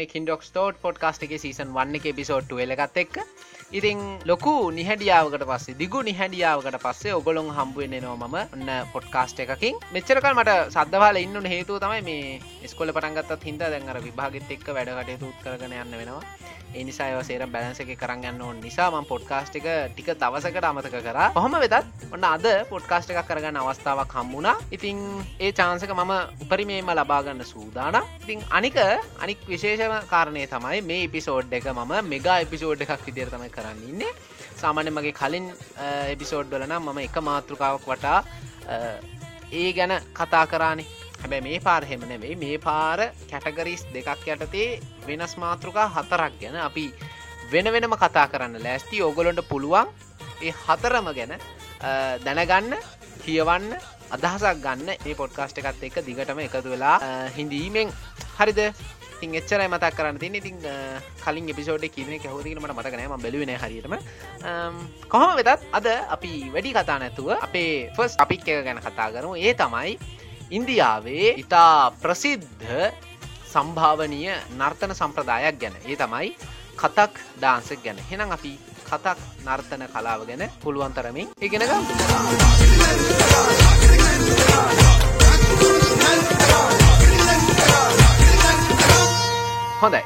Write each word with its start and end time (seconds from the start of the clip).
අදත් 0.00 0.06
එක 0.06 0.12
තුලයින්න 0.12 0.12
කින්ඩොක් 0.12 0.42
ටෝට් 0.42 0.80
පොඩ්කාස්ට 0.80 1.24
එක 1.24 1.32
සීසන් 1.36 1.72
වන්න 1.74 1.96
එක 1.96 2.16
පිසෝට්ට 2.16 2.52
වෙලගත් 2.52 2.96
එක්ක. 2.96 3.16
ඉතින් 3.72 3.98
ලොකු 4.24 4.70
නිහැඩියාවකට 4.70 5.44
පස්සේ 5.46 5.76
දිගු 5.76 6.02
නිහැඩියාවකට 6.02 6.78
පස්සේ 6.80 7.14
ඔගොලොන් 7.14 7.50
හම්බුවෙන්නේ 7.50 8.00
නෝ 8.00 8.16
ම 8.16 8.34
ඔන්න 8.34 8.70
පොඩ්කාස්ට 8.92 9.40
එකකින්. 9.40 9.76
මෙච්චරකල් 9.92 10.34
මට 10.34 10.56
සද්ධවාල 10.70 11.16
ඉන්න 11.16 11.46
හේතු 11.46 11.78
තමයි 11.78 12.02
මේ 12.02 12.40
ස්කොල 12.66 12.92
පටන්ගත්තත් 12.92 13.44
හිද 13.44 13.60
දැන්ර 13.60 14.00
විභාගත් 14.00 14.50
එක්ක 14.50 14.72
වැඩකට 14.72 15.20
තුත් 15.20 15.44
කරගෙන 15.44 15.72
යන්න 15.74 15.98
වෙනවා. 16.00 16.22
එනිසා 16.74 17.22
සේර 17.22 17.46
බැලන්ස 17.46 17.80
එක 17.82 17.92
කරන්න 17.98 18.26
යන්න 18.30 18.42
ඕන 18.42 18.60
නිසා 18.62 18.90
ම 18.90 19.06
පොඩ්කාස්ට 19.06 19.56
එක 19.58 19.66
ටික 19.92 20.12
දවසකට 20.14 20.64
අමතක 20.64 20.96
කර. 20.96 21.18
හොම 21.34 21.56
වෙතත් 21.58 21.74
ඔන්න 22.14 22.24
අද 22.24 22.46
පොඩ්කාස්ට 22.70 23.10
එකක් 23.10 23.26
කරගන්න 23.26 23.58
අවස්ථාවක් 23.58 24.14
හම්බුණා 24.14 24.56
ඉතිං 24.70 24.98
ඒ 25.40 25.52
චාන්සක 25.52 25.90
මම 25.90 26.12
උපරිමේම 26.42 26.90
ලබාගන්න 26.90 27.42
සූදාන 27.44 27.98
ඉතිං 28.22 28.42
අනික 28.50 28.78
අනික් 29.18 29.38
විශේෂම 29.90 30.08
කාරණය 30.08 30.46
තමයි 30.46 30.80
මේ 30.82 31.04
එපිසෝඩ් 31.06 31.52
එක 31.52 31.66
මම 31.72 32.08
මෙගා 32.08 32.40
එපිසෝඩ් 32.44 32.82
එකක් 32.82 33.04
විදිර 33.06 33.28
තමයි 33.30 33.50
කරන්න 33.50 33.82
ඉන්නේ. 33.88 34.12
සාමාන්‍ය 34.56 34.90
මගේ 34.90 35.12
කලින් 35.12 35.46
එපිසෝඩ් 36.14 36.50
වලනම් 36.50 36.82
මම 36.82 36.98
එක 36.98 37.16
මාතෘකාවක් 37.20 37.86
වටා 37.86 38.18
ඒ 39.52 39.72
ගැන 39.72 39.94
කතා 40.14 40.46
කරානේ. 40.46 40.86
හැබැ 41.22 41.40
මේ 41.40 41.60
පාර 41.60 41.84
හෙම 41.84 42.02
නෙවෙයි 42.08 42.36
මේ 42.36 42.58
පාර 42.58 43.00
කැටගරිස් 43.30 43.86
දෙකක් 43.94 44.26
යටතේ 44.26 44.80
වෙනස් 45.06 45.36
මාතෘකා 45.36 45.88
හතරක් 45.96 46.40
ගැන 46.40 46.56
අපි 46.56 46.86
වෙන 47.52 47.72
වෙනම 47.72 47.96
කතා 47.96 48.26
කරන්න 48.28 48.62
ලෑස්ති. 48.62 49.02
ඕගොලොන්ට 49.02 49.48
පුළුවන් 49.48 49.88
ඒ 50.42 50.54
හතරම 50.66 51.10
ගැන 51.18 51.34
දැනගන්න 52.26 52.76
කියවන්න 53.24 53.74
අදහසක් 54.10 54.62
ගන්න. 54.64 54.88
ඒ 55.06 55.14
පොඩ්කාස්ට 55.14 55.58
එකත් 55.58 55.84
එක 55.88 56.00
දිගටම 56.06 56.38
එකතු 56.46 56.70
වෙලා 56.70 56.96
හිඳීමෙන්. 57.36 57.92
හරිද? 58.38 58.60
තින් 59.20 59.34
එච්චරයි 59.40 59.68
මතක් 59.68 59.92
කරන්න 59.96 60.18
තින්න 60.22 60.38
ඉතින් 60.40 60.56
කලින් 61.24 61.50
එපිසෝඩ් 61.52 61.84
කියන 61.94 62.08
හෝදීමට 62.32 62.72
මතකනෑම 62.78 63.14
බැලුවන 63.24 63.52
හරියටම. 63.62 63.94
කොහොම 65.12 65.36
වෙතත් 65.38 65.68
අද 65.78 65.86
අපි 66.16 66.32
වැඩි 66.54 66.72
කතා 66.78 66.98
නැතුව 67.02 67.30
අපේ 67.38 67.90
ෆස් 67.96 68.16
අපික් 68.24 68.48
එක 68.48 68.64
ගැන 68.66 68.80
කතා 68.86 69.08
කරනු 69.14 69.36
ඒ 69.36 69.52
තමයි 69.54 69.92
ඉන්දියාවේ 70.50 71.28
ඉතා 71.44 71.92
ප්‍රසිද්ධ 72.02 72.66
සම්භාවනීය 73.52 74.32
නර්තන 74.58 74.92
සම්ප්‍රදායක් 75.00 75.56
ගැන. 75.62 75.76
ඒ 75.90 75.96
තමයි 75.96 76.28
කතක් 76.80 77.14
ඩාන්සක් 77.38 77.80
ගැන. 77.84 77.98
හෙනම් 78.10 78.36
අපි 78.36 78.52
කතක් 78.88 79.18
නර්තන 79.46 79.82
කලාව 79.94 80.20
ගැන 80.28 80.42
පුළුවන්තරමින් 80.62 81.28
ඉගෙනග 81.40 81.64
හොඳයි. 89.80 90.00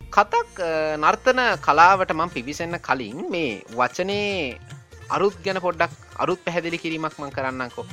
කතක් 0.00 0.68
නර්තන 0.98 1.40
කලාවට 1.64 2.12
මං 2.14 2.30
පිවිසන්න 2.34 2.76
කලින් 2.86 3.18
මේ 3.32 3.50
වචනේ 3.78 4.58
අරුත් 5.16 5.36
ගැන 5.44 5.60
පොඩ්ඩක් 5.64 5.92
අරුත් 6.22 6.40
පැහැදිලි 6.44 6.80
කිරීමක් 6.84 7.14
මං 7.20 7.30
කරන්නකෝ 7.36 7.84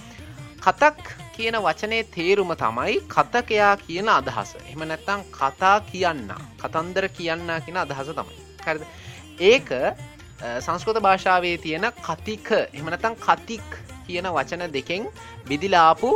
කතක් 0.66 1.12
කියන 1.36 1.58
වචනේ 1.66 2.02
තේරුම 2.16 2.54
තමයි 2.64 2.96
කතකයා 3.14 3.76
කියන 3.84 4.10
අදහස. 4.10 4.56
එම 4.72 4.82
නැත්තං 4.92 5.22
කතා 5.38 5.76
කියන්න 5.92 6.34
කතන්දර 6.64 7.06
කියන්න 7.18 7.46
කියන 7.66 7.78
අදහස 7.84 8.10
තමයි. 8.20 8.36
හරිද? 8.66 8.84
ඒක 9.52 9.70
සංස්කෘත 10.66 10.98
භාෂාවේ 11.08 11.58
තියෙන 11.66 11.86
කතික. 12.08 12.50
එමනතං 12.74 13.22
කතික් 13.28 13.68
කියන 14.08 14.34
වචන 14.34 14.66
දෙකෙන් 14.74 15.06
බිදිලාපු 15.48 16.12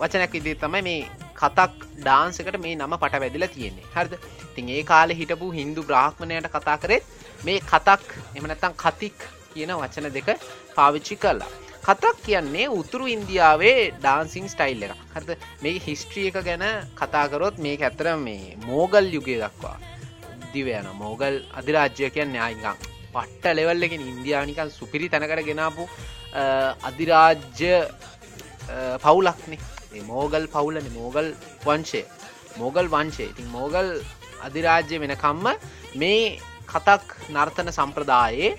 වචනයක් 0.00 0.32
විදි 0.36 0.54
තමයි 0.66 0.84
මේ 0.90 1.29
කතක් 1.40 1.88
ඩාන්සකට 2.04 2.60
මේ 2.64 2.74
නම 2.76 2.94
පට 3.02 3.22
වැදිලා 3.24 3.52
තියෙන්නේ. 3.54 3.88
හරිද? 3.96 4.14
තින් 4.54 4.68
ඒ 4.76 4.82
කාලෙ 4.90 5.14
හිටපු 5.20 5.50
හින්දු 5.60 5.86
බ්‍රාහ්මණයට 5.88 6.52
කතා 6.54 6.76
කරෙත් 6.84 7.04
මේ 7.46 7.60
කතක් 7.72 8.06
එමනත්තං 8.38 8.78
කතික් 8.84 9.18
කියන 9.54 9.72
වචන 9.80 10.08
දෙක 10.16 10.28
පාවිච්චි 10.76 11.16
කරලා 11.22 11.50
කතක් 11.86 12.16
කියන්නේ 12.26 12.66
උතුරු 12.78 13.06
ඉන්දියාවේ 13.14 13.78
ඩාන්සිං 14.00 14.46
ස්ටයිල් 14.52 14.82
එක 14.86 14.92
හත 15.14 15.38
මේ 15.62 15.80
හිස්ට්‍රිය 15.86 16.26
එක 16.30 16.38
ගැන 16.48 16.64
කතාකරොත් 17.00 17.56
මේ 17.64 17.76
ඇතර 17.80 18.06
මේ 18.26 18.56
මෝගල් 18.68 19.06
යුගය 19.16 19.36
දක්වා. 19.42 19.78
දිවයන 20.52 20.86
මෝගල් 21.02 21.36
අධිරාජ්‍ය 21.58 22.10
කියන්නේ 22.16 22.42
ආයිගම්. 22.46 22.78
පට්ට 23.14 23.56
ලෙවල්ලකින් 23.58 24.06
ඉන්දයානිකන් 24.12 24.70
සුපිරි 24.78 25.08
තැනකට 25.08 25.44
ගෙනාපු 25.50 25.88
අධිරාජ්‍ය 26.88 27.72
පවුලක්නේ. 29.04 29.60
මෝගල් 30.12 30.44
පවුලන 30.54 30.86
මෝගල් 30.94 31.28
වංශය. 31.66 32.02
මෝගල් 32.56 32.86
වංශය. 32.94 33.26
ඉතින් 33.32 33.48
මෝගල් 33.56 33.88
අධිරාජ්‍ය 34.46 34.96
වෙනකම්ම 35.02 35.46
මේ 35.94 36.38
කතක් 36.66 37.30
නර්තන 37.30 37.72
සම්ප්‍රදායේ 37.78 38.50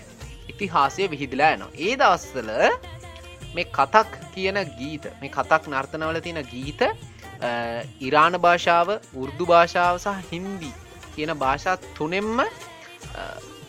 ඉතිහාසය 0.51 1.09
විහිදිලා 1.11 1.53
යනවා. 1.55 1.71
ඒ 1.77 1.93
දවස්සල 2.01 2.49
මේ 3.55 3.65
කතක් 3.77 4.11
කියන 4.33 4.57
ගීත 4.79 5.05
මේ 5.21 5.33
කතක් 5.37 5.63
නර්තනවල 5.73 6.19
තියෙන 6.21 6.41
ගීත 6.53 6.81
ඉරාණ 7.99 8.37
භාෂාව 8.45 8.89
උර්දු 9.15 9.45
භාෂාව 9.45 9.95
සහ 9.97 10.31
හින්දි 10.31 10.71
කියන 11.15 11.31
භාෂා 11.43 11.77
තුනෙම්ම 11.97 12.39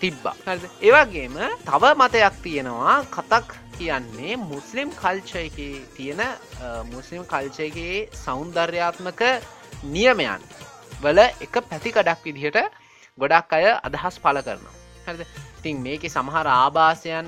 තිබ්බා. 0.00 0.36
ඒවගේම 0.80 1.36
තව 1.68 1.82
මතයක් 2.00 2.34
තියෙනවා 2.44 2.96
කතක් 3.16 3.48
කියන්නේ 3.82 4.36
මුස්ලිම් 4.36 4.90
කල්චයක 4.94 5.56
තියෙන 5.96 6.20
මුස්ලිම් 6.90 7.22
කල්චයගේ 7.24 8.08
සෞන්දර්යාත්මක 8.24 9.22
නියමයන් 9.94 10.42
වල 11.02 11.18
එක 11.18 11.54
පැතිකඩක් 11.70 12.22
විදිහට 12.24 12.58
ගොඩක් 13.18 13.52
අය 13.52 13.66
අදහස් 13.88 14.18
පල 14.24 14.38
කරනවා. 14.46 14.74
හරිද? 15.06 15.26
තින් 15.62 15.82
මේක 15.82 16.06
සමහර 16.08 16.46
ආභාසයන් 16.52 17.26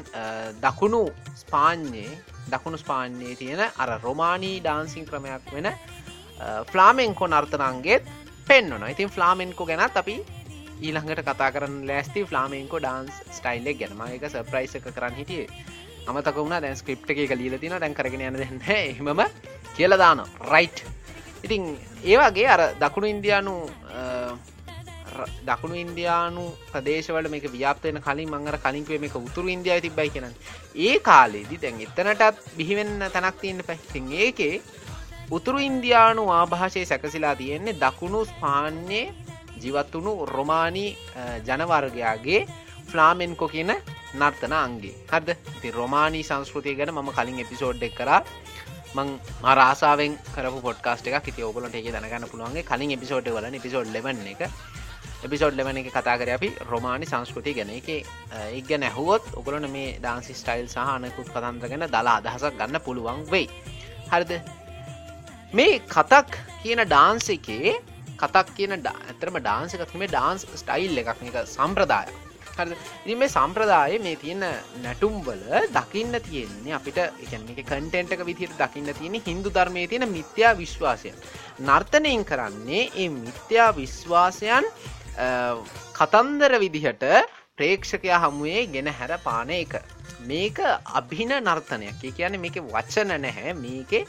දකුණු 0.62 1.02
ස්පාන්්ඥයේ 1.42 2.14
දකුණු 2.52 2.78
ස්පාන්්‍යයේ 2.78 3.36
තියෙන 3.36 3.62
අර 3.82 3.90
රොමානී 4.06 4.60
ඩාන්සිං 4.60 5.04
ක්‍රමයක් 5.10 5.52
වෙන 5.54 5.68
ෆ්ලාමෙන්කෝ 6.70 7.28
නර්තනන්ගේත් 7.28 8.02
පෙන්න්නන 8.48 8.88
ඉතින් 8.90 9.14
ෆ්ලාමෙන්කෝ 9.16 9.66
ගැනත් 9.66 9.96
අපි 10.02 10.16
ඊළඟට 10.80 11.26
කතා 11.28 11.50
කරන්න 11.54 11.86
ලෑස්ති 11.90 12.26
ෆ්ලාමෙන්කෝ 12.30 12.80
ඩාන්ස් 12.82 13.22
ස්ටයිල්ලෙක් 13.38 13.78
ගැනම 13.80 14.04
එක 14.08 14.28
සප්‍රයිස 14.30 14.74
එක 14.78 14.86
කරන්න 14.90 15.18
හිටියේ. 15.20 15.48
අමතක 16.06 16.36
වුණ? 16.36 16.60
දැන් 16.60 16.76
ස්ක්‍රප් 16.76 17.10
එක 17.10 17.36
ලීල 17.36 17.58
තින 17.58 17.76
දැන් 17.76 17.94
කරගෙන 17.94 18.20
යන 18.22 18.36
දෙන්න 18.36 18.60
එහමම 18.70 19.22
කියලදාන 19.76 20.24
රයිට් 20.44 20.84
ඉතින් 21.44 21.62
ඒවාගේ 22.04 22.48
අර 22.48 22.62
දකුණු 22.76 23.08
ඉන්දයානු 23.08 23.54
දකුණු 25.44 25.76
ඉන්දයානු 25.76 26.44
ප්‍රදේශවල 26.70 27.28
මේ 27.28 27.48
ව්‍යාපතයන 27.48 28.00
කලින් 28.00 28.30
මංගර 28.30 28.58
කලින්ක්වේ 28.58 28.98
මේක 28.98 29.16
උතුරු 29.18 29.48
ඉන්දයා 29.48 29.80
තිබයි 29.80 30.10
කියෙන 30.10 30.32
ඒ 30.78 30.96
කාලේදී 31.00 31.60
දැන් 31.60 31.80
එතනටත් 31.80 32.56
බිහිවෙන්න 32.56 33.10
තැනක් 33.10 33.40
තියන්න 33.40 33.64
පැහිතින් 33.66 34.12
ඒකේ 34.18 34.54
උතුරු 35.30 35.58
ඉන්දයානු 35.60 36.24
ආභාෂය 36.30 36.84
සැකසිලා 36.84 37.36
තියෙන්නේ 37.36 37.76
දකුණු 37.76 38.24
ස්පාන්නේ 38.24 39.06
ජීවත්වුණු 39.62 40.12
රොමානී 40.26 40.90
ජනවර්ගයාගේ 41.46 42.40
ෆ්ලාමෙන්කො 42.94 43.46
කියන 43.54 43.72
නර්තන 44.14 44.54
අන්ගේ 44.56 44.94
හද 45.12 45.36
ති 45.60 45.70
රොමානී 45.76 46.24
සංස්කෘතිය 46.24 46.74
ගැන 46.80 46.94
ම 46.94 47.10
කලින් 47.16 47.40
එපිසෝඩ්ඩක් 47.44 47.96
කරා. 47.98 48.20
මං 48.96 49.08
මරාසාාවෙන් 49.44 50.12
කර 50.34 50.46
පොට්කාස්ට 50.66 51.08
එක 51.10 51.28
ති 51.28 51.42
ඔගලට 51.42 51.74
ඒ 51.74 51.82
දනගන්න 51.86 52.30
පුළුවන්ගේ 52.32 52.68
කලින් 52.70 52.92
එපිසෝඩ් 52.96 53.30
වල 53.36 53.58
පිසෝඩ් 53.64 53.88
ලබන 53.94 54.20
එක. 54.32 54.42
එපිසෝඩ් 55.26 55.58
ලබන 55.58 55.80
එක 55.80 55.88
කතා 55.90 56.16
කර 56.20 56.30
අපි 56.34 56.50
රොමානි 56.70 57.08
සංස්කෘති 57.12 57.54
ගැන. 57.58 57.72
එක 57.72 57.88
ඒක 58.50 58.70
නැහුවොත් 58.78 59.26
ඔගලන 59.40 59.66
මේ 59.72 59.96
ඩාන්සි 59.98 60.36
ස්ටයිල් 60.40 60.68
සහනකුත් 60.68 61.32
කතන්ත්‍ර 61.32 61.72
ගැන 61.72 61.86
දලා 61.88 62.18
අදහසක් 62.20 62.60
ගන්න 62.60 62.84
පුළුවන් 62.86 63.24
වෙයි. 63.32 63.48
හරිද? 64.12 64.32
මේ 65.52 65.80
කතක් 65.88 66.38
කියන 66.62 66.84
ඩාන්ස 66.84 67.26
එකේ 67.36 67.74
කතක් 68.22 68.54
කියන 68.56 68.76
ඇතරම 68.76 69.40
ඩාන්සකත් 69.40 69.96
මේ 69.96 70.12
ඩාන්ස් 70.12 70.46
ස්ටයිල් 70.54 71.02
එකක්. 71.02 71.26
එක 71.32 71.42
සම්ප්‍රදාය 71.48 72.23
හරි 72.56 72.76
ඉ 73.06 73.14
මේ 73.14 73.28
සම්ප්‍රදාය 73.28 73.98
මේ 73.98 74.16
තියෙන 74.16 74.44
නැටුම්වල 74.82 75.44
දකින්න 75.76 76.18
තියෙන්නේ 76.20 76.74
අපිට 76.78 76.98
එකන 76.98 77.46
එක 77.52 77.62
කටෙන්ටක 77.62 78.24
විදිහට 78.24 78.58
දකින්න 78.58 78.92
තියෙන 78.92 79.16
හින්දු 79.22 79.50
ධර්මය 79.50 79.86
තියෙන 79.88 80.08
මිත්‍යා 80.08 80.52
විශ්වාසයන්. 80.54 81.16
නර්තනයෙන් 81.60 82.24
කරන්නේ 82.24 82.82
ඒ 82.96 83.08
මිත්‍යා 83.16 83.70
විශ්වාසයන් 83.74 84.68
කතන්දර 85.94 86.58
විදිහට 86.60 87.04
ප්‍රේක්ෂකයා 87.56 88.20
හමුවේ 88.20 88.66
ගෙන 88.68 88.92
හැර 88.92 89.18
පාන 89.20 89.50
එක. 89.52 89.74
මේක 90.22 90.58
අභින 90.94 91.34
නර්තනයක්. 91.40 92.00
කියන 92.12 92.40
මේක 92.40 92.56
වචන 92.66 93.20
නැහැ. 93.20 93.52
මේකේ 93.56 94.06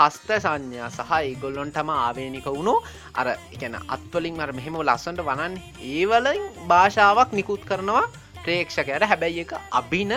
හස්ත 0.00 0.30
සංඥා 0.44 0.90
සහ 0.90 1.12
ඒගොල්ලොන්ටම 1.18 1.90
ආවේනික 1.96 2.46
වුණු 2.56 2.74
අර 3.20 3.26
එකන 3.54 3.74
අත්වලින් 3.96 4.34
මර 4.40 4.52
මෙහෙම 4.58 4.76
ලස්සන්ට 4.80 5.26
වනන් 5.28 5.54
ඒවලින් 5.94 6.42
භාෂාවක් 6.70 7.30
නිකුත් 7.38 7.62
කරනවා 7.70 8.04
ප්‍රේක්ෂකයට. 8.44 9.04
හැබැයි 9.04 9.44
එක 9.44 9.52
අභින 9.80 10.12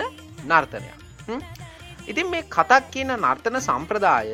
නර්තනයක්. 0.50 0.98
ඉතින් 2.10 2.26
මේ 2.32 2.44
කතක් 2.54 2.84
කියන 2.92 3.12
නර්තන 3.16 3.58
සම්ප්‍රදාය 3.60 4.30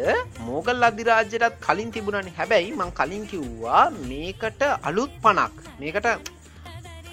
මෝගල් 0.47 0.87
අධිරාජ්‍යයටත් 0.89 1.61
කලින් 1.67 1.91
තිබුණනි. 1.95 2.33
හැබැයි 2.39 2.73
මං 2.79 2.91
කලින් 3.01 3.25
කිව්වා 3.33 3.85
මේකට 4.11 4.63
අලුත් 4.89 5.13
පනක් 5.25 5.55
මේකට 5.81 6.09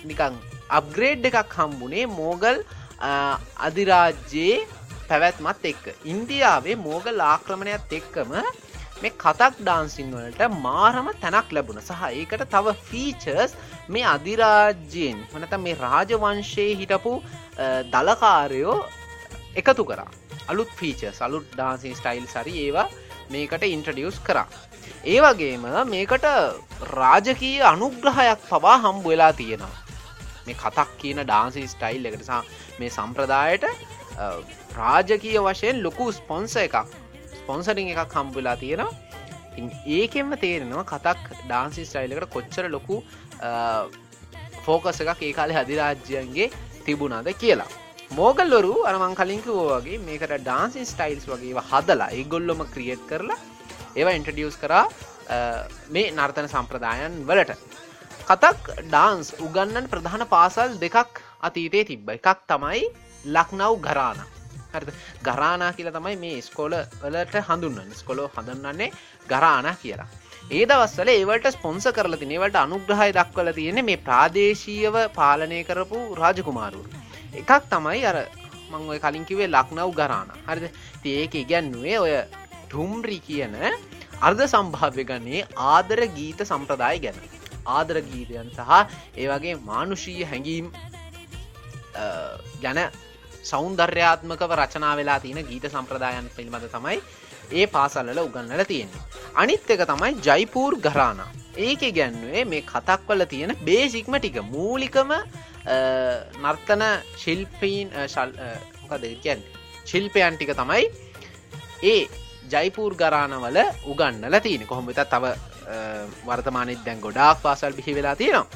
නිකං 0.10 0.42
අප්ග්‍රේඩ් 0.80 1.30
එකක් 1.32 1.54
හම්බුනේ 1.60 2.06
මෝගල් 2.20 2.58
අධිරාජ්‍යයේ 3.68 4.66
පැවැත්මත් 5.10 5.66
එක්ක 5.72 5.86
ඉන්දියාවේ 6.14 6.76
මෝගල් 6.88 7.24
ආක්‍රමණයත් 7.28 7.96
එක්කම 8.00 8.34
මේ 9.02 9.14
කතක් 9.24 9.54
ඩාන්සින් 9.60 10.14
වලට 10.16 10.52
මාරම 10.68 11.10
තැනක් 11.24 11.50
ලැබුණ 11.56 11.82
සහ 11.82 12.04
ඒකට 12.12 12.46
තව 12.54 12.76
ෆීචර්ස් 12.90 13.58
මේ 13.90 14.06
අධිරාජ්‍යයෙන් 14.14 15.20
වනත 15.34 15.60
මේ 15.66 15.80
රාජවංශයේ 15.84 16.78
හිටපු 16.82 17.14
දලකාරයෝ 17.94 18.78
එකතු 19.62 19.90
කරා 19.92 20.10
අලුත් 20.48 20.72
ෆීච 20.80 21.04
සලුත් 21.14 21.46
ඩාන්සින් 21.54 21.96
ස්ටයිල් 21.96 22.26
සරි 22.28 22.56
ඒවා 22.66 22.88
මේකට 23.30 23.64
ඉන්ට්‍රඩියස් 23.66 24.20
කරා. 24.22 24.48
ඒ 25.06 25.20
වගේම 25.24 25.66
මේකට 25.88 26.26
රාජකී 26.94 27.58
අනුග්‍රහයක් 27.64 28.40
පවා 28.52 28.78
හම්බ 28.78 29.04
වෙලා 29.06 29.34
තියෙනවා. 29.34 29.76
මේ 30.46 30.56
කතක් 30.56 30.90
කියන 31.02 31.20
ඩාන්සි 31.22 31.68
ස්ටයිල් 31.68 32.08
එකට 32.10 32.24
සහ 32.24 32.40
මේ 32.80 32.90
සම්ප්‍රදායට 32.90 33.66
රාජකීය 34.80 35.40
වශයෙන් 35.48 35.84
ලොකු 35.86 36.12
ස්පොන්ස 36.20 36.56
එකක්. 36.66 36.78
ස්පොන්සරිං 37.40 37.90
එකක් 37.94 38.16
හම්බවෙලා 38.18 38.58
තියෙනවා. 38.64 38.92
ඒකෙන්ම 39.98 40.32
තේරෙනවා 40.44 40.86
කතක් 40.92 41.42
ඩාන්සි 41.48 41.86
ස්ටයිල්ලකට 41.90 42.34
කොච්චර 42.36 42.66
ලොකු 42.76 42.96
ෆෝකස 44.66 45.02
එකක් 45.04 45.22
ඒ 45.28 45.34
කාලේ 45.40 45.60
අධිරාජ්‍යයන්ගේ 45.64 46.50
තිබුණාද 46.86 47.30
කියලා. 47.44 47.70
මෝගල්ලොරු 48.20 48.74
අරමං 48.90 49.16
කලින්කිවෝ 49.20 49.68
වගේ 49.72 50.00
මේකට 50.08 50.34
ඩාන්සින් 50.44 50.86
ස්ටයිල්ස් 50.92 51.26
වගේ 51.32 51.66
හදලා 51.72 52.10
ඒගොල්ලොම 52.20 52.64
ක්‍රියට් 52.74 53.04
කරලා 53.10 53.40
ඒවා 53.96 54.18
ඉන්ටඩියස් 54.20 54.58
කරා 54.64 54.86
මේ 55.94 56.08
නර්තන 56.12 56.48
සම්ප්‍රදායන් 56.54 57.20
වලට. 57.30 57.58
කතක් 58.30 58.80
ඩාන්ස් 58.86 59.28
උගන්නන් 59.46 59.92
ප්‍රධාන 59.92 60.24
පාසල් 60.34 60.80
දෙකක් 60.86 61.22
අතීතයේ 61.48 61.88
තිබ්බ. 61.92 62.10
එකක් 62.18 62.40
තමයි 62.52 62.84
ලක්නව් 63.36 63.74
ගරාන 63.86 64.20
හරි 64.74 64.96
ගරානා 65.28 65.72
කියලා 65.74 65.98
තමයි 65.98 66.16
මේ 66.24 66.38
ස්කෝල 66.48 66.76
වලට 67.02 67.44
හඳුන්වන්න. 67.50 67.92
ස්කොලෝ 68.02 68.30
හඳන්නන්නේ 68.36 68.90
ගරානා 69.30 69.76
කියලා. 69.84 70.10
ඒ 70.50 70.64
දවස්සල 70.66 71.10
ඒවට 71.14 71.48
ස්පොන්ස 71.56 71.88
කරල 71.96 72.16
තිනේවට 72.20 72.58
අනුග්‍රහය 72.64 73.10
දක්වල 73.18 73.52
තියෙන 73.60 73.80
මේ 73.86 74.04
ප්‍රාදේශීයව 74.08 74.98
පාලනය 75.18 75.62
කරපු 75.70 76.04
රාජකුමාරුන් 76.22 76.88
එකක් 77.42 77.52
තමයි 77.74 78.04
අර 78.12 78.20
මං 78.72 78.90
ඔය 78.94 79.00
කලින්කිවේ 79.06 79.50
ලක්නව් 79.56 79.90
ගරාන. 80.00 80.30
හරිද? 80.48 80.66
ඒක 81.06 81.36
ඉගැන්නුවේ 81.44 81.98
ඔය 82.06 82.14
ටුම්රි 82.68 83.20
කියන 83.28 83.56
අර්ධ 84.22 84.46
සම්භාව්‍ය 84.54 85.04
ගන්නේ 85.10 85.48
ආදර 85.74 86.02
ගීත 86.18 86.46
සම්ප්‍රදාය 86.52 87.00
ගැන. 87.06 87.20
ආදර 87.76 88.00
ගීතයන් 88.10 88.50
සහ 88.58 88.72
ඒවගේ 89.18 89.56
මානුෂීය 89.70 90.30
හැඟීම් 90.32 90.72
ගැන 92.64 92.80
සෞන්දර්යාත්මකව 93.52 94.52
රචනා 94.60 94.96
වෙලා 95.00 95.20
තියෙන 95.24 95.48
ගීත 95.50 95.66
සම්ප්‍රදායන් 95.72 96.30
පිළිබඳ 96.36 96.70
තමයි 96.76 97.00
ඒ 97.52 97.68
පාසල්ල 97.68 98.20
උගන්නල 98.20 98.64
තියෙන්නේ. 98.68 99.04
අනිත් 99.36 99.70
එක 99.70 99.84
තමයි 99.92 100.12
ජයිපූර් 100.28 100.76
ගරාන 100.86 101.22
ඒක 101.58 101.84
ගැන්නුවේ 101.98 102.46
මේ 102.46 102.62
කතක්වල 102.64 103.26
තියෙන 103.26 103.56
බේසික්ම 103.66 104.16
ටික. 104.18 104.42
මූලිකම 104.54 105.12
නර්තන 106.44 106.84
ශිල්පීන් 107.18 107.92
ශල්කදකැන් 108.14 109.44
ශිල්පයන් 109.86 110.38
ටික 110.38 110.56
තමයි 110.62 110.84
ඒ 111.84 112.02
ජයිපූර් 112.54 112.96
ගරාණවල 112.96 113.60
උගන්නල 113.86 114.40
තියෙන 114.42 114.68
කොහොමත 114.68 115.04
තව 115.14 115.36
වර්තමානත් 116.28 116.84
දැන් 116.86 117.02
ගොඩාක් 117.02 117.42
පාසල් 117.42 117.74
බිහි 117.74 117.96
වෙලා 117.96 118.16
තියෙනවා. 118.16 118.48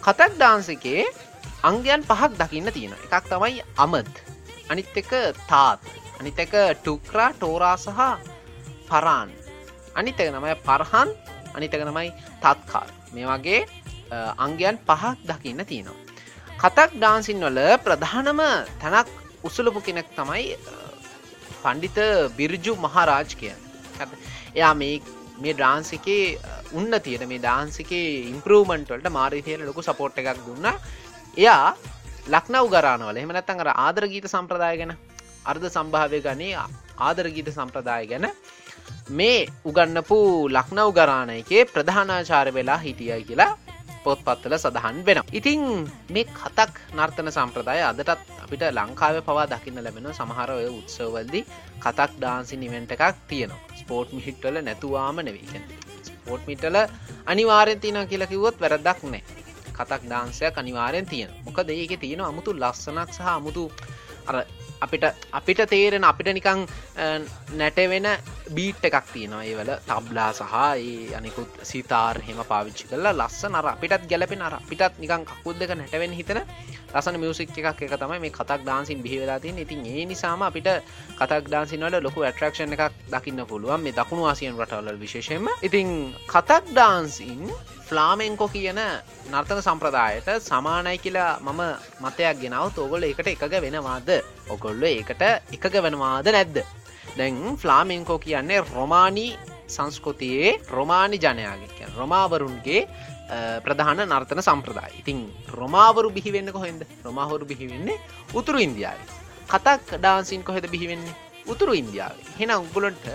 කතක් 0.00 0.32
ඩාන්සකේ 0.36 1.04
අංගයන් 1.62 2.02
පහක් 2.08 2.32
දකින්න 2.40 2.72
තියෙන 2.72 2.94
එකක් 3.06 3.24
තමයි 3.28 3.62
අමත්. 3.76 4.29
අනිත් 4.70 4.96
එක 5.00 5.10
තාත්. 5.50 5.80
අනිත 6.20 6.38
එක 6.38 6.54
ටුක්රා 6.78 7.30
ටෝරා 7.34 7.76
සහ 7.76 8.00
පරාන් 8.88 9.28
අනිත් 9.98 10.20
එක 10.22 10.30
නමයි 10.34 10.54
පරහන් 10.66 11.08
අනිතක 11.56 11.82
නමයි 11.88 12.08
තත්කාර් 12.42 12.88
මේ 13.14 13.26
වගේ 13.30 13.60
අංගයන් 14.44 14.76
පහක් 14.88 15.14
දකින්න 15.28 15.62
තියෙනවා. 15.70 15.98
කතක් 16.60 16.90
ඩාන්සින් 16.96 17.38
වල 17.46 17.60
ප්‍රධානම 17.84 18.40
තැනක් 18.82 19.08
උසුලපු 19.48 19.80
කෙනෙක් 19.86 20.08
තමයි 20.18 20.46
පණ්ඩිත 21.62 21.98
බිරජු 22.38 22.72
මහරාජ් 22.84 23.30
කිය 23.40 23.54
එයා 24.56 24.74
මේ 24.80 24.96
මේ 25.42 25.54
ඩාන්සිකේ 25.58 26.24
උන්න 26.78 26.92
තියෙන 27.06 27.24
මේ 27.30 27.42
ඩාන්සිකේ 27.44 28.08
ඉම්පරූමන්ටවලට 28.32 29.08
මාරිතයට 29.18 29.64
ලොකු 29.68 29.82
සපෝට් 29.88 30.20
එකක් 30.20 30.40
දුන්න. 30.46 30.66
එයා 31.36 31.64
ලක්නව් 32.26 32.66
ගරානවල. 32.74 33.16
එහමනත්තන් 33.16 33.62
අර 33.64 33.70
ආදරගීත 33.76 34.26
සම්ප්‍රදාය 34.26 34.76
ගැන 34.80 34.92
අර්ධ 35.44 35.68
සම්භාවය 35.68 36.20
ගනේ 36.20 36.54
ආදරගීත 36.98 37.48
සම්ප්‍රදාය 37.50 38.06
ගැන 38.06 38.26
මේ 39.10 39.48
උගන්නපු 39.64 40.18
ලක්නව් 40.48 40.88
ගරාණ 40.92 41.30
එකේ 41.32 41.64
ප්‍රධානාචාර 41.74 42.48
වෙලා 42.54 42.80
හිටියයි 42.86 43.24
කියලා 43.24 43.52
පොත්පත්වල 44.04 44.54
සඳහන් 44.56 44.98
වෙන. 45.06 45.18
ඉතිං 45.32 45.62
මේ 46.14 46.26
කතක් 46.38 46.74
නර්තන 46.96 47.30
සම්ප්‍රදාය 47.36 47.80
අදටත් 47.90 48.10
අපිට 48.44 48.64
ලංකාව 48.70 49.16
පවා 49.28 49.46
දකින්න 49.52 49.82
ලැබෙන 49.86 50.08
සමහර 50.12 50.50
ඔය 50.58 50.66
උත්සවල්දි 50.78 51.40
කතක් 51.84 52.10
ඩාන්සි 52.16 52.56
නිවෙන්ට 52.56 52.94
එකක් 52.96 53.16
තියෙනවා. 53.28 53.60
ස්පෝට් 53.80 54.08
මිහිට්වල 54.16 54.56
නැතුවාම 54.62 55.20
නෙවීකෙන් 55.26 55.64
ස්පෝට් 56.08 56.42
මිටල 56.46 56.76
අනිවාරෙන් 57.26 57.80
තියන 57.80 58.00
කියලා 58.10 58.32
කිව්වොත් 58.32 58.60
වැරදක් 58.62 59.02
නෑ. 59.04 59.22
කතක් 59.80 60.02
ඩාන්සයක් 60.06 60.62
අනිවාරයෙන් 60.62 61.10
තියෙන 61.12 61.36
මොකද 61.46 61.76
ඒක 61.76 61.94
තියෙන 62.04 62.26
අමුතු 62.30 62.58
ලස්සනක් 62.62 63.10
සහ 63.16 63.30
අමුතු 63.36 63.64
අර 64.28 64.44
අපිට 64.80 65.04
අපිට 65.32 65.60
තේරෙන 65.68 66.04
අපිට 66.04 66.28
නිකං 66.36 66.60
නැටවෙන 67.60 68.06
බීට් 68.56 68.84
එකක් 68.88 69.06
තියෙනවා. 69.12 69.44
ඒවල 69.44 69.70
තබ්ලා 69.88 70.30
සහ 70.32 70.54
ඒ 70.76 71.14
අනිකුත් 71.18 71.50
සිතාර් 71.62 72.16
හෙම 72.26 72.40
පාවිච්චි 72.50 72.88
කරලා 72.90 73.12
ලස්ස 73.12 73.44
නර 73.50 73.66
අපිටත් 73.72 74.08
ගැලපෙන 74.10 74.42
අර 74.42 74.56
පිටත් 74.70 75.00
නිකං 75.02 75.26
කකුත් 75.30 75.58
දෙක 75.60 75.74
නැටවෙන් 75.74 76.16
හිතන 76.18 76.40
රසන 76.94 77.16
මියසික් 77.22 77.50
එකක් 77.52 77.82
එක 77.82 77.94
තමයි 77.94 78.18
මේ 78.20 78.30
කතක් 78.30 78.60
ඩාන්සින් 78.62 79.02
බිහිවෙලාතින් 79.02 79.58
ඉතින් 79.58 79.84
ඒ 79.86 80.04
නිසාම 80.04 80.42
අපිට 80.42 80.68
කතක් 81.18 81.42
ඩාන්සිනවල 81.46 81.96
ලොකු 82.00 82.22
ඇට්‍රක්ෂණ 82.22 82.74
එකක් 82.76 82.94
දකින්න 83.12 83.44
පුළුවන් 83.46 83.82
මේ 83.82 83.92
දකුණු 83.92 84.26
ආසියන් 84.26 84.58
රටවල 84.58 84.98
විශේෂයෙන්ම. 84.98 85.46
ඉතින් 85.62 85.88
කතක් 86.26 86.62
ඩාන්සින් 86.70 87.40
ෆ්ලාමෙන්කෝ 87.88 88.48
කියන 88.48 88.80
නර්තන 89.30 89.62
සම්ප්‍රදායට 89.62 90.28
සමානයි 90.40 90.98
කියලා 90.98 91.32
මම 91.40 91.62
මතයක් 92.02 92.42
ගෙනව 92.42 92.74
තෝගොල 92.74 93.02
එකට 93.04 93.28
එකග 93.28 93.54
වෙනවාද? 93.60 94.10
ඔකොල්ල 94.48 94.82
ඒකට 94.84 95.22
එකග 95.56 95.74
වෙනවාද 95.82 96.26
නැද්ද? 96.28 96.62
දැන් 97.18 97.56
ෆ්ලාමෙන්කෝ 97.56 98.18
කියන්නේ 98.18 98.60
රොමානී 98.66 99.32
සංස්කෘතියේ 99.68 100.52
රොමානි 100.70 101.18
ජනයාගේ 101.18 101.90
රොමාවරුන්ගේ 101.96 102.82
ප්‍රධාන 103.64 104.02
නර්තන 104.04 104.42
සම්ප්‍රදාය 104.42 104.92
ඉතින් 105.00 105.18
රොමාවරු 105.52 106.10
බිහිවෙන්න 106.10 106.50
කොහෙන්ද 106.50 106.82
රොමාහොරු 107.04 107.44
බිහිවෙන්නේ 107.44 107.98
උතුරු 108.34 108.60
ඉන්දියාව 108.60 109.00
කතක් 109.48 109.98
ඩාන්සින් 109.98 110.42
කොහෙද 110.42 110.66
බිහිවෙන්නේ 110.66 111.16
උතුරු 111.46 111.72
ඉන්දියාව 111.74 112.16
හෙන 112.38 112.52
උගුලන්ට 112.56 113.06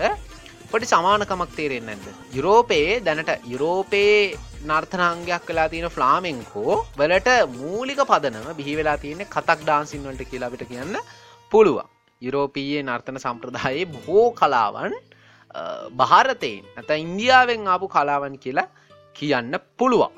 පොඩි 0.70 0.86
සමානකමක් 0.86 1.52
තේරෙන් 1.54 1.84
නැද 1.86 2.06
යුරෝපයේ 2.32 3.00
දැනට 3.00 3.32
යුරෝපයේ 3.44 4.20
නර්ථනාංගයක් 4.64 5.44
වෙලා 5.46 5.68
තියෙන 5.68 5.88
ෆ්ලාමෙන්කෝ 5.88 6.72
වලට 6.94 7.28
මූලික 7.52 8.00
පදනම 8.04 8.48
බිහි 8.58 8.74
වෙලා 8.76 8.96
තියෙන 8.98 9.22
කතක් 9.26 9.58
ඩාන්සින් 9.60 10.02
වලට 10.02 10.30
කියලාබිට 10.30 10.64
කියන්න 10.68 10.96
පුළුවන් 11.52 11.92
යුරෝපීයේ 12.22 12.82
නර්තන 12.82 13.18
සම්ප්‍රදායේ 13.18 13.86
බොහෝ 13.88 14.26
කලාවන් 14.32 14.96
භාරතයෙන් 15.94 16.64
ඇත 16.74 16.90
ඉන්දියාවෙන් 16.96 17.68
ආපු 17.68 17.88
කලාවන් 17.88 18.36
කියලා 18.38 18.68
කියන්න 19.18 19.54
පුළුවන්. 19.78 20.12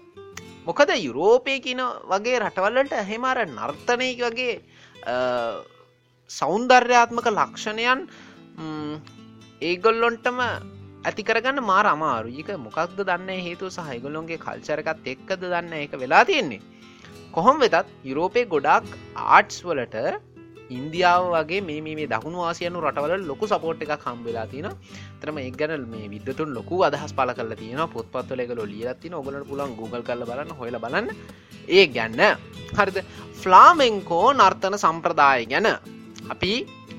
මොකද 0.67 0.91
යුරෝපය 1.07 1.55
කියන 1.67 1.83
වගේ 2.13 2.39
රටවල්ලට 2.43 2.95
හෙමර 3.11 3.39
නර්තනය 3.47 4.09
වගේ 4.23 4.55
සෞන්දර්යාත්මක 6.31 7.29
ලක්ෂණයන් 7.31 8.01
ඒගොල්ලොන්ටම 9.69 10.41
ඇතිකරගන්න 11.09 11.61
මාර 11.71 11.87
අමාරුයික 11.93 12.51
මොකක්ද 12.67 12.99
දන්න 13.01 13.45
හේතු 13.47 13.71
සහහිගොලොන්ගේ 13.77 14.43
කල්චරකත් 14.45 15.07
එක්කද 15.15 15.41
දන්න 15.45 15.73
එක 15.85 15.95
වෙලා 16.03 16.25
තියෙන්නේ. 16.31 16.63
කොහොම 17.35 17.57
වෙතත් 17.63 17.89
යුරෝපය 18.11 18.43
ගොඩක් 18.55 18.91
ආට්ස් 19.17 19.59
වලට 19.69 19.97
ඉන්දියාව 20.71 21.25
වගේ 21.35 21.61
මේ 21.61 21.81
මේ 21.81 22.07
දකුණු 22.07 22.39
ආසියනු 22.45 22.81
රටවල 22.85 23.25
ලොකු 23.31 23.47
සපෝට් 23.47 23.83
එකක් 23.85 24.05
හම්බෙලා 24.07 24.47
තින 24.53 24.69
තරම 25.21 25.39
එක් 25.39 25.57
ගැන 25.61 25.85
මේ 25.93 26.09
විදතුන් 26.15 26.51
ලොකු 26.55 26.83
අදහස් 26.89 27.13
පල 27.13 27.33
කල 27.39 27.53
තියෙන 27.55 27.83
පොත්පත්වල 27.95 28.43
එක 28.45 28.53
ලියලත්තින 28.65 29.15
ඔගලට 29.15 29.49
පුලන් 29.51 29.77
Google 29.79 30.03
කල 30.03 30.25
බලන්න 30.31 30.57
හොල 30.59 30.79
බලන්න. 30.85 31.09
ඒ 31.69 31.87
ගැන්න 31.89 32.21
හරිද? 32.79 32.99
ෆ්ලාමෙන්කෝ 33.41 34.27
නර්තන 34.33 34.77
සම්ප්‍රදාය 34.85 35.47
ගැන 35.47 35.69
අපි 36.29 36.53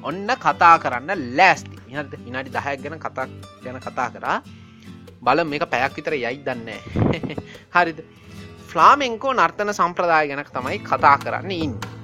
ඔන්න 0.03 0.29
කතා 0.37 0.75
කරන්න 0.79 1.11
ලෑස්ති. 1.37 1.75
හද 1.91 2.13
ඉනාඩි 2.27 2.55
දහයක් 2.55 2.81
ගැන 2.83 2.99
කතා 2.99 3.27
ගැන 3.63 3.79
කතා 3.79 4.09
කරා. 4.15 4.37
බල 5.21 5.43
මේක 5.43 5.65
පැයක් 5.69 5.95
විතර 5.97 6.15
යයි 6.15 6.41
දන්න 6.45 6.69
හරිද? 7.75 8.01
ෆ්ලාමෙන්කෝ 8.69 9.33
නර්තන 9.33 9.73
සම්ප්‍රදාය 9.73 10.27
ගැනක් 10.27 10.51
තමයි 10.51 10.77
කතා 10.81 11.15
කරන්න 11.23 11.57
ඉන්න. 11.57 11.98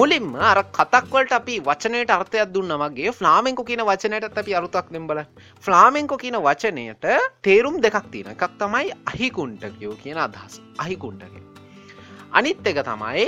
මුලින්ම 0.00 0.28
අර 0.40 0.58
කතක්වලට 0.76 1.32
අපි 1.38 1.54
වචනයට 1.60 2.12
අර්ථයක් 2.14 2.52
දුන්න 2.54 2.72
වගේ 2.82 3.10
ෆ්ලාමෙන්කෝ 3.16 3.66
කියන 3.70 3.82
වචනයට 3.88 4.38
අපි 4.42 4.54
අරුතක් 4.58 4.86
දෙම්බල 4.94 5.20
ෆ්ලාමෙන්කෝ 5.64 6.18
කියන 6.22 6.38
වචනයට 6.46 7.04
තේරුම් 7.46 7.76
දෙකක් 7.84 8.06
තියෙන 8.12 8.30
එකක් 8.34 8.46
තමයි 8.62 8.94
අහිකුන්ටකයෝ 9.10 9.94
කියන 10.02 10.18
අදහස්. 10.18 10.54
අහිකුන්ටක 10.78 11.34
අනිත් 12.32 12.70
එක 12.70 12.80
තමයි 12.88 13.26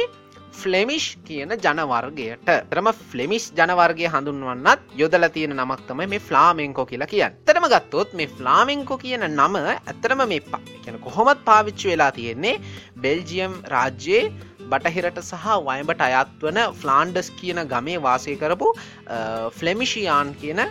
ෆ්ලෙමිෂ් 0.53 1.07
කියන 1.27 1.53
ජනවර්ගයට. 1.57 2.49
තරම 2.71 2.89
ෆ්ලෙමිස් 3.11 3.45
ජනවර්ගය 3.59 4.09
හඳුන්වන්නත් 4.15 4.97
යොදල 5.01 5.29
තියෙන 5.35 5.55
නමක් 5.57 5.85
තමයි 5.89 6.07
මේ 6.07 6.25
ෆ්ලාමෙන්කෝ 6.29 6.87
කියලා 6.87 7.11
කියන්න. 7.13 7.37
තරම 7.47 7.69
ගත්තොත් 7.73 8.15
මේ 8.15 8.29
ෆ්ලාමෙන්කෝ 8.29 8.99
කියන 9.05 9.25
නම 9.29 9.61
ඇත්තරම 9.65 10.25
මේ 10.33 10.41
කියන 10.85 11.01
කොහොමත් 11.05 11.45
පාවිච්චි 11.45 11.93
වෙලා 11.93 12.11
තියෙන්නේ 12.13 12.57
බෙල්ජියම් 12.97 13.61
රාජ්‍යයේ 13.75 14.33
බටහිරට 14.71 15.21
සහ 15.23 15.47
වයඹට 15.69 16.03
අයත් 16.09 16.35
වන 16.41 16.61
ෆ්ලාන්ඩස් 16.81 17.31
කියන 17.39 17.63
ගමේ 17.69 18.01
වාසය 18.01 18.37
කරපු 18.37 18.69
ෆ්ලෙමිෂියන් 19.59 20.35
කියන 20.41 20.63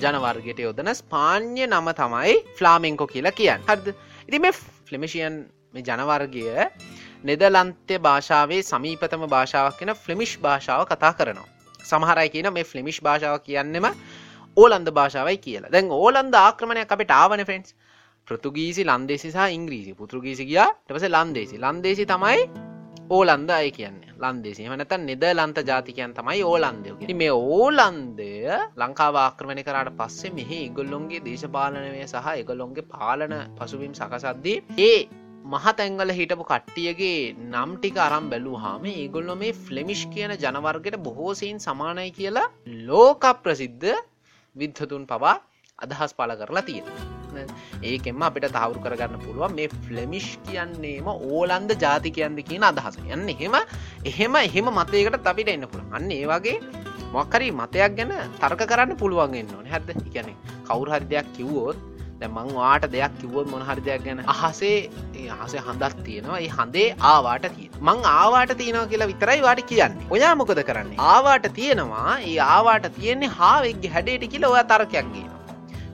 ජනවර්ගයට 0.00 0.60
යොදන 0.60 0.94
ස්පාන්්‍ය 0.94 1.66
නම 1.66 1.92
තමයි 2.00 2.34
ෆ්ලාමෙන්කෝ 2.58 3.08
කියලා 3.08 3.32
කියන්න. 3.32 3.62
හද 3.68 3.94
ඉති 4.28 4.38
මේ 4.38 4.54
ෆ්ලෙමිෂියන් 4.86 5.44
ජනවර්ගය 5.74 6.46
නෙදලන්තය 7.24 7.98
භාෂාවේ 8.00 8.62
සමීපතම 8.62 9.26
භාෂාවක් 9.28 9.78
කියෙන 9.78 9.94
ෆ්ලිමිෂ් 9.96 10.38
භාෂාව 10.38 10.86
කතා 10.86 11.12
කරනවා. 11.14 11.48
සමහරයි 11.82 12.30
කියන 12.30 12.52
මේ 12.52 12.64
ෆ්ලිමිෂ් 12.64 13.02
භාෂාව 13.02 13.42
කියන්නෙම 13.42 13.86
ඕලන්ද 14.56 14.88
භාෂාවයි 14.92 15.38
කියලා. 15.38 15.70
දැන් 15.70 15.90
ඕලන්ද 15.92 16.34
ආක්‍රමණයක් 16.36 16.92
අපට 16.92 17.12
ආවන 17.12 17.44
ෆෙන්ස් 17.44 17.74
පෘතුගීසි 18.26 18.84
ලන්දේසි 18.84 19.30
සහ 19.30 19.50
ඉංග්‍රීසි. 19.50 19.94
පුතුගීසි 19.94 20.46
කියා 20.46 20.70
ටපස 20.70 21.08
ලන්දේසි. 21.10 21.56
ලන්දේසි 21.58 22.06
තමයි 22.06 22.77
ඕලන්ද 23.10 23.50
අය 23.52 23.70
කියන්නේ. 23.72 24.08
ලන්දේසි 24.18 24.66
මනත 24.66 24.92
නෙද 25.00 25.24
ලන්ත 25.28 25.58
ජාතිකයන් 25.64 26.12
තමයි 26.12 26.42
ඕලන්දය 26.44 27.14
මේ 27.14 27.30
ඕලන්දය 27.30 28.30
ලංකාව 28.76 29.16
ආක්‍රමණය 29.18 29.62
කරට 29.62 29.94
පස්සේ 29.98 30.32
මෙහි 30.32 30.58
ඉගොල්ලොන්ගේ 30.64 31.22
දේශපාලනය 31.22 32.02
සහ 32.04 32.28
එකගොල්ලොන්ගේ 32.32 32.88
පාලන 32.88 33.34
පසුබිම් 33.56 33.94
සකසද්දී 33.94 34.56
ඒ 34.80 34.98
මහතැංගල 35.46 36.12
හිටපු 36.12 36.44
කට්ටියගේ 36.44 37.20
නම් 37.44 37.76
ටික 37.76 37.98
අරම් 37.98 38.26
බැලූ 38.30 38.56
හාම 38.58 38.88
ඒගොල්ලො 38.88 39.36
මේ 39.36 39.52
ෆ්ලෙමිෂ් 39.58 40.02
කියන 40.08 40.34
ජනවර්ගයට 40.36 40.98
බොහෝසයින් 41.00 41.60
සමානයි 41.60 42.10
කියලා 42.12 42.48
ලෝක 42.88 43.24
ප්‍රසිද්ධ 43.38 43.94
විද්ධතුන් 44.56 45.06
පවා 45.06 45.36
අදහස් 45.78 46.12
පල 46.14 46.36
කරලා 46.36 46.64
තියෙන 46.64 47.17
ඒකෙම 47.90 48.22
අපිට 48.28 48.48
තවරු 48.56 48.82
කරගන්න 48.84 49.24
පුළුවන් 49.24 49.56
මේ 49.58 49.68
ෆ්ලෙමිෂ් 49.86 50.28
කියන්නේම 50.48 51.08
ඕලන්ද 51.14 51.72
ජාතිකයන්ද 51.84 52.40
කියන 52.50 52.68
අදහස. 52.70 52.98
යන්න 53.14 53.28
එහෙම 53.34 53.56
එහෙම 54.12 54.36
එහෙම 54.44 54.70
මතයකට 54.78 55.28
අපිට 55.32 55.54
එන්න 55.56 55.68
පුළුව 55.74 55.98
අන්න 56.00 56.10
ඒ 56.20 56.24
වගේ 56.32 56.56
මොක්කරි 57.16 57.50
මතයක් 57.60 57.92
ගැන 57.98 58.16
තර්ක 58.40 58.62
කරන්න 58.72 58.96
පුළුවන් 59.02 59.38
එන්න 59.42 59.54
ඕන. 59.58 59.66
හැද 59.74 59.92
කියන්නේ 60.14 60.36
කවුරු 60.68 60.90
හරි 60.94 61.06
දෙයක් 61.12 61.30
කිව්වෝත් 61.36 61.78
දැමං 62.20 62.50
වාට 62.58 62.84
දෙයක් 62.94 63.12
කිව්වොත් 63.20 63.46
මොනහරි 63.52 63.82
දෙයක් 63.88 64.02
ගැන 64.06 64.20
අහසේ 64.34 64.90
අහසේ 65.36 65.60
හඳක් 65.66 66.04
තියෙනවා. 66.06 66.38
ඒ 66.44 66.50
හඳේ 66.56 66.88
ආවාට 67.12 67.46
තිය 67.56 67.68
මං 67.80 68.04
ආවාට 68.12 68.52
තියෙනවා 68.60 68.90
කියලා 68.92 69.10
විතරයි 69.12 69.40
වාට 69.46 69.62
කියන්නේ. 69.70 70.06
ඔයා 70.14 70.34
මොකද 70.40 70.62
කරන්නේ? 70.70 70.98
ආවාට 71.12 71.48
තියෙනවා. 71.58 72.18
ඒ 72.30 72.38
ආවාට 72.52 72.86
තියෙන්නේ 72.98 73.34
හාවෙක්ගේ 73.40 73.92
හැඩේට 73.96 74.30
කියලා 74.34 74.54
ඔයා 74.54 74.68
තර්කයක්ගේන 74.72 75.12
මං 75.14 75.37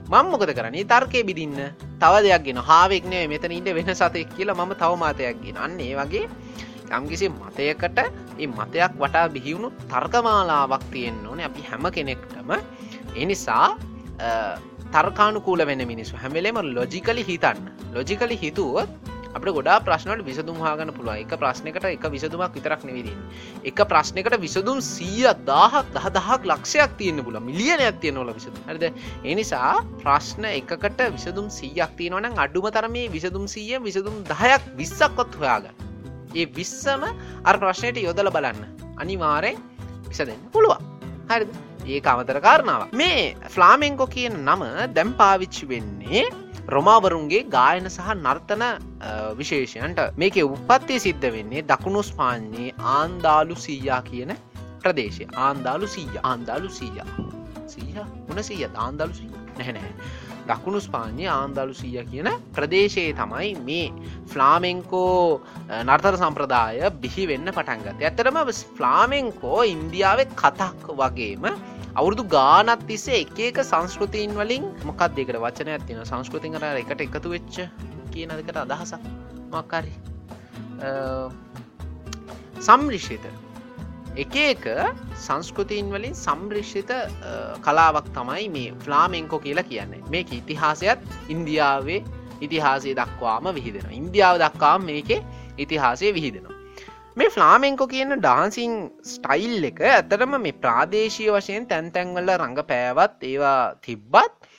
මොකද 0.09 0.53
කරන්නේ? 0.53 0.85
තර්කය 0.85 1.23
බිදින්න 1.23 1.57
තව 2.01 2.13
දෙයක්ගෙන 2.25 2.57
හාවෙක්නේ 2.59 3.27
මෙතන 3.27 3.51
ඉන්න 3.51 3.69
වෙන 3.77 3.89
සතෙක් 3.95 4.29
කියලා 4.37 4.55
මම 4.55 4.73
තවමාතයක්ගෙන 4.81 5.57
අන්න 5.57 5.79
ඒ 5.79 5.95
වගේ 5.95 6.29
යම්කිසි 6.91 7.29
මතයකට 7.29 7.99
ඒ 8.39 8.47
මතයක් 8.47 8.93
වටා 9.01 9.29
බිහිවුණු 9.29 9.71
තර්කමාලාවක් 9.89 10.83
තියෙන්න්න 10.91 11.27
ඕනේ 11.27 11.45
අපි 11.45 11.61
හැම 11.69 11.85
කෙනෙක්ටම. 11.91 12.51
එනිසා 13.15 13.77
තර්කානුකූල 14.91 15.65
වෙන 15.65 15.87
මිනිස්සු 15.87 16.17
හැමලේම 16.17 16.61
ලොජිකලි 16.75 17.25
හිතන්න. 17.27 17.65
ලොජිකලි 17.93 18.37
හිතුවත් 18.43 18.89
අප 19.35 19.43
ගොඩා 19.47 19.79
ප්‍රශ්නට 19.81 20.21
විසදුම් 20.23 20.57
හාගන්න 20.57 20.91
පුළුව 20.95 21.15
එක 21.15 21.33
ප්‍රශ්නකට 21.35 21.85
එක 21.87 22.05
විසදුමක් 22.07 22.53
විතරක් 22.55 22.83
නෙවිදින් 22.87 23.19
එක 23.63 23.79
ප්‍රශ්නකට 23.85 24.35
විසදුම් 24.39 24.79
සීය 24.81 25.27
දාහක් 25.45 25.89
දහ 25.91 26.07
දහක් 26.09 26.41
ලක්ෂයක් 26.45 26.95
තියන්න 26.95 27.19
පුල 27.21 27.37
මිලියනයක් 27.41 27.99
තියනොල 27.99 28.31
විසඳ 28.31 28.55
හරිද? 28.65 28.85
එනිසා 29.25 29.83
ප්‍රශ්න 29.99 30.47
එකකට 30.51 31.03
විසදුම් 31.11 31.49
සීයක් 31.49 31.91
තියෙනවන 31.97 32.31
අඩුම 32.37 32.69
තරමේ 32.71 33.09
විසදුම් 33.09 33.45
සීය 33.47 33.81
විසදුම් 33.81 34.23
දහයක් 34.23 34.71
විස්සක්කොත් 34.77 35.35
හොයාගන්න. 35.35 35.75
ඒ 36.33 36.47
විස්සම 36.49 37.03
අර 37.43 37.55
ප්‍රශ්නයට 37.57 37.99
යොදල 37.99 38.31
බලන්න. 38.31 38.63
අනිවාරෙන් 38.97 39.59
විසදන්න 40.07 40.41
පුළුවන්. 40.53 40.79
හරිද? 41.27 41.51
ඒ 41.85 41.99
අමතර 42.05 42.39
කාරණාව 42.39 42.87
මේ 42.93 43.35
ෆ්ලාමෙන්කෝ 43.49 44.07
කියන 44.07 44.41
නම 44.41 44.65
දැම් 44.95 45.13
පාවිච්චි 45.13 45.67
වෙන්නේ 45.67 46.25
රොමාවරුන්ගේ 46.67 47.43
ගායන 47.55 47.89
සහ 47.89 48.11
නර්තන 48.15 48.63
විශේෂයන්ට. 49.39 49.99
මේක 50.17 50.37
උපත්තිය 50.47 50.99
සිද්ධ 50.99 51.29
වෙන්නේ 51.37 51.65
දකුණු 51.71 52.03
ස්පාන්නේ 52.03 52.73
ආන්දාලු 52.95 53.55
සීයා 53.65 54.01
කියන 54.01 54.35
ප්‍රදේශය. 54.81 55.27
ආන්දාලු 55.47 55.87
සීය. 55.87 56.19
ආන්දාලු 56.23 56.69
සීයා. 56.69 57.09
සීහ 57.67 57.97
උන 58.29 58.43
සීය. 58.43 58.69
ආන්දාලු 58.75 59.13
සී 59.13 59.31
නැහැනැහැ 59.57 59.93
දකුණු 60.49 60.79
ස්පාන්‍ය 60.85 61.25
ආන්දාලු 61.35 61.73
සීය 61.73 62.03
කියන 62.11 62.29
ප්‍රදේශයේ 62.55 63.13
තමයි 63.19 63.51
මේ 63.67 63.85
ෆ්ලාමෙන්කෝ 64.31 65.41
නර්තර 65.81 66.17
සම්ප්‍රදාය 66.21 66.81
බිහි 67.03 67.23
වෙන්න 67.31 67.53
පටන්ගත 67.57 68.03
ඇතරම 68.09 68.37
ෆ්ලාමෙන්කෝ 68.77 69.61
ඉන්දියාව 69.73 70.21
කතක් 70.41 70.97
වගේම 71.01 71.47
අවුරුදු 71.95 72.23
ගානත් 72.27 72.81
තිස්සේ 72.87 73.21
එක 73.23 73.39
එක 73.39 73.57
සංස්කෘතියන් 73.63 74.33
වලින් 74.35 74.65
මොකක් 74.83 75.01
දෙකට 75.17 75.37
වචනයක් 75.37 75.85
තියෙන 75.87 76.03
සංස්කෘතින් 76.03 76.55
කර 76.55 76.65
එකට 76.81 77.03
එකතු 77.05 77.31
වෙච්ච 77.31 77.55
කියන 78.11 78.33
දෙකට 78.39 78.57
අදහසක්? 78.57 79.05
මක්කාරි 79.53 79.93
සම්රිෂිත 82.59 83.25
එක 84.15 84.35
එක 84.41 84.67
සංස්කෘතියන් 85.17 85.93
වලින් 85.93 86.15
සම්රිෂිත 86.15 86.91
කලාවක් 87.63 88.11
තමයි 88.17 88.49
මේ 88.49 88.75
ෆ්ලාමෙන්කෝ 88.83 89.39
කියලා 89.39 89.63
කියන්නේ. 89.63 90.03
මේක 90.09 90.33
ඉතිහාසයත් 90.33 90.99
ඉන්දියාවේ 91.29 92.03
ඉතිහාසය 92.41 92.91
දක්වාම 92.93 93.47
විහිදෙන 93.55 93.87
ඉන්දියාව 93.93 94.41
දක්වාම 94.43 94.85
මේක 94.85 95.15
ඉතිහාසය 95.57 96.13
විහිදෙනවා. 96.13 96.54
මේ 97.17 97.29
ෆ්ලාමෙන්කෝ 97.29 97.87
කියන 97.87 98.13
ඩාන්සිං 98.15 98.71
ස්ටයිල් 99.09 99.67
එක 99.67 99.77
ඇතරම 99.89 100.33
මේ 100.37 100.55
ප්‍රාදේශය 100.57 101.27
වශයෙන් 101.29 101.67
තැන්තැන්වල 101.69 102.31
රඟ 102.33 102.59
පෑවත් 102.63 103.23
ඒවා 103.23 103.59
තිබ්බත් 103.81 104.49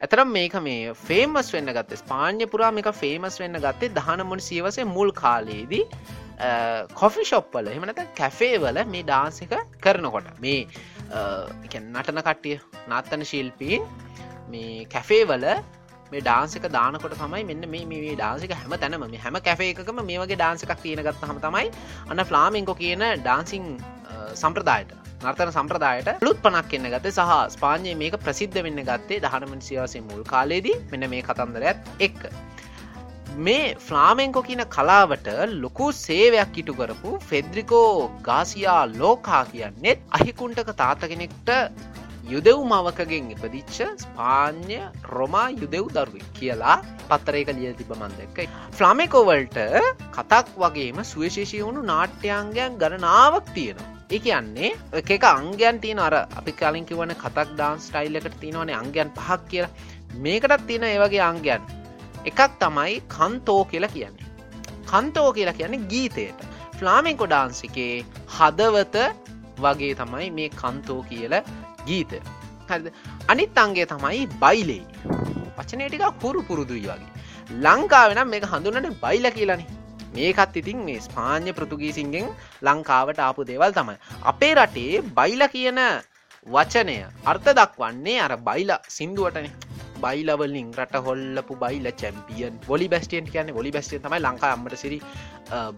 ඇතරම් 0.00 0.30
මේක 0.30 0.54
මේ 0.60 0.92
ෆේමස් 1.00 1.50
වෙන්න 1.54 1.72
ගත්තේ 1.72 2.00
ස්පාන්්‍ය 2.02 2.46
පුරා 2.46 2.70
මේක 2.72 2.90
ෆේමස් 2.94 3.40
වෙන්න 3.42 3.58
ගත්තේ 3.58 3.90
දහනමුණ 3.96 4.44
සියවසේ 4.48 4.86
මුල් 4.86 5.10
කාලයේදී 5.14 5.84
කොෆි 6.94 7.24
ශොප්පල 7.24 7.68
එමනත 7.68 8.02
කැෆේවල 8.14 8.78
මේ 8.86 9.02
ඩාන්සික 9.02 9.54
කරනකොට. 9.80 10.30
මේ 10.38 10.60
නටන 11.80 12.20
කට්ටිය 12.20 12.58
නත්තන 12.88 13.24
ශිල්පීන් 13.24 13.90
මේ 14.48 14.86
කැෆේවල 14.86 15.48
මේ 16.14 16.22
ඩාන්සික 16.22 16.66
දානකොට 16.70 17.16
තමයි 17.16 17.44
මෙන්න 17.44 17.68
මේ 17.68 17.84
මේ 17.86 18.14
ඩාන්සික 18.14 18.54
හැම 18.54 18.74
තැනම 18.78 19.06
මේ 19.06 19.20
හැම 19.20 19.40
කැෆේකම 19.42 20.02
මේ 20.02 20.18
වගේ 20.18 20.36
ඩාන්සිකක් 20.36 20.74
තියෙන 20.80 21.02
ගත්ත 21.02 21.30
හම 21.30 21.40
තමයි 21.40 21.66
අන්න 22.08 22.24
ෆ්ලාමිංකෝ 22.24 22.76
කියන 22.76 23.04
ඩාන්සිං 23.18 23.66
සම්ප්‍රදායට 24.34 24.94
නර්තන 25.22 25.52
සම්ප්‍රදායට 25.52 26.10
ලුත් 26.22 26.40
පනක් 26.42 26.78
එන්න 26.78 26.90
ගත 26.90 27.12
සහ 27.12 27.36
ස්පාන්ය 27.54 27.94
මේක 27.96 28.16
ප්‍රසිද්ධ 28.20 28.58
වෙන්න 28.60 28.82
ගත්තේ 28.82 29.22
දහනමන් 29.22 29.62
සියාසේ 29.62 30.02
මුල් 30.02 30.24
කාලේදී 30.26 30.76
මෙන්න 30.90 31.08
මේ 31.08 31.22
කතන්දරත් 31.22 31.94
එක් 32.00 32.20
මේ 33.38 33.64
ෆ්ලාමෙන්කෝ 33.80 34.44
කියන 34.44 34.64
කලාවට 34.68 35.28
ලොකු 35.56 35.88
සේවයක් 35.98 36.60
ඉටු 36.62 36.74
කරපු 36.74 37.16
ෆෙද්‍රිකෝ 37.24 37.90
ගාසියා 38.22 38.82
ලෝකා 38.92 39.42
කියන්නෙත් 39.46 40.06
අහිකුන්ටක 40.12 40.72
තාත 40.76 41.08
කෙනෙක්ට 41.08 41.50
යුදෙව් 42.24 42.58
මවකගෙන් 42.64 43.30
ඉපදිච්ච 43.30 43.78
ස්පාන්්‍ය 43.96 44.78
රොමා 45.08 45.48
යුදෙව් 45.52 45.88
දරුව 45.90 46.14
කියලා 46.34 46.76
පත්තරයක 47.08 47.48
ලිය 47.52 47.72
තිබ 47.74 47.90
මන්දක්කයි. 47.94 48.46
ෆ්ලාමෙකෝවල්ට 48.72 49.58
කතක් 50.10 50.46
වගේම 50.58 50.98
සුවශේෂී 51.04 51.62
වුණු 51.62 51.82
නාට්‍යයන්ගයන් 51.84 52.78
ගණනාවක් 52.78 53.52
තියෙනවා. 53.54 53.90
ඒ 54.06 54.20
කියන්නේ 54.20 54.70
එක 54.94 55.24
අංගයන් 55.26 55.80
තියෙන 55.80 55.98
අර 55.98 56.14
අපි 56.14 56.52
කලින් 56.54 56.84
කිවන 56.84 57.12
කතක් 57.14 57.48
ඩාන්ස් 57.50 57.88
ටයිල්ලකට 57.88 58.36
තියෙනවනේ 58.40 58.76
අංගයන් 58.76 59.10
පහක් 59.12 59.40
කියලා 59.48 59.72
මේකටත් 60.18 60.66
තියෙන 60.66 60.84
ඒවගේ 60.84 61.22
අංගයන් 61.22 61.62
එකක් 62.24 62.40
තමයි 62.58 62.94
කන්තෝ 63.08 63.60
කියලා 63.66 63.90
කියන්නේ 63.90 64.30
කන්තෝ 64.86 65.28
කියලා 65.32 65.54
කියන්නේ 65.54 65.88
ගීතයට 65.88 66.46
ෆ්ලාමෙන්කො 66.78 67.26
ඩාන්සිකේ 67.26 67.94
හදවත 68.36 68.96
වගේ 69.58 69.94
තමයි 69.94 70.30
මේ 70.30 70.50
කන්තෝ 70.54 71.00
කියල 71.04 71.34
ගීත 71.88 72.12
හරිද? 72.70 72.86
අනිත් 73.32 73.58
අන්ගේ 73.64 73.86
තමයි 73.92 74.26
බයිලේ. 74.42 74.84
වචනයටික 75.58 76.04
හුරු 76.24 76.42
පුරුදුයි 76.48 76.86
වගේ. 76.90 77.10
ලංකාවෙනම් 77.66 78.28
මේ 78.32 78.40
හඳුනට 78.52 78.88
බයිල 79.04 79.26
කියලනේ. 79.36 79.68
මේකත් 80.16 80.56
ඉතින් 80.62 80.80
මේ 80.88 81.04
ස්පාන්්‍ය 81.06 81.52
පෘතුගීසින්ගෙන් 81.58 82.26
ලංකාවට 82.68 83.20
ආපු 83.26 83.46
දේවල් 83.50 83.72
තමයි. 83.78 83.96
අපේ 84.32 84.52
රටේ 84.58 85.02
බයිල 85.18 85.42
කියන 85.54 85.80
වචනය 86.56 86.96
අර්ථ 87.32 87.50
දක්වන්නේ 87.60 88.18
අර 88.26 88.32
බයිල 88.48 88.72
සිින්දුවටන. 88.96 89.48
බයිලවලින් 90.04 90.68
රට 90.82 90.96
හොල්ලපු 91.06 91.54
බයිල 91.64 91.86
චැම්පියන්. 92.00 92.54
ොලි 92.74 92.86
බස්ටියන් 92.92 93.26
කියන 93.32 93.50
ොලි 93.60 93.70
බස්ටිය 93.76 94.00
තමයි 94.06 94.20
ලංකා 94.26 94.52
අම්මට 94.56 94.76
සිරි 94.82 94.98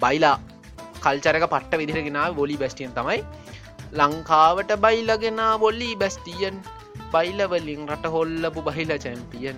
බයිලා 0.04 0.36
කල්චරක 1.04 1.44
පට්ට 1.52 1.80
විදිරගෙනාව 1.82 2.40
ොලි 2.44 2.56
බස්ටියන් 2.62 2.92
තමයි 2.98 3.20
ලංකාවට 3.92 4.72
බයිලගෙන 4.86 5.40
බොල්ලි 5.64 5.90
බැස්ටියන් 6.02 6.56
බයිලවලින් 7.12 7.82
රට 7.88 8.12
හොල්ලපු 8.14 8.62
බහිල 8.68 8.92
චැම්පියන්. 9.04 9.56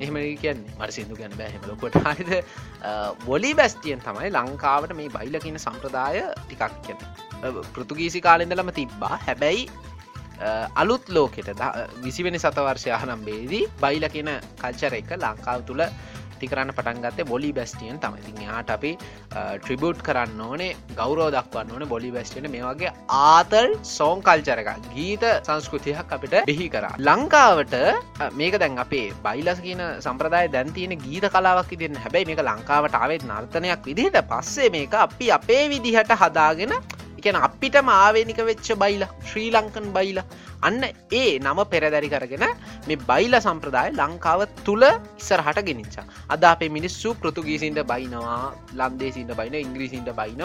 එහෙම 0.00 0.16
කියන්නේ. 0.42 0.72
මට 0.78 0.92
සිදු 0.96 1.16
ගැන 1.20 1.36
බෑහෙමලකොට 1.40 1.96
හරිද? 2.04 2.32
බොලි 3.26 3.52
බැස්ටියන් 3.60 4.00
තමයි 4.06 4.30
ලංකාවට 4.38 4.96
මේ 5.00 5.08
බයිල 5.18 5.38
කියන 5.44 5.58
සම්ප්‍රදාය 5.66 6.20
ටිකක් 6.42 6.74
කියන 6.86 6.98
පෘතුගීසි 7.74 8.20
කාලෙඳලම 8.20 8.72
තිබ්බා. 8.80 9.14
හැබැයි 9.26 9.70
අලුත් 10.82 11.08
ලෝකෙට 11.08 11.50
විසිවෙනි 12.04 12.38
සතවර්ෂයහනම්බේදී 12.44 13.64
බයිල 13.82 14.08
කියන 14.14 14.30
කල්චර 14.62 14.94
එක 15.00 15.12
ලංකාව 15.16 15.66
තුළ 15.70 15.84
ඇති 16.40 16.48
කරන්න 16.52 16.72
පටන්ගත්තේ 16.76 17.28
බොලි 17.30 17.50
බැස්ටියන් 17.52 17.98
තමයි. 18.00 18.32
යාට 18.46 18.70
අපි 18.76 18.92
ට්‍රිබුට් 19.62 20.00
කරන්න 20.06 20.40
ඕනේ 20.40 20.76
ගෞරෝ 21.00 21.28
දක්වන්න 21.34 21.72
ඕන 21.74 21.88
බොලි 21.92 22.10
බැස්ටියන 22.14 22.48
මේ 22.54 22.62
වගේ 22.64 22.92
ආතල් 23.08 23.76
සෝන් 23.96 24.22
කල්චරක 24.26 24.70
ගීත 24.94 25.24
සංස්කෘතියක් 25.48 26.14
අපිට 26.16 26.36
බිහි 26.50 26.68
කර. 26.74 26.86
ලංකාවට 27.08 27.76
මේක 28.40 28.58
දැන් 28.62 28.78
අපේ 28.84 29.12
බයිලස් 29.26 29.60
කියන 29.66 29.82
සම්ප්‍රදාය 30.06 30.48
දැන්තියන 30.56 30.96
ගීත 31.04 31.28
කලාවක් 31.34 31.76
ඉදින්න 31.76 32.00
හැබැයි 32.04 32.30
මේක 32.30 32.42
ලංකාවට 32.48 32.96
ආවෙත් 33.02 33.28
නර්තනයක් 33.30 33.84
විදිහට. 33.90 34.18
පස්සේ 34.32 34.72
මේක 34.76 34.94
අපි 35.06 35.30
අපේ 35.38 35.62
විදිහට 35.74 36.16
හදාගෙන 36.22 36.74
එකන 37.20 37.40
අපිට 37.48 37.76
මාවේනික 37.90 38.40
වෙච්ච 38.50 38.70
බයිලා 38.84 39.10
ශ්‍රී 39.28 39.50
ලංකන් 39.56 39.88
බයිලා. 39.98 40.26
අන්න 40.66 40.82
ඒ 41.12 41.28
නම 41.38 41.60
පෙරදැරි 41.72 42.08
කරගෙන 42.14 42.44
මේ 42.88 42.98
බයිල 43.10 43.34
සම්ප්‍රදාය 43.38 43.88
ලංකාව 44.00 44.42
තුළ 44.66 44.84
ඉස්සරහට 45.20 45.60
ගෙනනිච්චා 45.68 46.04
අද 46.34 46.44
අපේ 46.52 46.70
මිනිස්සු 46.76 47.14
පෘතුගීසින්ට 47.22 47.80
බයිනවා 47.92 48.40
ලන්දේසින්ට 48.80 49.32
බයින 49.40 49.56
ඉංග්‍රීසින්ට 49.64 50.10
බයින 50.20 50.42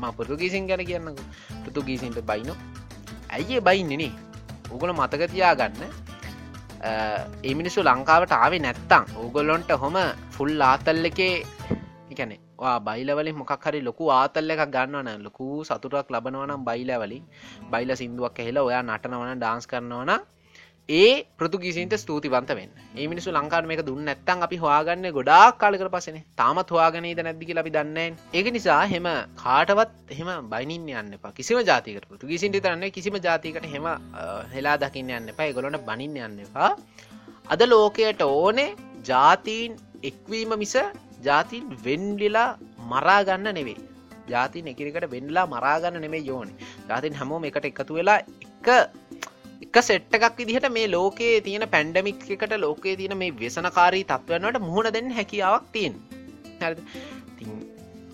ම 0.00 0.04
පෘතුගීසින් 0.18 0.68
ගැන 0.70 0.84
කියන්න 0.90 1.10
පෘතුගීසින්ට 1.64 2.20
බයින 2.30 2.50
ඇයිඒ 3.30 3.64
බයින්නනේ 3.68 4.12
උගල 4.74 4.92
මතකතියා 4.92 5.54
ගන්න 5.60 5.82
ඒ 7.46 7.54
මිනිස්සු 7.60 7.88
ලංකාවට 7.88 8.38
ආවේ 8.38 8.62
නැත්තං 8.66 9.12
ඕගොල්ලොන්ට 9.22 9.70
හොම 9.82 9.98
ෆුල් 10.36 10.54
ආතල්ල 10.70 11.10
එකේ 11.10 11.34
එකනේ 12.12 12.41
බයිලවලින් 12.80 13.36
මොකක් 13.36 13.64
හරි 13.64 13.80
ලොකු 13.80 14.10
ආතල්ල 14.10 14.54
එකක් 14.54 14.66
ගන්නවන 14.68 15.22
ලොකු 15.22 15.48
සතුරක් 15.64 16.08
ලබනවනම් 16.08 16.62
බයිලවලින්. 16.64 17.24
බයිල 17.72 17.90
සිින්දුවක් 17.94 18.38
ඇහෙලා 18.38 18.68
ඔයා 18.68 18.82
නටනවන 18.82 19.38
ඩාන්ස් 19.38 19.66
කරනවන 19.66 20.12
ඒ 20.88 21.10
පෘතුගීසින්ට 21.38 21.94
ස්තුතිවන්ත 21.94 22.50
වෙන් 22.50 22.70
ඒ 22.96 23.06
මිනිසු 23.06 23.30
ලංකාර 23.30 23.62
මේක 23.66 23.82
දුන්න 23.86 24.02
නැත්තන් 24.04 24.42
අපි 24.42 24.56
හවාගන්න 24.56 25.06
ගොඩාක් 25.12 25.54
කාලකර 25.56 25.88
පසන 25.88 26.18
තාමත් 26.36 26.68
හවාගනීද 26.68 27.20
නැද්දිකි 27.20 27.54
ලබි 27.54 27.70
දන්නේන් 27.70 28.18
ඒක 28.32 28.46
නිසා 28.52 28.80
හෙම 28.86 29.06
කාටවත් 29.36 29.92
එහෙම 30.10 30.30
බයිනින් 30.50 30.88
යන්න 30.92 31.14
එපා. 31.14 31.32
කිසිම 31.32 31.60
ජාතිකට 31.62 32.08
පෘතුගීසින්ට 32.08 32.58
තරන්න 32.58 32.90
කිසිම 32.90 33.14
ජාතිකට 33.18 33.66
හෙම 33.66 33.86
හෙලා 34.54 34.76
දකින්න 34.76 35.14
යන්න 35.18 35.32
එපා. 35.32 35.52
ගොලොට 35.52 35.86
බනින්න 35.88 36.18
යන්න 36.18 36.38
එපා. 36.40 36.70
අද 37.48 37.62
ලෝකයට 37.64 38.22
ඕනේ 38.22 38.68
ජාතීන් 39.04 39.78
එක්වීම 40.02 40.58
මිස 40.58 40.74
ජාතින් 41.22 41.64
වෙන්ඩිලා 41.86 42.48
මරාගන්න 42.92 43.48
නෙවෙයි. 43.58 43.78
ජාතින් 44.28 44.70
එකරිකට 44.72 45.06
වෙන්ලා 45.14 45.46
මරාගන්න 45.46 46.00
නෙමේ 46.04 46.22
යෝනේ. 46.30 46.56
ජාතින් 46.88 47.18
හැමෝම 47.20 47.48
එකට 47.50 47.68
එකතු 47.70 47.98
වෙලා 47.98 48.18
එක 48.18 48.68
එක 49.64 49.76
සෙට්ට 49.88 50.14
එකක් 50.18 50.36
විදිහට 50.40 50.68
මේ 50.76 50.86
ලෝකයේ 50.88 51.40
තියෙන 51.46 51.64
පැන්ඩමික් 51.74 52.22
එකට 52.36 52.54
ලෝකයේ 52.58 52.96
තියෙන 53.00 53.16
මේ 53.22 53.32
වෙසනකාරී 53.40 54.04
තත්වන්නට 54.04 54.62
මුහුණ 54.68 54.92
දෙන්න 54.96 55.10
හැකියාවක් 55.18 55.66
තියෙන් 55.74 55.94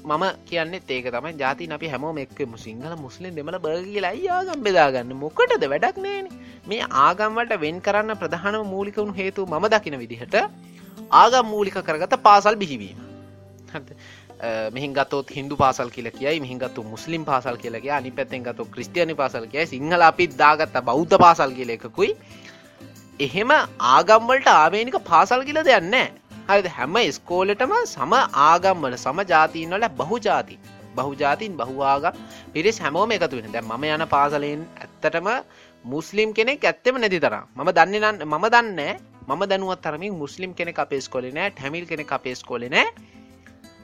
මම 0.08 0.24
කියන්න 0.48 0.74
ඒක 0.74 1.06
තමයි. 1.06 1.32
ජාති 1.42 1.68
අපි 1.76 1.88
හැමෝම 1.94 2.18
එක්ම 2.24 2.54
සිංහල 2.66 2.94
මුස්ලිම් 3.06 3.32
දෙමල 3.38 3.58
බර්ගලා 3.66 4.14
යාගම් 4.28 4.60
බෙදාගන්න? 4.66 5.12
මොකටද 5.24 5.64
වැඩක් 5.72 5.98
නෑන 6.06 6.28
මේ 6.70 6.82
ආගම්වට 7.06 7.60
වෙන් 7.64 7.76
කරන්න 7.80 8.20
ප්‍රධානම 8.22 8.64
මූලිකවුණු 8.74 9.18
හේතු 9.20 9.46
ම 9.52 9.66
දකින 9.74 9.96
විදිහට 10.02 10.36
ආගම් 11.10 11.46
මූලික 11.46 11.74
කරගත 11.80 12.22
පාසල් 12.22 12.56
බිහිවීම. 12.56 12.98
මෙහි 14.72 14.88
ගතොත් 14.90 15.30
හිදු 15.30 15.56
පාසල් 15.56 15.90
කියල 15.90 16.10
කියයි 16.10 16.40
මිහිගත්තු 16.40 16.84
මුස්ලිම් 16.84 17.24
පාසල් 17.24 17.56
කියලගේ 17.56 17.92
අනි 17.92 18.10
පැත්තෙන් 18.10 18.42
ගතු 18.42 18.64
ක්‍රස්තියනි 18.66 19.14
පාසල් 19.14 19.46
කියයි 19.46 19.66
සිංහල 19.66 20.02
අපිත් 20.02 20.36
දාගත්ත 20.36 20.78
බෞද්ධ 20.82 21.18
පාසල් 21.18 21.50
කියල 21.52 21.70
එකකුයි. 21.70 22.16
එහෙම 23.20 23.50
ආගම්වලට 23.88 24.48
ආවේනික 24.48 24.98
පාසල් 25.04 25.44
කියල 25.44 25.60
දෙයන්න 25.64 25.94
හරි 26.48 26.70
හැම 26.70 26.96
ස්කෝලටම 27.12 27.72
සම 27.84 28.12
ආගම්වල 28.42 28.96
සම 28.96 29.18
ජාතිීන්වල 29.24 29.88
බහු 29.92 30.18
ජාති 30.20 30.58
බහු 30.96 31.12
ජාතින් 31.14 31.56
බහුආගම් 31.56 32.14
පිරිස් 32.52 32.78
හැමෝම 32.78 33.10
එකතු 33.10 33.36
වෙන 33.38 33.52
දැ 33.52 33.62
ම 33.62 33.84
යන 33.86 34.04
පාසලෙන් 34.06 34.62
ඇත්තටම 34.76 35.28
මුස්ලිම් 35.84 36.28
කෙනෙක් 36.32 36.64
ඇත්තෙම 36.64 36.96
නැති 36.96 37.20
තර 37.20 37.36
මම 37.56 37.70
දන්න 37.72 38.24
මම 38.24 38.44
දන්න 38.48 38.80
මම 39.28 39.42
දැනුවත් 39.50 39.80
තරමින් 39.84 40.14
මුස්ලිම් 40.22 40.54
කෙනෙ 40.58 40.72
අපේ 40.84 41.00
ස්කොලනෑ 41.06 41.52
හැමිල් 41.62 41.86
කෙනෙ 41.90 42.04
අපේ 42.18 42.34
ස්කොලනෑ 42.34 42.86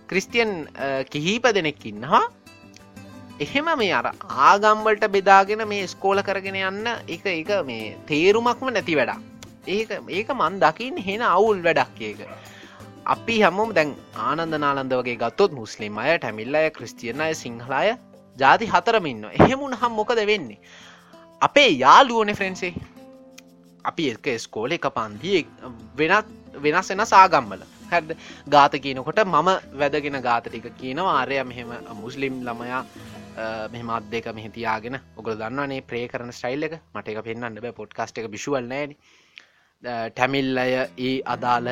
ක්‍රිස්තියන් 0.09 0.50
කිහිප 1.12 1.44
දෙනෙක් 1.57 1.85
ඉන්නවා. 1.90 2.22
එහෙම 3.40 3.68
මේ 3.78 3.92
අර 3.92 4.07
ආගම්වලට 4.48 5.04
බෙදාගෙන 5.16 5.62
මේ 5.68 5.87
ස්කෝල 5.87 6.22
කරගෙන 6.28 6.57
යන්න 6.57 6.88
එක 7.16 7.26
එක 7.26 7.50
මේ 7.70 7.96
තේරුමක්ම 8.11 8.72
නැති 8.72 8.96
වැඩක්. 9.00 9.20
ඒක 9.66 9.90
ඒක 10.09 10.33
මන් 10.35 10.59
දකින්න 10.64 11.04
හෙන 11.07 11.22
අවුල් 11.28 11.61
වැඩක් 11.66 12.00
ඒක. 12.09 12.24
අපි 13.14 13.37
හැමෝම 13.42 13.74
දැන් 13.76 13.94
ආනන්ද 14.28 14.59
නාලන්ද 14.64 14.96
වගේ 15.00 15.20
ගත්තොත් 15.22 15.52
මුස්ලිම් 15.61 15.98
අය 15.98 16.16
ටැමිල්ල 16.18 16.54
අය 16.54 16.70
ක්‍රස්තියන 16.70 17.20
අය 17.20 17.35
සිංහලාය 17.42 17.94
ජාති 18.37 18.70
හතරමින්න 18.72 19.28
එහෙමුණ 19.33 19.76
හම් 19.80 19.92
මොකද 20.00 20.26
වෙන්නේ? 20.33 20.59
අපේ 21.42 21.70
යාලුවන 21.85 22.35
ෆ්‍රෙන්න්සේ 22.40 22.74
අපි 23.90 24.11
එක 24.14 24.27
ස්කෝල 24.44 24.73
එක 24.77 24.87
පන්දිය 24.99 25.44
වෙනත් 26.01 26.29
වෙනස් 26.64 26.90
වෙන 26.90 27.07
සාගම්බල 27.14 27.64
හැද 27.90 28.14
ගාත 28.55 28.77
කියනකොට 28.85 29.20
මම 29.25 29.51
වැදගෙන 29.81 30.20
ගාත 30.29 30.47
ටික 30.49 30.70
කියනවා. 30.81 31.18
ආරය 31.20 31.42
මෙහෙම 31.44 31.75
මුස්ලිම් 32.03 32.40
ළමයා 32.47 32.83
මෙහම 33.73 33.90
අත් 33.90 34.07
දෙක 34.11 34.27
මෙහිතියාගෙන 34.38 34.97
ඔගල 35.16 35.35
දන්නවනේ 35.40 35.87
ප්‍රේ 35.90 36.07
කරන 36.09 36.33
ස්ටයිල් 36.33 36.66
එක. 36.68 36.75
මට 36.94 37.09
එක 37.09 37.25
පෙන්න්න 37.29 37.61
බෑ. 37.61 37.79
පොඩ්කාස්ට 37.81 38.18
එක 38.18 38.31
බිශුවල් 38.35 38.68
නෑන 38.73 38.94
ටැමිල් 39.83 40.59
අය 40.59 40.73
ඒ 41.09 41.14
අදාළ 41.35 41.68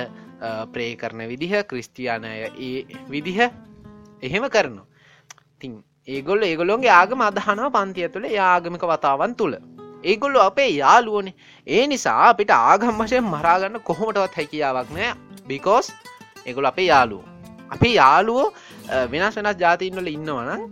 ප්‍රේ 0.75 0.97
කරන 0.97 1.23
විදිහ 1.33 1.53
ක්‍රිස්තියානය 1.71 2.33
ඒ 2.69 2.87
විදිහ 3.15 3.39
එහෙම 4.23 4.45
කරනවා. 4.57 4.87
තින් 5.61 5.73
ඒගොල්ල 6.09 6.43
ඒගොලොන්ගේ 6.43 6.97
ආගම 7.01 7.21
අදහනව 7.29 7.71
පන්තිය 7.77 8.09
තුළ 8.09 8.27
යාගමික 8.41 8.85
වතාවන් 8.93 9.35
තුළ 9.41 9.57
ඒගොල්ලු 10.05 10.41
අපේ 10.41 10.71
යාලුවනේ 10.77 11.35
ඒ 11.67 11.85
නිසා 11.87 12.21
අපිට 12.29 12.55
ආගම් 12.59 12.97
වශයෙන් 13.01 13.27
මරාගන්න 13.27 13.85
කොහොමටවත් 13.89 14.39
හැකියාවක් 14.39 14.91
නෑ 14.91 15.13
බිකෝස් 15.47 15.93
එගොල 16.47 16.71
අපේ 16.73 16.87
යාලුව 16.87 17.23
අපේ 17.71 17.95
යාලුවෝ 17.95 18.49
වෙනස් 19.13 19.37
වෙනස් 19.37 19.61
ජාතින්වල 19.61 20.11
ඉන්නවන 20.17 20.67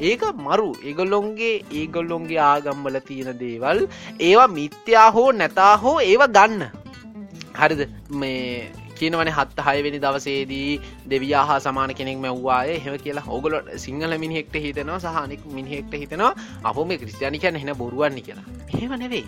ඒක 0.00 0.22
මරු. 0.36 0.70
ඒගොල්ලොන්ගේ 0.82 1.64
ඒගොල්ලොන්ගේ 1.72 2.40
ආගම්බල 2.40 2.98
තියෙන 3.00 3.38
දේවල් 3.38 3.86
ඒවා 4.20 4.48
මිත්‍යා 4.48 5.10
හෝ 5.10 5.32
නැතා 5.32 5.76
හෝ 5.76 5.98
ඒව 6.00 6.22
ගන්න. 6.28 6.62
හරිද? 7.54 7.88
මේ 8.10 8.72
කියනවන 8.98 9.32
හත් 9.38 9.66
හයවෙනි 9.68 10.02
දවසේදී 10.04 10.80
දෙවයා 11.10 11.44
හා 11.50 11.60
සමාන 11.66 11.94
කෙනෙක් 12.00 12.18
මැව්වාය 12.24 12.78
හෙම 12.84 12.98
කියලා. 13.06 13.26
ඔගොල 13.38 13.56
සිංහල 13.86 14.18
මිනිහෙක්ට 14.24 14.56
හිතනවා 14.66 15.00
සහනෙක් 15.06 15.42
මිනිහෙක්ට 15.58 15.98
හිතනවා 16.02 16.34
අපෝ 16.64 16.84
මේ 16.84 17.00
ක්‍රස්ටානි 17.02 17.42
කියන්න 17.44 17.60
හෙන 17.64 17.76
බොරුවන්නේ 17.82 18.26
කියලා. 18.28 18.46
හෙම 18.80 18.98
නෙවෙයි. 19.04 19.26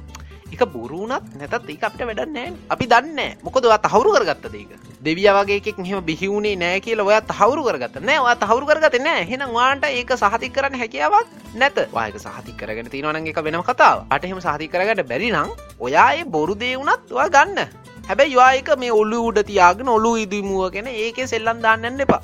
එක 0.54 0.62
බොරුණත් 0.72 1.32
නැතත් 1.38 1.70
ඒ 1.70 1.78
අපට 1.88 2.02
වැඩන්නෑ 2.08 2.52
අපි 2.74 2.86
දන්න 2.92 3.20
මොකද 3.46 3.64
තහවුරු 3.86 4.12
කරගත්ත 4.16 4.46
දේක 4.52 4.70
දෙවිය 5.02 5.28
වගේ 5.38 5.74
මෙහම 5.78 6.04
බිහිවුණේ 6.08 6.56
නෑ 6.56 6.80
කියල 6.80 7.00
ඔය 7.00 7.16
තහවුරු 7.30 7.64
කරගත 7.66 7.98
නෑ 8.02 8.18
ඔය 8.26 8.34
තහවුරු 8.42 8.66
කරගත 8.66 8.96
නෑ. 9.06 9.24
හෙන 9.30 9.42
වාට 9.56 9.84
ඒක 9.88 10.12
සහති 10.22 10.48
කරන්න 10.50 10.78
හැකියාවක් 10.82 11.26
නැත. 11.54 11.76
වායක 11.92 12.18
සහති 12.18 12.52
කරගෙන 12.60 12.90
තිනවන 12.94 13.26
එක 13.32 13.42
වෙනම 13.46 13.62
කතාව 13.70 14.06
අටහෙම 14.10 14.40
සහති 14.46 14.70
කරගට 14.72 15.02
බැරි 15.10 15.30
නම් 15.34 15.50
ඔයා 15.80 16.08
ඒ 16.14 16.24
බොරු 16.24 16.54
දේ 16.54 16.76
වුණත් 16.78 17.12
ඔයා 17.12 17.28
ගන්න. 17.28 17.68
හැබැයි 18.08 18.34
යවායක 18.34 18.68
මේ 18.78 18.92
ඔල්ලු 18.92 19.18
උඩ 19.28 19.38
තියාගෙන 19.48 19.88
ඔලු 19.88 20.10
ඉදිමුවගෙන 20.16 20.88
ඒක 20.88 21.18
සෙල්ලම් 21.26 21.58
දාන්නන්න 21.62 22.00
එපා. 22.00 22.22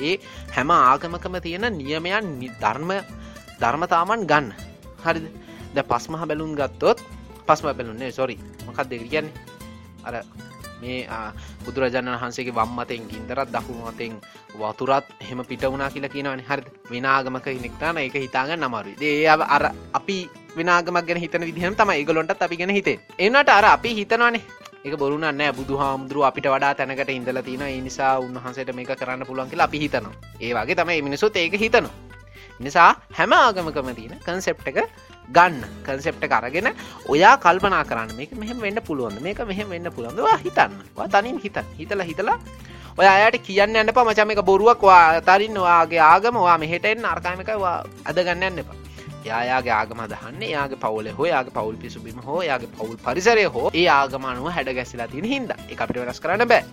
ඒ 0.00 0.14
හැම 0.56 0.70
ආගමකම 0.72 1.36
තියෙන 1.42 1.66
නියමයන් 1.78 2.28
ධර්ම 2.56 2.90
ධර්මතාමන් 3.60 4.26
ගන්න. 4.30 4.52
හරිද? 5.04 5.26
ද 5.74 5.78
පස්මහ 5.84 6.24
බැලුම් 6.24 6.54
ගත්තොත් 6.56 6.98
පස්ම 7.46 7.66
බැලුන්නේ 7.70 8.12
සොරි 8.12 8.36
මොකක් 8.66 8.80
දෙක 8.84 9.04
කියන්නේ? 9.06 9.34
අර 10.04 10.14
මේ 10.80 11.04
බුදුරජාණන් 11.64 12.14
වහන්සේගේ 12.14 12.54
වම්මතෙන් 12.54 13.08
ගින්දරත් 13.10 13.52
දකුණු 13.54 13.84
අතෙන් 13.86 14.16
වතුරත් 14.54 15.06
හෙම 15.20 15.44
පිට 15.44 15.62
වුණනා 15.62 15.90
කියලා 15.90 16.08
කියනවනි. 16.08 16.42
හරි 16.42 16.62
විනාගමක 16.90 17.46
හිනෙක්ටන 17.48 17.98
එක 17.98 18.16
හිතාගන්න 18.16 18.64
නමරු 18.64 18.96
ඒ 19.02 19.28
අර 19.28 19.64
අපි 19.92 20.18
විනාගමක් 20.56 21.06
ගැන 21.06 21.20
හිතන 21.20 21.44
විදිහම 21.44 21.76
තම 21.76 21.90
ඒගලොන්ට 21.90 22.32
අපි 22.38 22.56
ගෙන 22.56 22.70
හිතේ 22.70 22.98
එන්නට 23.18 23.48
අර 23.50 23.64
අපි 23.66 23.94
හිතනවානේ. 23.94 24.42
එක 24.84 24.96
බොරුන්න 24.96 25.20
නෑ. 25.20 25.52
බුදු 25.52 25.76
හාමුදුරුව 25.76 26.24
අපිට 26.24 26.46
වඩා 26.48 26.74
තැනකට 26.74 27.10
ඉඳල 27.10 27.40
තින 27.42 27.64
නිසා 27.84 28.12
උන්වහන්සේට 28.18 28.72
මේක 28.74 28.92
කරන්න 28.96 29.26
පුළුවන් 29.26 29.50
කියලා 29.50 29.68
අපි 29.68 29.78
හිතනවා. 29.78 30.14
ඒ 30.40 30.52
වගේ 30.54 30.74
තමයි 30.74 31.02
මිනිසුත් 31.02 31.36
ඒක 31.36 31.54
හිතනවා. 31.54 31.92
නිසා 32.60 32.94
හැම 33.12 33.32
ආගමකම 33.34 33.90
තියෙන 33.94 34.16
කන්සෙප්ට 34.24 34.68
එක 34.68 34.78
ගන්න. 35.28 35.60
කන්සෙප්ට 35.84 36.24
කරගෙන 36.24 36.72
ඔයා 37.08 37.36
කල්පනා 37.36 37.84
කරන්න. 37.84 38.16
මේක 38.16 38.32
මෙහෙම 38.34 38.60
වෙන්න 38.60 38.80
පුළුවන් 38.82 39.20
මේක 39.22 39.44
මෙහෙම 39.46 39.68
වෙන්න 39.68 39.92
පුළුවන්වා 39.92 40.36
හිතන්න. 40.38 40.72
තනින් 41.12 41.38
හිත 41.38 41.56
හිතල 41.78 42.02
හිතලා 42.02 42.38
ඔය 42.98 43.06
අයට 43.06 43.36
කියන්න 43.42 43.76
යන්න 43.76 43.92
ප 43.92 43.98
මචම 44.00 44.32
එක 44.32 44.42
බොරුවක්. 44.42 44.80
වා 44.82 45.20
තරින් 45.20 45.60
වාගේ 45.60 46.00
ආගම 46.02 46.40
වා 46.40 46.58
මෙහෙටෙන් 46.58 47.04
අර්කාමකවා 47.04 47.76
අද 48.04 48.16
ගන්න 48.18 48.48
යන්න 48.48 48.62
එපා. 48.64 48.80
යායාගේ 49.24 49.72
ආගම 49.72 50.00
දහන්න 50.12 50.42
යාගේ 50.46 50.80
පවුල 50.84 51.10
හෝ 51.18 51.26
යාගේ 51.26 51.56
පවුල් 51.56 51.76
පිසුබිම 51.76 52.22
හෝ 52.28 52.40
යාගේ 52.42 52.70
පවුල් 52.76 52.96
පරිසරය 52.98 53.44
හෝ 53.56 53.66
ඒ 53.74 53.88
ආගමනුව 53.90 54.48
හැඩ 54.50 54.72
ගැසිලා 54.78 55.08
තින 55.08 55.24
හින්ද. 55.24 55.52
එකට 55.68 55.98
වෙනස් 55.98 56.20
කරන්න 56.20 56.48
බෑ. 56.48 56.64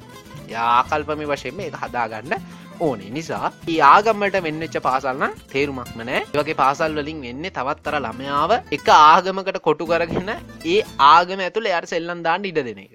යාකල්පමි 0.49 1.27
වශයෙන් 1.27 1.62
එක 1.62 1.77
හදාගන්න 1.83 2.38
ඕනේ. 2.79 3.10
නිසා 3.10 3.51
ඒ 3.67 3.79
ආගම්මට 3.83 4.39
වෙන්නච්ච 4.47 4.79
පාසල්න්න 4.88 5.38
තේරුමක්ම 5.53 6.01
නෑ. 6.01 6.23
වගේ 6.33 6.57
පාසල් 6.63 6.99
වලින් 6.99 7.21
වෙන්නේ 7.27 7.51
තවත්තර 7.51 7.99
ළමයාව 7.99 8.57
එක 8.71 8.89
ආගමකට 8.95 9.62
කොටු 9.67 9.89
කරගෙන 9.91 10.33
ඒ 10.65 10.81
ආගම 11.07 11.45
ඇතුළ 11.47 11.71
යට 11.73 11.93
සෙල්ලන් 11.93 12.25
දාන්න 12.27 12.49
ඉඩ 12.51 12.62
දෙන 12.63 12.83
එක. 12.86 12.93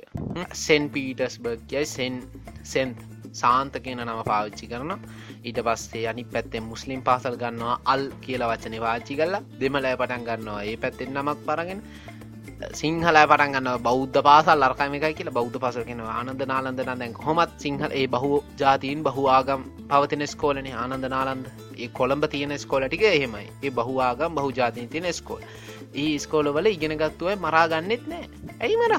සෙන් 0.56 0.90
පීටස් 0.90 1.40
බර්ගයයි 1.44 1.88
සෙන් 1.88 2.22
සෙන්ත් 2.64 3.12
සාන්ත 3.33 3.75
කියන 3.85 4.03
නම 4.05 4.23
පාවිච්චි 4.31 4.71
කරන 4.73 4.92
ඊට 5.42 5.61
පස්සේ 5.66 6.07
අනි 6.09 6.25
පැත්තෙන් 6.27 6.64
මුස්ලිම් 6.64 7.03
පාසල් 7.03 7.37
ගන්නවා 7.42 7.77
අල් 7.87 8.03
කියලා 8.25 8.51
වචන 8.53 8.81
වාචි 8.87 9.18
කල්ලා 9.21 9.42
දෙමලෑ 9.61 9.97
පටන් 9.97 10.27
ගන්නවා. 10.29 10.62
ඒ 10.62 10.77
පැත්තෙන් 10.77 11.14
නමක් 11.16 11.38
පරගෙන 11.47 11.83
සිංහල 12.73 13.16
පටන් 13.25 13.55
ගන්න 13.55 13.83
බෞද්ධ 13.83 14.18
පාසල් 14.23 14.66
අර්කම 14.66 14.95
එකයි 14.99 15.14
කියලා 15.18 15.37
බෞද්ධ 15.38 15.59
පසල් 15.62 15.85
කෙන 15.88 16.03
ආනන්ද 16.09 16.42
නාලන්දන 16.51 16.90
දැන් 16.92 17.14
හොමත් 17.25 17.55
සිංහල 17.59 17.97
ඒ 18.01 18.07
බහු 18.09 18.31
ජාතීන් 18.61 19.03
බහු 19.07 19.25
ආගම් 19.37 19.62
පවතින 19.90 20.27
ස්කෝලන. 20.27 20.68
ආනන්ද 20.75 21.09
නාලන්ද 21.14 21.47
ඒ 21.77 21.88
කොළඹ 21.99 22.25
තියෙන 22.35 22.55
ස්කෝලටික 22.59 23.03
එහෙමයි. 23.11 23.47
ඒ 23.62 23.73
බහුආගම් 23.73 24.38
බහු 24.38 24.53
ජාතිීන් 24.61 24.88
තියෙන 24.88 25.14
ස්කෝල්. 25.14 25.42
ඒ 25.95 26.18
ස්කෝලවල 26.18 26.66
ඉගෙනගත්තුවයි 26.66 27.37
මරාගන්නෙත් 27.47 28.07
නෑ. 28.07 28.25
ඇයි 28.61 28.77
මර 28.77 28.95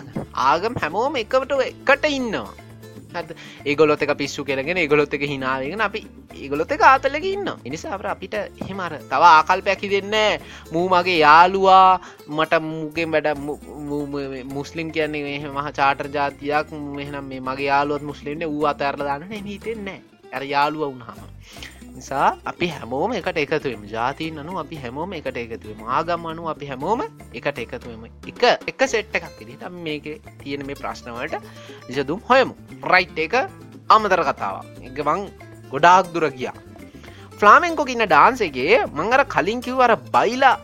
ආගම් 0.50 0.76
හැමෝම 0.84 1.15
එකවට 1.15 1.56
එකට 1.69 2.06
ඉන්නවා. 2.10 2.62
ඒගොලොත් 3.65 4.02
එක 4.02 4.13
පිස්සු 4.17 4.45
කෙරගෙන 4.45 4.78
ඒගොලොත් 4.78 5.13
එක 5.13 5.26
හිනාවගෙන 5.34 5.82
අපි 5.82 6.04
ඒගොලොත් 6.36 6.71
එක 6.71 6.82
ආතලක 6.84 7.26
ඉන්න 7.26 7.49
එනිසා 7.65 7.93
අප 7.95 8.06
අපිට 8.06 8.36
එහෙමර 8.36 8.93
තව 9.12 9.23
ආකල්පයකි 9.32 9.91
දෙන්න 9.95 10.15
මූ 10.71 10.86
මගේ 10.89 11.19
යාලුවා 11.19 11.99
මට 12.30 12.62
මුගෙන් 12.62 13.12
වැඩ 13.12 13.30
මුස්ලිම් 14.54 14.91
කියන්නේ 14.91 15.23
මෙහ 15.23 15.43
මහ 15.52 15.67
චාටර් 15.71 16.08
ජාතියක්. 16.10 16.71
මෙහනම් 16.71 17.26
මේ 17.26 17.39
මගේ 17.39 17.69
යාලුවත් 17.71 18.04
මුස්ලිම්ට 18.04 18.45
වූ 18.45 18.65
අතරල 18.65 19.04
දාන්න 19.06 19.32
හිතෙන්නේ 19.45 19.99
ඇර 20.34 20.43
යාලුව 20.43 20.82
වුණහම 20.84 21.19
නිසා 21.95 22.27
අපි 22.45 22.67
හැමෝම 22.75 23.12
එකට 23.17 23.38
එකතුවම 23.43 23.84
ජාතිීන් 23.88 24.39
අනු 24.41 24.53
අපි 24.62 24.77
හැමෝම 24.84 25.13
එකට 25.17 25.38
එකතුවම 25.43 25.82
ආගම් 25.89 26.27
අනු 26.32 26.43
අපි 26.53 26.69
හැමෝම 26.71 27.01
එකට 27.34 27.60
එකතුවම 27.65 28.03
එක 28.32 28.43
එක 28.71 28.82
සෙට්ට 28.93 29.17
එකක් 29.19 29.41
ඉදිට 29.43 29.65
මේක 29.79 30.08
තියෙන 30.41 30.65
මේ 30.69 30.79
ප්‍රශ්නවලට 30.82 31.36
විසදුම් 31.88 32.21
හොයමු. 32.29 32.53
රයිට් 32.86 33.19
එක 33.25 33.36
අමතර 33.89 34.21
කතාව 34.29 34.56
එකවන් 34.84 35.21
ගොඩාක් 35.71 36.13
දුර 36.13 36.27
ගියා. 36.32 36.56
ෆ්ලාමෙන්කො 37.38 37.86
ඉන්න 37.88 38.06
ඩාන්සගේ 38.06 38.79
මංගර 38.91 39.21
කලින් 39.27 39.62
කිව්වර 39.62 39.93
බයිලා 40.12 40.56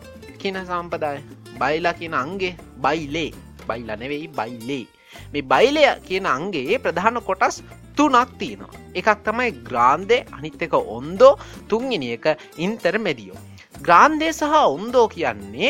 කියන 0.42 0.58
සම්පදාය 0.64 1.20
බයිලා 1.60 1.98
කියන 2.00 2.16
අන්ගේ 2.16 2.54
බයිලේ 2.78 3.30
බයිලා 3.68 4.00
නෙවෙයි 4.04 4.28
බයිලේ 4.32 4.86
මේ 5.34 5.46
බයිලය 5.46 5.84
කියන 6.08 6.28
අන්ගේ 6.28 6.80
ප්‍රධාන 6.80 7.20
කොටස් 7.22 7.58
තුනක් 8.00 8.34
තියෙනවා. 8.42 8.82
එකක් 8.96 9.22
තමයි 9.28 9.52
ග්‍රාන්දය 9.70 10.20
අනිත් 10.38 10.66
එක 10.68 10.76
ඔොන්දෝ. 10.82 11.34
තුන්ගනි 11.70 12.10
එක 12.18 12.28
ඉන්තරමෙදියෝ 12.66 13.40
ග්‍රාන්දය 13.86 14.28
සහ 14.30 14.56
ඔොන්දෝ 14.60 15.04
කියන්නේ 15.12 15.70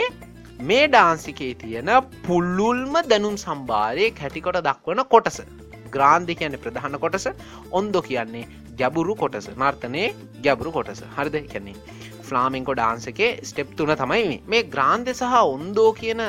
මේ 0.62 0.86
ඩාන්සිකේ 0.88 1.52
තියෙන 1.62 1.90
පුල්ලුල්ම 2.28 2.96
දැනුම් 3.12 3.36
සම්භාරය 3.44 4.06
කැටිකොට 4.20 4.58
දක්වන 4.68 5.02
කොටස. 5.14 5.38
ග්‍රාන්ධි 5.96 6.36
කියන්නේ 6.40 6.64
ප්‍රධාන 6.64 6.98
කොටස. 7.04 7.28
ඔොන්දෝ 7.72 8.02
කියන්නේ 8.02 8.46
ගැබුරු 8.80 9.16
කොටස. 9.16 9.50
නර්තනය 9.54 10.04
ගැබුරු 10.46 10.72
කොටස. 10.78 11.04
හරිද? 11.18 11.38
කියන්නේ 11.52 11.76
ෆ්ලාමිංකො 12.28 12.74
ඩාන්සකේ 12.80 13.30
ස්ටෙප් 13.50 13.76
තුන 13.78 13.94
තමයි 14.02 14.42
මේ. 14.48 14.64
ග්‍රාන්ධ 14.74 15.14
සහ 15.14 15.36
ඔන්දෝ 15.54 15.90
කියන 16.02 16.24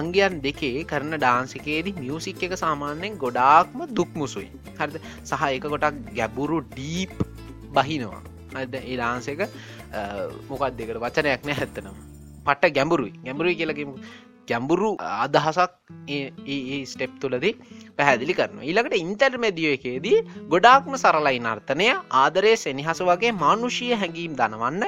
අංගයන් 0.00 0.36
දෙකේ 0.46 0.84
කරන 0.92 1.16
ඩාන්සිකේදී 1.16 1.96
මියසික් 2.02 2.44
එක 2.48 2.56
සාමාන්‍යයෙන් 2.64 3.16
ගොඩාක්ම 3.24 3.88
දුක්මුසුයි 3.96 4.50
හරිද? 4.82 4.96
සහ 5.24 5.42
එක 5.56 5.68
ගොටක් 5.74 6.02
ගැබුරු 6.18 6.60
ඩීප් 6.72 7.14
බහිනවා. 7.76 8.22
අද 8.60 8.74
ඒ 8.74 8.96
ඩාන්ස 8.96 9.28
එක 9.34 9.42
මොකක් 10.50 10.64
දෙකට 10.78 10.98
වචනයක් 11.04 11.46
නෑ 11.46 11.58
හැත්තනම් 11.60 11.94
පට්ට 12.46 12.74
ගැඹුරුයි. 12.78 13.14
ගැඹුරුයි 13.26 13.58
කියලකිමු 13.60 13.94
ගැඹුරු 14.50 14.90
අදහසක් 15.24 15.72
ඒ 16.14 16.78
ස්ටෙප් 16.92 17.12
තුලදී 17.22 17.54
පැහැදිලි 17.98 18.34
කරන 18.38 18.58
ඊළඟට 18.68 18.96
ඉන්ටර්මැදියෝ 19.04 19.74
එකේදී 19.78 20.18
ගොඩාක්ම 20.52 20.94
සරලයි 21.02 21.40
නර්තනය. 21.46 21.88
ආදරය 22.22 22.52
සෙනිහස 22.64 23.02
වගේ 23.10 23.32
මානුෂීය 23.44 23.98
හැඟීම් 24.02 24.34
දනවන්න 24.40 24.84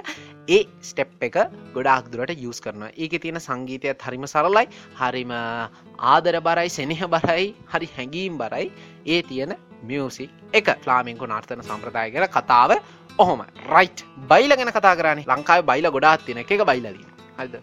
ඒ 0.57 0.63
ස්ටෙප් 0.89 1.27
එක 1.29 1.37
ගොඩාක් 1.77 2.09
දුරට 2.13 2.35
යස් 2.37 2.61
කරන 2.65 2.87
ඒක 2.93 3.15
තියෙන 3.25 3.41
සංගීතයත් 3.47 4.07
හරිම 4.07 4.27
සරලයි. 4.35 4.67
හරිම 5.01 5.35
ආදර 6.15 6.41
බරයි 6.49 6.71
සෙනහ 6.79 7.05
බරයි 7.17 7.47
හරි 7.75 7.93
හැඟීම් 7.97 8.41
බරයි. 8.43 8.67
ඒ 9.15 9.23
තියෙන 9.31 9.55
මියසික් 9.83 10.31
එක 10.53 10.69
ලාමින්කු 10.89 11.27
නර්තන 11.27 11.63
සම්ප්‍රදාය 11.63 12.11
කර 12.15 12.27
කතාව 12.29 12.71
ඔහොම. 13.19 13.41
රයිට් 13.75 14.05
බයිල 14.31 14.57
ගැන 14.59 14.71
කතා 14.71 14.95
කරන්නේ. 14.97 15.27
ලංකාව 15.27 15.67
බයිල 15.71 15.87
ගොඩාත් 15.91 16.27
තින 16.27 16.39
එක. 16.39 16.51
බයිලදී 16.71 17.07
හද 17.39 17.55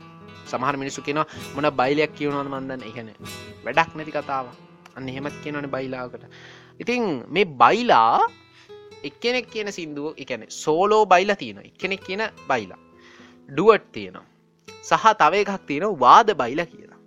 සමහර 0.46 0.76
මිනිසු 0.82 1.02
කියෙන 1.02 1.22
මොන 1.56 1.68
බයිලයක් 1.82 2.12
කියවනවද 2.18 2.50
මන්දන්න 2.54 2.84
එකන 2.90 3.10
වැඩක් 3.66 3.96
නැති 3.98 4.14
කතාව 4.18 4.46
අන්න 4.98 5.10
එහෙමත් 5.12 5.36
කියනවන 5.44 5.68
බයිලාකට 5.76 6.24
ඉතින් 6.80 7.04
මේ 7.30 7.46
බයිලා 7.62 8.20
එක්කෙනෙක් 9.04 9.48
කියන 9.54 9.72
සිින්දුව 9.72 10.14
එකන 10.18 10.46
සෝලෝ 10.50 11.04
බයිලා 11.06 11.36
තියෙන 11.36 11.60
එකනෙක් 11.62 12.04
කියන 12.08 12.24
බයිලා. 12.48 12.80
ඩුවට් 13.50 13.86
තියෙනවා. 13.92 14.26
සහ 14.84 15.06
තව 15.22 15.34
එකක් 15.44 15.66
තියෙන 15.68 16.00
වාද 16.00 16.30
බයිලා 16.42 16.66
කියලා. 16.66 17.00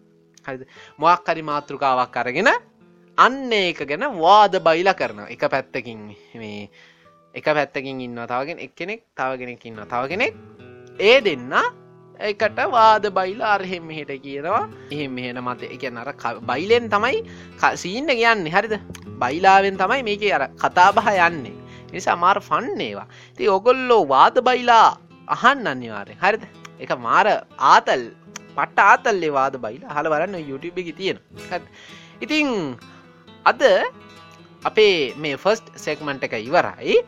හරි 0.46 0.66
මොක් 0.98 1.26
හරි 1.28 1.42
මාතෘකාවක් 1.42 2.16
අරගෙන 2.16 2.50
අන්න 3.18 3.52
ඒක 3.52 3.84
ගැන 3.86 4.04
වාද 4.18 4.56
බයිලා 4.60 4.94
කරන 4.94 5.26
එක 5.28 5.44
පැත්තකින් 5.50 6.00
මේ 6.34 6.70
එක 7.34 7.44
පැත්තකින් 7.46 8.00
ඉන්න 8.00 8.16
තවගෙන 8.26 8.58
එක්කෙනෙක් 8.58 9.02
තවගෙනෙක් 9.14 9.66
ඉන්න 9.66 9.80
තවගෙනෙක් 9.84 10.34
ඒ 11.00 11.20
දෙන්න 11.20 11.52
එකට 12.20 12.58
වාද 12.70 13.04
බයිලා 13.10 13.54
අරහෙම 13.54 13.84
මෙහෙට 13.86 14.12
කියනවා. 14.22 14.68
එහෙම 14.90 15.12
මෙහෙන 15.12 15.38
මත 15.38 15.62
එක 15.64 15.84
අර 15.84 16.40
බයිලෙන් 16.42 16.88
තමයි 16.88 17.22
සීන්න 17.74 18.06
කියන්න 18.08 18.46
හරිද? 18.46 18.74
බයිලාවෙන් 19.18 19.76
තමයි 19.76 20.02
මේක 20.02 20.24
අර 20.32 20.48
කතාබහ 20.56 21.08
යන්නේ. 21.18 21.56
නිසා 21.92 22.16
මාර 22.16 22.40
ෆන්නේවා 22.40 23.08
ති 23.36 23.48
ඔගොල්ලෝ 23.48 24.08
වාද 24.08 24.40
බයිලා 24.40 24.96
අහන් 25.28 25.66
අනිවාරය 25.66 26.16
හරිද? 26.16 26.44
එක 26.80 26.90
මාර 26.98 27.26
ආතල් 27.58 28.04
පට්ට 28.56 28.78
ආතල්ලේ 28.80 29.32
වාද 29.32 29.54
බයිලා 29.58 29.96
හල 29.96 30.08
වරන්න 30.08 30.48
YouTube 30.48 30.80
එක 30.80 30.96
තියෙන 30.96 31.18
ඉතිං 32.20 32.48
අද 33.46 33.62
අපේ 34.64 35.14
මේ 35.16 35.36
ෆස්ට් 35.36 35.74
සෙක්මන්ට 35.76 36.24
එක 36.24 36.34
ඉවරයි. 36.40 36.98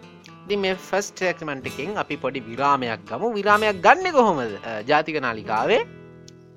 දි 0.49 0.57
මේ 0.57 0.75
ෆස් 0.77 1.07
ටෙක්මන්ටකින් 1.11 1.97
අපි 1.97 2.17
පොඩි 2.17 2.41
විරාමයක් 2.43 3.05
ගම. 3.09 3.23
විරාමයක් 3.33 3.79
ගන්න 3.81 4.11
කොහොමද? 4.13 4.57
ජාතික 4.85 5.17
නාලිකාවේ 5.17 5.79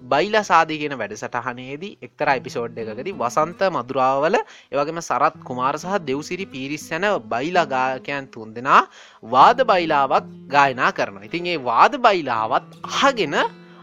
බයිලා 0.04 0.44
සාධී 0.44 0.80
කියෙන 0.82 0.98
වැඩසටහනේදී 0.98 1.94
එක්තර 2.02 2.30
එපිසෝඩ් 2.34 2.82
එකකදී 2.84 3.16
වසන්ත 3.22 3.70
මදුරාවල 3.76 4.40
එවගේම 4.74 5.02
සරත් 5.02 5.38
කුමාර 5.44 5.76
සහ 5.78 6.02
දෙව්සිරි 6.10 6.46
පිරිස්සැන 6.48 7.08
බයිලා 7.30 7.68
ගායකයන් 7.68 8.28
තුන් 8.34 8.52
දෙනා 8.58 8.82
වාද 9.26 9.62
බයිලාවක් 9.72 10.28
ගායනා 10.56 10.92
කරන 10.92 11.24
ඉතින් 11.30 11.48
ඒ 11.48 11.58
වාද 11.70 12.02
බයිලාවත් 12.02 12.68
අහගෙන 12.92 13.38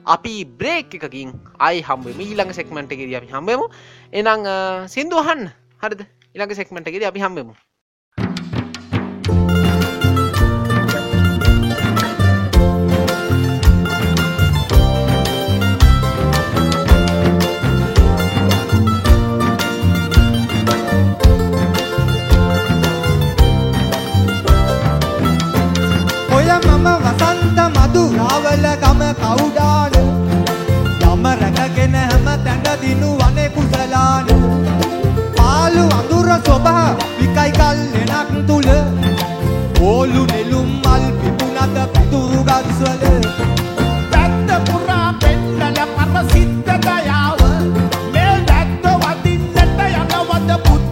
අපි 0.07 0.35
බ්‍රේක් 0.45 0.95
එකකින් 0.97 1.33
අයි 1.59 1.81
හම්බම. 1.83 2.19
ඊළඟ 2.21 2.53
සෙක්මට 2.53 2.93
එකෙද 2.93 3.15
අපි 3.15 3.29
හම්බෙමු. 3.29 3.67
එනං 4.13 4.49
සිින්දුවහන්න 4.87 5.45
හරිද? 5.85 6.03
ඉළඟ 6.33 6.55
සෙක්මට්ගෙද 6.57 7.05
අපි 7.05 7.21
හම්බෙමු. 7.21 7.55
රාවල 28.15 28.67
ගම 28.83 29.01
කවුඩාන? 29.21 29.93
යම 31.11 31.25
රැකගෙන 31.41 31.95
හැම 31.95 32.27
තැන 32.45 32.81
දිනුවනේ 32.83 33.49
කුසලාන? 33.51 34.84
අඳුර 35.99 36.29
සොබා 36.47 36.87
විකයි 37.19 37.51
කල් 37.59 37.79
එනක් 38.03 38.31
තුල. 38.49 38.69
ඕලු 39.81 40.23
නෙළුම් 40.33 40.69
මල් 40.83 41.05
පිපුනද 41.21 41.79
පිතුරු 41.95 42.41
ගස්වල. 42.49 43.03
දැත්ත 44.13 44.49
පුරා 44.69 45.09
පෙන්නල 45.21 45.79
පරසිද්ධ 45.97 46.73
දයාව 46.87 47.41
මේ 48.15 48.35
දැත්ත 48.49 48.85
වදින්නට 49.03 49.81
යනවද 49.89 50.51
පුත් 50.67 50.85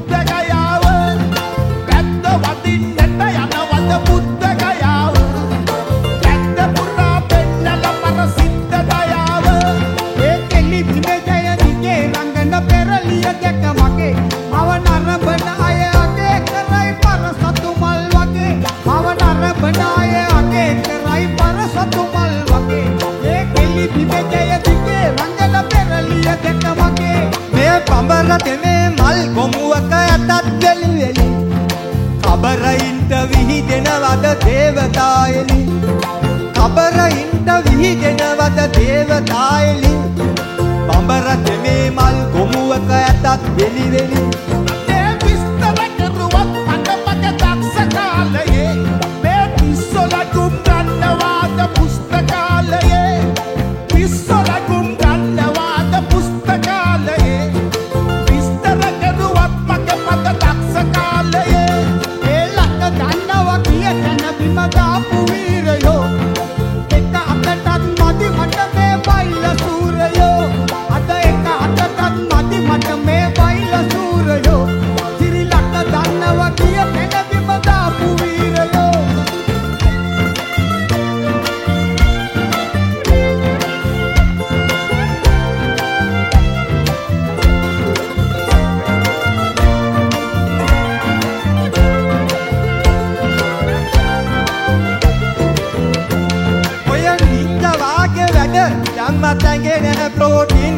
යම්මත් 99.02 99.44
ඇඟෙන 99.44 100.12
ප්‍රෝටින් 100.14 100.76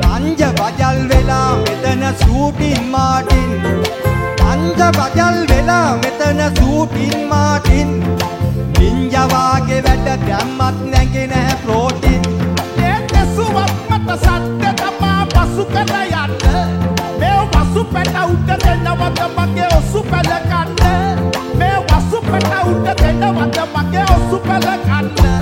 පංජ 0.00 0.42
බජල් 0.58 0.98
වෙලා 1.08 1.56
මෙතන 1.58 2.04
සූටින් 2.20 2.84
මාටින්. 2.90 3.50
පංජ 4.38 4.80
බජල් 4.98 5.36
වෙලා 5.50 5.96
මෙතන 5.96 6.40
සූටින් 6.58 7.28
මාටින්. 7.28 7.90
නින්ජවාගේ 8.78 9.82
වැඩ 9.86 10.08
දැම්මත් 10.26 10.80
නැගෙන 10.92 11.34
ප්‍රෝටින් 11.64 12.22
ඒ 12.80 12.96
දෙසුවක් 13.12 13.74
මත 13.90 14.18
සත්‍ය 14.22 14.72
තමා 14.80 15.20
පසු 15.34 15.68
කර 15.74 15.94
යන්න. 16.06 16.34
මේ 17.20 17.38
වසු 17.52 17.84
පැට 17.92 18.16
උඩ 18.24 18.50
දෙන්නවද 18.64 19.22
මගේ 19.36 19.68
ඔසු 19.78 20.06
පැල 20.10 20.32
කන්න 20.48 21.22
මේ 21.58 21.76
වසු 21.88 22.24
පැට 22.30 22.52
උඩ 22.64 22.90
දෙන්නවද 23.02 23.62
මගේ 23.76 24.10
ඔසු 24.16 24.42
පැල 24.48 24.68
කන්න 24.86 25.33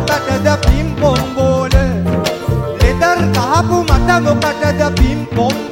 මොකටද 0.00 0.48
පිම් 0.64 0.88
පොම්බෝල? 1.00 1.74
ලෙදර් 2.80 3.20
කහපු 3.36 3.76
මට 3.88 4.10
මොකටද 4.24 4.80
පිම් 4.98 5.26
පොම්බෝල? 5.36 5.69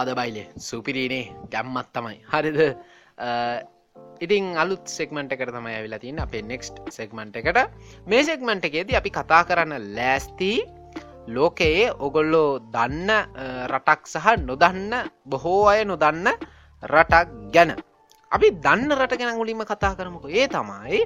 දාද 0.00 0.16
බයිලේ. 0.16 0.48
සුපිරීනේ 0.56 1.24
ගැම්මත් 1.52 1.88
තමයි. 1.94 2.18
හරිද? 2.32 2.60
ඉතින් 4.24 4.44
අලුත් 4.62 4.84
සෙක්මට 4.96 5.32
එක 5.32 5.42
තමයි 5.48 5.74
ඇවිලා 5.76 6.00
තින්න 6.04 6.20
අපේ 6.24 6.42
නෙක්ස්ට් 6.42 6.76
සෙක්මට 6.96 7.36
එකට. 7.40 7.58
මේ 8.06 8.22
සෙක්මට 8.28 8.64
එකේද 8.68 8.92
අපි 9.00 9.10
කතා 9.18 9.42
කරන්න 9.48 9.74
ලෑස්ති 9.96 10.52
ලෝකයේ 11.36 11.92
ඔගොල්ලෝ 12.06 12.60
දන්න 12.74 13.10
රටක් 13.72 14.02
සහ 14.12 14.26
නොදන්න 14.48 14.92
බොහෝ 15.30 15.68
අය 15.72 15.84
නොදන්න 15.84 16.28
රටක් 16.82 17.28
ගැන. 17.54 17.76
අපි 18.30 18.48
දන්න 18.64 18.96
රට 18.98 19.20
ගැන 19.20 19.40
ගුලිම 19.40 19.64
කතා 19.72 19.96
කරමුක. 19.98 20.28
ඒ 20.28 20.48
තමයි 20.48 21.04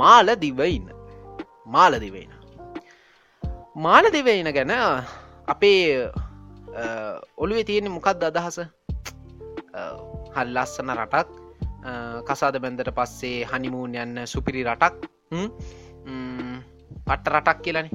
මාල 0.00 0.28
දිවයින්න 0.44 0.88
මාල 1.74 2.00
දිවයින 2.04 2.32
මාල 3.84 4.04
දිවයින 4.16 4.48
ගැන 4.56 4.72
අපේ 5.52 6.10
ඔළුවේ 7.36 7.64
තියෙන 7.64 7.90
මොකක්ද 7.90 8.22
අදහස? 8.30 8.58
හල් 10.36 10.48
ලස්සන 10.56 10.94
රටක්. 10.96 11.28
අ, 11.84 11.92
කසාද 12.28 12.58
බැන්දට 12.64 12.90
පස්සේ 12.98 13.44
හනිමූන් 13.52 13.94
යන්න 14.04 14.26
සුපිරි 14.26 14.64
රටක්. 14.64 15.08
හ්ම්? 15.32 15.48
ම්, 16.06 16.56
පට්ට 17.06 17.32
රටක් 17.34 17.62
කියලනි. 17.66 17.90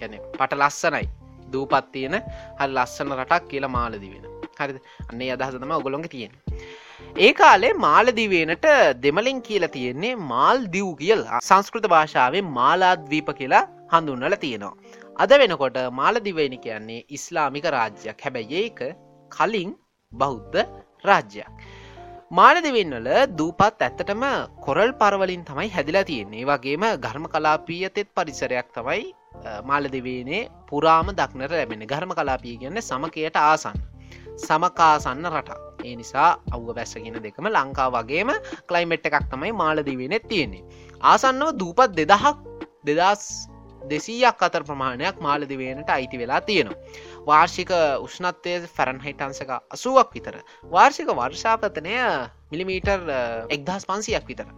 ගැන 0.00 0.18
පට 0.38 0.60
ලස්සනයි. 0.62 1.06
දූපත් 1.52 1.92
තියෙන 1.92 2.16
හල් 2.60 2.74
ලස්සන 2.76 3.14
රටක් 3.20 3.48
කියලා 3.52 3.72
මාලදි 3.76 4.10
වෙන 4.12 4.26
හරි 4.58 4.80
අන්නේ 5.10 5.30
අදහස 5.34 5.56
තම 5.62 5.72
ඔගොළොඟ 5.76 6.08
තියෙන 6.14 6.32
ඒ 7.24 7.32
කාලේ 7.40 7.72
මාලදිවේනට 7.84 8.66
දෙමලින් 9.04 9.40
කියලා 9.48 9.72
තියෙන්නේ 9.76 10.14
මාල් 10.32 10.66
දිව් 10.74 10.88
කියල්. 11.00 11.22
සංස්කෘත 11.48 11.86
භාෂාවෙන් 11.94 12.46
මාලාද්වීප 12.58 13.30
කියලා 13.40 13.64
හඳුන්නල 13.92 14.36
තියෙනවා. 14.44 14.74
අද 15.18 15.32
වෙනකොට 15.32 15.76
මාලදිවයිනි 15.92 16.58
කියන්නේ 16.64 17.04
ඉස්ලාමික 17.08 17.64
රාජ්‍යයක්. 17.74 18.20
හැබැයි 18.24 18.58
ඒක 18.60 18.80
කලින් 19.30 19.70
බෞද්ධ 20.12 20.58
රාජ්‍යයක්. 21.04 21.48
මාලදිවෙන්වල 22.30 23.08
දූපත් 23.38 23.82
ඇත්තටම 23.82 24.22
කොරල් 24.66 24.92
පරවලින් 25.00 25.42
තමයි 25.44 25.68
හැදිලා 25.76 26.04
තියෙන්නේ. 26.04 26.44
වගේම 26.44 26.84
ගර්ම 27.04 27.26
කලාපීයතෙත් 27.34 28.14
පරිසරයක් 28.14 28.70
තමයි 28.76 29.02
මාලදිවේනේ 29.64 30.42
පුරාම 30.70 31.10
දක්නට 31.10 31.52
ලැබෙන 31.52 31.86
ගර්ම 31.92 32.14
කලාපී 32.14 32.56
කියන්න 32.62 32.80
සමකයට 32.80 33.42
ආසන්න 33.42 33.82
සමකාසන්න 34.38 35.26
රටක්. 35.34 35.60
ඒ 35.84 35.96
නිසා 35.96 36.30
අව්ව 36.54 36.68
වැැස්සගෙන 36.70 37.22
දෙකම 37.26 37.50
ලංකා 37.50 37.90
වගේම 37.90 38.30
කලයිමෙට් 38.68 39.10
එකක් 39.10 39.26
තමයි 39.34 39.52
මාලදිවෙනෙත් 39.52 40.30
තියෙන්නේ. 40.30 40.64
ආසන්නව 41.02 41.54
දූපත් 41.60 41.90
දෙදහක් 41.98 42.36
දෙදස් 42.86 43.47
දෙසීයක් 43.86 44.42
අතර 44.42 44.62
ප්‍රමාණයක් 44.62 45.20
මාලදිවේනට 45.20 45.90
අයිති 45.90 46.18
වෙලා 46.18 46.40
තියෙනවා. 46.40 46.78
වාර්ෂික 47.26 47.70
උෂ්ණත්වය 48.06 48.54
ෆැරන්හයිටන්සක 48.76 49.50
අසුවක් 49.76 50.14
විතර. 50.14 50.36
වාර්ෂික 50.64 51.10
වර්ෂාපතනය 51.20 51.96
මිලිමීටර් 52.52 53.00
එක්දහස් 53.56 53.86
පන්සියක් 53.90 54.26
විතර. 54.26 54.48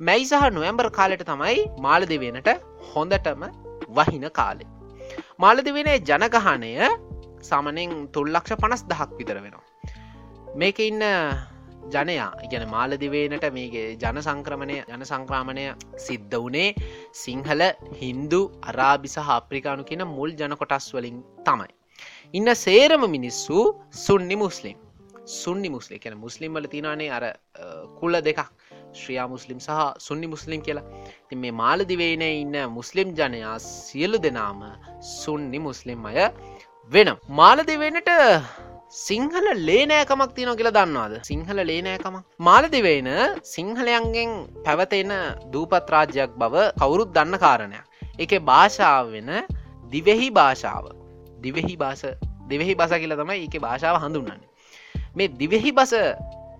මැයි 0.00 0.26
සහ 0.26 0.50
නොවම්බර් 0.58 0.90
කාලෙට 0.90 1.24
තමයි 1.24 1.66
මාලදිවෙනට 1.80 2.50
හොඳටම 2.92 3.42
වහින 3.98 4.26
කාලෙ 4.32 4.64
මාලදිවෙනේ 5.38 5.98
ජනගහනය 6.00 6.72
සාමනෙන් 7.42 7.92
තුල්ලක්ෂ 8.14 8.60
පනස් 8.62 8.84
දහක් 8.90 9.10
විතර 9.18 9.38
වෙනවා. 9.44 9.64
මේක 10.56 10.78
ඉන්න 10.80 11.02
ජනයා 11.90 12.30
ඉගැන 12.46 12.64
මාලදිවේනට 12.70 13.46
මේගේ 13.56 13.86
ජන 14.02 14.20
සංක්‍රමණය 14.26 14.76
ජන 14.90 15.04
සංක්‍රාමණය 15.10 15.64
සිද්ධ 16.06 16.36
වනේ 16.44 16.68
සිංහල 17.22 17.62
හින්දු 18.02 18.40
අරාබිස 18.70 19.16
ආප්‍රිකානු 19.18 19.84
කියන 19.84 20.04
මුල් 20.16 20.30
ජනකොටස් 20.40 20.88
වලින් 20.94 21.18
තමයි. 21.46 21.70
ඉන්න 22.34 22.54
සේරම 22.54 23.04
මිනිස්සු 23.10 23.58
සුන්නි 24.06 24.36
මුස්ලිම්. 24.36 24.76
සුන්නි 25.24 25.68
මුස්ලි 25.68 25.98
කියන 25.98 26.16
මුස්ලිම් 26.18 26.54
වල 26.54 26.66
තිනානේ 26.66 27.10
අර 27.10 27.24
අ, 27.24 27.34
කුල 28.00 28.20
දෙකක්. 28.28 28.40
ශ්‍රියා 28.94 29.28
මුස්ලිම් 29.28 29.60
සහ 29.60 29.94
සුන්නි 29.98 30.26
මුස්ලිම් 30.26 30.62
කියලා. 30.62 30.84
ති 31.28 31.36
මේ 31.36 31.50
මාලදිවේන 31.50 32.22
ඉන්න 32.22 32.56
මුස්ලිම් 32.78 33.14
ජනයා 33.14 33.58
සියලු 33.58 34.18
දෙනාම 34.18 34.60
සුන්නි 35.00 35.58
මුස්ලිම් 35.58 36.04
අය 36.06 36.18
වෙන 36.90 37.08
මාලදිවෙනට 37.28 38.10
සිංහල 38.92 39.46
ලේනෑකමක් 39.68 40.32
තියන 40.34 40.52
කියලා 40.58 40.76
දන්නවාද? 40.78 41.14
සිංහල 41.24 41.58
ලේනෑකමක්? 41.70 42.24
මාලදිවෙන 42.38 43.08
සිංහලයන්ගෙන් 43.44 44.32
පැවතෙන 44.64 45.12
දූපත් 45.52 45.94
රාජ්‍යයක් 45.96 46.36
බව 46.36 46.66
කවුරුත් 46.80 47.14
දන්න 47.14 47.38
කාරණයක්. 47.38 47.84
එක 48.18 48.32
භාෂාව 48.50 49.14
වෙන 49.14 49.30
දිවෙහි 49.90 50.28
භාෂාව. 50.30 50.92
දිවෙහි 51.42 51.76
භාෂ 51.76 52.04
දෙවෙහි 52.48 52.74
බස 52.74 52.92
කියලා 52.94 53.20
තමයි 53.20 53.44
එක 53.46 53.56
භාෂාව 53.64 53.96
හඳුන්නන්නේ 54.02 54.50
මේ 55.16 55.28
දිවෙහි 55.40 55.72
බස 55.72 55.92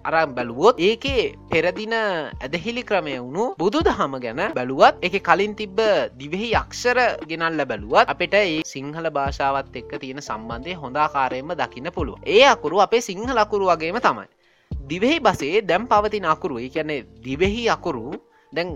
අරම් 0.04 0.34
බැලුවොත් 0.34 0.76
ඒකේ 0.78 1.34
පෙරදින 1.50 1.94
ඇදහිලි 1.94 2.82
ක්‍රමය 2.82 3.14
වුණු 3.16 3.44
බුදු 3.58 3.80
දහම 3.80 4.14
ගැන 4.24 4.40
බැලුවත් 4.54 4.94
එක 5.00 5.14
කලින් 5.22 5.54
තිබ්බ 5.54 5.78
දිවෙහි 6.20 6.48
අක්ෂර 6.54 6.98
ගෙනල්ල 7.30 7.62
බැලුවත් 7.64 8.06
අපිට 8.06 8.34
ඒ 8.34 8.62
සිංහල 8.64 9.06
භාෂාවත් 9.10 9.76
එක්ක 9.76 9.92
තියෙන 10.02 10.20
සම්බන්ධය 10.20 10.74
හොඳාකාරයෙන්ම 10.74 11.54
දකින්න 11.54 11.90
පුළුව 11.90 12.18
ඒ 12.26 12.44
අකුරු 12.44 12.80
අපේ 12.80 13.02
සිංහල 13.02 13.38
අකුරු 13.38 13.66
වගේම 13.66 13.98
තමයි. 13.98 14.26
දිවෙහි 14.70 15.18
බසේ 15.20 15.62
දැම් 15.62 15.86
පවතින 15.86 16.26
අකුරු 16.26 16.58
ඒ 16.58 16.68
කියන්නේ 16.68 17.06
දිවෙහි 17.24 17.68
අකුරු 17.68 18.06
දැන් 18.52 18.68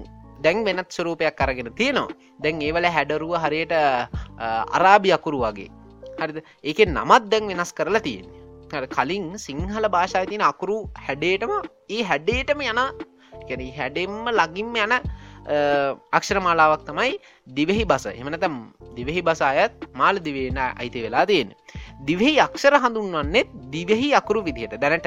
දැන් 0.42 0.64
වෙනත් 0.64 0.90
ස්වරූපයක් 0.90 1.40
අරගෙන 1.40 1.72
තියෙනවා. 1.74 2.08
දැන් 2.40 2.62
ඒවල 2.62 2.86
හැඩරුව 2.86 3.34
හරියට 3.42 3.74
අරාබි 4.76 5.12
අකුරු 5.12 5.38
වගේ. 5.40 5.70
හරිද? 6.20 6.38
ඒක 6.62 6.78
නමත් 6.86 7.22
දැන් 7.30 7.44
වෙනස් 7.48 7.72
කරලා 7.72 8.00
තියෙන්නේ. 8.00 8.32
හරි 8.32 8.45
කලින් 8.70 9.26
සිංහල 9.38 9.88
භාෂාව 9.88 10.24
තියන 10.24 10.42
අකුරු 10.42 10.78
හැඩේටම 11.06 11.52
ඒ 11.90 12.02
හැඩේටම 12.02 12.60
යන 12.62 12.82
ගැන 13.48 13.62
හැඩෙම්ම 13.78 14.28
ලගින්ම 14.32 14.76
යන 14.76 14.94
අක්ෂර 16.12 16.38
මාලාවක් 16.40 16.82
තමයි 16.86 17.12
දිවෙහි 17.54 17.84
බස. 17.84 18.06
එමනතම් 18.12 18.54
දිවෙහි 18.96 19.22
බස 19.22 19.42
අයත් 19.42 19.74
මාල 19.94 20.18
දිවෙන 20.18 20.58
අයිති 20.58 21.02
වෙලා 21.02 21.26
තියෙන 21.26 21.52
දිවෙහි 22.00 22.36
අක්ෂර 22.38 22.74
හඳුන්වන්නෙත් 22.76 23.48
දිවෙහි 23.66 24.08
අකුරු 24.14 24.40
විදිහට 24.44 24.76
දැනට 24.76 25.06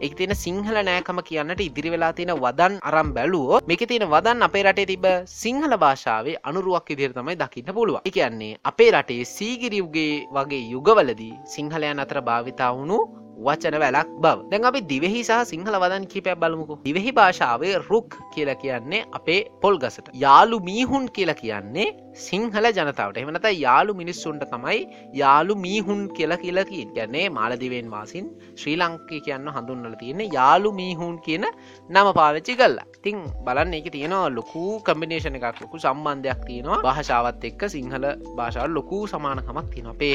එක 0.00 0.12
තියෙන 0.16 0.34
සිංහල 0.34 0.76
නෑකම 0.80 1.20
කියන්නට 1.22 1.60
ඉදිරි 1.60 1.92
වෙලා 1.92 2.12
තියෙන 2.12 2.32
වදන් 2.36 2.78
අරම් 2.82 3.12
බැලුවෝ 3.12 3.60
මේක 3.62 3.84
තියෙන 3.84 4.08
වදන් 4.08 4.42
අපේ 4.42 4.64
රටේ 4.64 4.86
තිබ 4.86 5.06
සිංහල 5.34 5.76
භාෂාවේ 5.76 6.38
අනුරුවක් 6.42 6.88
විදිර 6.90 7.12
තමයි 7.12 7.36
දකින්න 7.36 7.74
පුළුව 7.74 8.00
එක 8.02 8.14
කියන්නේ 8.14 8.56
අපේ 8.64 8.90
රටේ 8.90 9.28
සීගිරියුගේ 9.28 10.14
වගේ 10.30 10.64
යුගවලදී 10.72 11.34
සිංහලයන් 11.46 12.00
අතර 12.00 12.20
භාවිතා 12.22 12.72
වුණු 12.72 13.21
වචන 13.46 13.78
වැලක් 13.84 14.12
බව. 14.24 14.36
දැන් 14.50 14.68
අපි 14.70 14.80
දිවෙහි 14.92 15.22
සහ 15.28 15.40
සිංහල 15.52 15.76
වදන් 15.82 16.06
කිපයක් 16.12 16.38
බලමුකු. 16.42 16.78
දිවෙහි 16.86 17.12
භාෂාවේ 17.18 17.74
රුක් 17.90 18.18
කියලා 18.34 18.60
කියන්නේ 18.62 19.02
අපේ 19.18 19.40
පොල් 19.62 19.78
ගසට. 19.82 20.08
යාලු 20.24 20.60
මීහුන් 20.68 21.06
කියලා 21.16 21.38
කියන්නේ 21.42 21.88
සිංහල 22.26 22.66
ජනතාවට. 22.78 23.18
එමනත 23.22 23.48
යාලු 23.64 23.94
මිනිස්සුන්ට 24.00 24.44
තමයි 24.52 24.80
යාලු 25.22 25.54
මීහුන් 25.64 26.00
කියලා 26.16 26.40
කියලකින් 26.44 26.94
ගැන්නේ 26.96 27.26
මාලදිවෙන් 27.30 27.90
වාසින් 27.90 28.26
ශ්‍රී 28.60 28.76
ලංකය 28.76 29.20
කියන්න 29.26 29.48
හඳුන්නල 29.56 29.96
තියෙන 30.02 30.20
යාලු 30.38 30.72
මීහුන් 30.80 31.14
කියන 31.26 31.46
නම 31.90 32.08
පාවිච්චි 32.18 32.56
කල්ලා 32.60 32.86
තිං 33.04 33.22
බලන්න 33.46 33.74
එක 33.78 33.88
තියෙනවා 33.94 34.28
ලොකු 34.38 34.64
කම්බිනේෂන 34.86 35.38
එකක් 35.38 35.62
ලොකු 35.62 35.78
සම්බන්ධයක් 35.78 36.40
තියෙනවා. 36.48 36.80
භාෂාවත් 36.86 37.44
එක්ක 37.50 37.62
සිංහල 37.74 38.04
භාෂාව 38.38 38.68
ලොකු 38.78 38.98
සමානකමක් 39.06 39.70
තියෙන 39.72 39.88
අපේ 39.94 40.14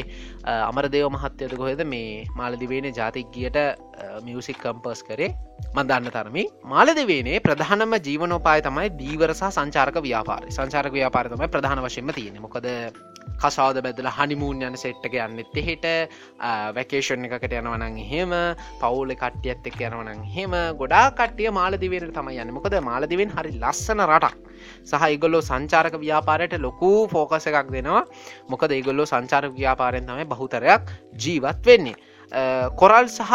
අමරදේව 0.70 1.08
මහත්‍යයද 1.16 1.56
කොහෙද 1.60 1.82
මේ 1.92 2.24
මාලදිවෙන 2.38 2.86
ජාතික් 2.98 3.17
ගියට 3.34 3.58
මියසික් 4.26 4.58
කම්පර්ස් 4.64 5.02
කරේ. 5.08 5.30
මන්දන්න 5.74 6.10
තරමි 6.14 6.44
මාලදවේනේ 6.72 7.38
ප්‍රධානම 7.46 7.94
ජීවනෝපාය 8.06 8.60
තමයි 8.66 8.88
දීවරසා 9.00 9.50
සංචාරක 9.50 9.96
ව්‍යාපාර 10.06 10.42
සංචාරක 10.56 10.92
ව්‍යාපාර 10.98 11.26
තමයි 11.32 11.48
ප්‍රධාන 11.54 11.82
වශයෙන්ම 11.86 12.12
තියෙන 12.18 12.36
මොකද 12.44 12.68
කසාද 13.42 13.78
බැදල 13.86 14.08
හනිමූන් 14.18 14.62
යන 14.68 14.76
සෙට්ටක 14.82 15.14
යන්නෙත් 15.24 15.58
එහෙට 15.62 15.86
වැකේෂන් 16.76 17.26
එකකට 17.28 17.54
යනවනං 17.60 17.98
හෙම 18.10 18.34
පවුල 18.82 19.14
කට්ටියත් 19.22 19.68
එක් 19.70 19.78
යනවනං 19.88 20.22
හෙම 20.34 20.54
ගොඩා 20.80 21.06
කට්ටිය 21.20 21.50
මාලදිවයට 21.58 22.12
තමයි 22.18 22.40
යන්න. 22.42 22.54
මොකද 22.58 22.78
මාලදිවෙන් 22.90 23.34
හරි 23.36 23.54
ලස්සන 23.62 24.02
රටක්. 24.06 24.36
සහ 24.90 25.08
ඉගොල්ලෝ 25.16 25.42
සංචාරක 25.50 25.98
ව්‍යාපාරයට 26.04 26.58
ලොකු 26.66 26.92
ෆෝකස 27.14 27.46
එකක් 27.50 27.72
දෙනවා. 27.74 28.04
මොකද 28.52 28.76
ඒගොල්ලෝ 28.78 29.06
සංචාරක 29.12 29.52
ව්‍යාපාරයෙන් 29.58 30.08
තමයි 30.10 30.30
බහුතරයක් 30.34 30.94
ජීවත් 31.24 31.66
වෙන්නේ. 31.70 31.98
කොරල් 32.76 33.08
සහ 33.08 33.32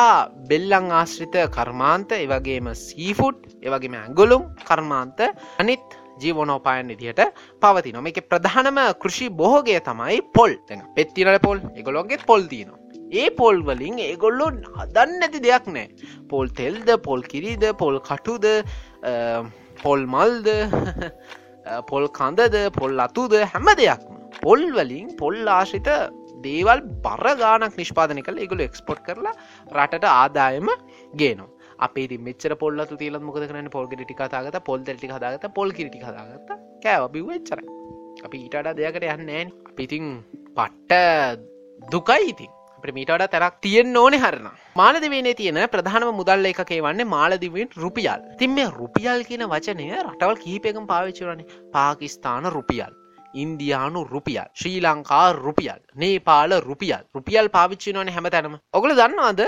බෙල්ලං 0.50 0.91
ආශ්‍රිත 0.91 1.36
කර්මාන්ත 1.50 2.12
එවගේම 2.14 2.70
සීෆුඩ් 2.76 3.41
එවගේම 3.62 3.96
ඇගොලුම් 3.96 4.44
කර්මාන්ත 4.70 5.20
අනිත් 5.60 5.98
ජීවනෝපායන් 6.22 6.88
විදිහට 6.88 7.22
පවති 7.62 7.94
නොම 7.94 8.08
එක 8.08 8.22
ප්‍රධානම 8.30 8.80
කෘෂි 9.02 9.30
බොහෝගේ 9.32 9.82
තමයි 9.82 10.22
පොල්. 10.34 10.56
තැන 10.68 10.84
පෙත්තිරල 10.96 11.39
පොල්. 11.39 11.60
එගොලොන්ගේ 11.76 12.22
පොල් 12.28 12.46
තියනවා. 12.48 12.80
ඒ 13.12 13.30
පොල් 13.30 13.62
වලින් 13.64 14.00
ඒගොල්ලො 14.00 14.50
හදන්න 14.78 15.20
නැති 15.20 15.41
දෙයක් 15.41 15.66
නෑ. 15.68 15.88
පොල් 16.30 16.48
තෙල්ද 16.50 16.89
පොල් 17.04 17.22
කිරිද 17.24 17.66
පොල් 17.78 18.00
කටුද 18.00 18.46
පොල් 19.84 20.06
මල්ද 20.06 20.48
පොල් 21.89 22.08
කඳද 22.20 22.68
පොල් 22.80 23.00
අතුද 23.08 23.34
හැම 23.54 23.74
දෙයක්ම. 23.82 24.20
පොල් 24.41 24.62
වලින් 24.78 25.16
පොල් 25.18 25.48
ආශිත 25.48 25.89
දේවල් 26.48 26.80
බර 27.06 27.26
ගානක් 27.41 27.80
නිෂ්පාදන 27.82 28.24
කළ 28.28 28.44
එකගුල 28.46 28.64
එක්ස්පොට් 28.68 29.04
කරලා 29.08 29.36
රටට 29.78 30.08
ආදායම 30.14 30.70
ගේනවා. 31.22 31.52
අපේ 31.86 32.18
මෙචර 32.28 32.54
පොල්ලතු 32.64 33.00
තියල 33.02 33.20
මොකද 33.28 33.46
කරන 33.50 33.70
පොල් 33.76 33.88
ටික 33.91 34.24
තාගත 34.34 34.60
පොල් 34.70 34.82
ටි 34.89 35.14
හදාගත 35.16 35.48
පොල් 35.60 35.72
කිරිටි 35.78 36.04
හදාගත 36.08 36.52
කෑව 36.84 37.08
බිව්වෙච්චර 37.16 37.62
අපි 38.26 38.38
ඊටඩ 38.46 38.74
දෙයකට 38.80 39.08
යන්න 39.14 39.32
ෑන්. 39.38 39.56
අපිතින් 39.70 40.12
පට්ට 40.58 41.48
දුකයි 41.94 42.30
ඉතින්. 42.34 42.52
ප්‍රමීටට 42.84 43.28
තැරක් 43.34 43.60
තියෙන් 43.66 43.98
ඕනෙ 43.98 44.18
හරන 44.24 44.48
මාලදිවනේ 44.80 45.36
තියෙන 45.39 45.60
ප්‍රධානම 45.74 46.10
මුදල්ල 46.20 46.50
එකකේ 46.52 46.82
වන්නේ 46.86 47.12
මාලදිවෙන් 47.16 47.70
රුපියල්. 47.84 48.26
තින් 48.39 48.52
මේ 48.58 48.74
රුපියල් 48.80 49.24
කියන 49.30 49.46
වචනය 49.54 49.88
රටවල් 50.02 50.41
කීපයකම් 50.44 50.89
පාවිච්චරනේ 50.91 51.48
පාකිස්ාන 51.76 52.52
රුපියල්. 52.58 52.94
ඉන්දයානු 53.34 54.06
රුපියල් 54.06 54.48
ශ්‍රී 54.54 54.80
ලංකා 54.82 55.34
රුපියල් 55.36 55.82
නේපාල 55.96 56.52
රුපියල්. 56.62 57.04
රුපියල් 57.16 57.50
පාවිච්චිනවන 57.50 58.10
හැම 58.10 58.30
තැනම 58.30 58.58
ඔගල 58.74 58.94
දන්නවාද? 58.94 59.42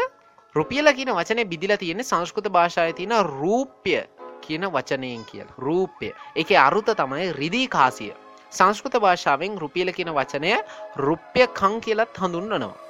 රුපියල 0.55 0.93
කියන 0.97 1.11
වචනය 1.11 1.45
බිදිල 1.45 1.77
තියෙන 1.77 2.03
සංස්කෘත 2.03 2.49
භාෂාය 2.49 2.93
තින 2.93 3.15
රූපය 3.31 3.97
කියන 4.41 4.63
වචනයෙන් 4.67 5.25
කියල. 5.25 5.47
රූපය. 5.59 6.13
එක 6.35 6.51
අරුත 6.57 6.89
තමයි 6.93 7.33
රිදී 7.33 7.67
කාසිය. 7.67 8.13
සංස්කෘත 8.51 8.95
භාෂාවෙන් 8.99 9.57
රුපියල 9.57 9.91
කියන 9.91 10.11
වචනය 10.11 10.55
රුප්‍ය 10.97 11.47
කං 11.53 11.81
කියලත් 11.81 12.17
හඳුන්නනවා 12.17 12.84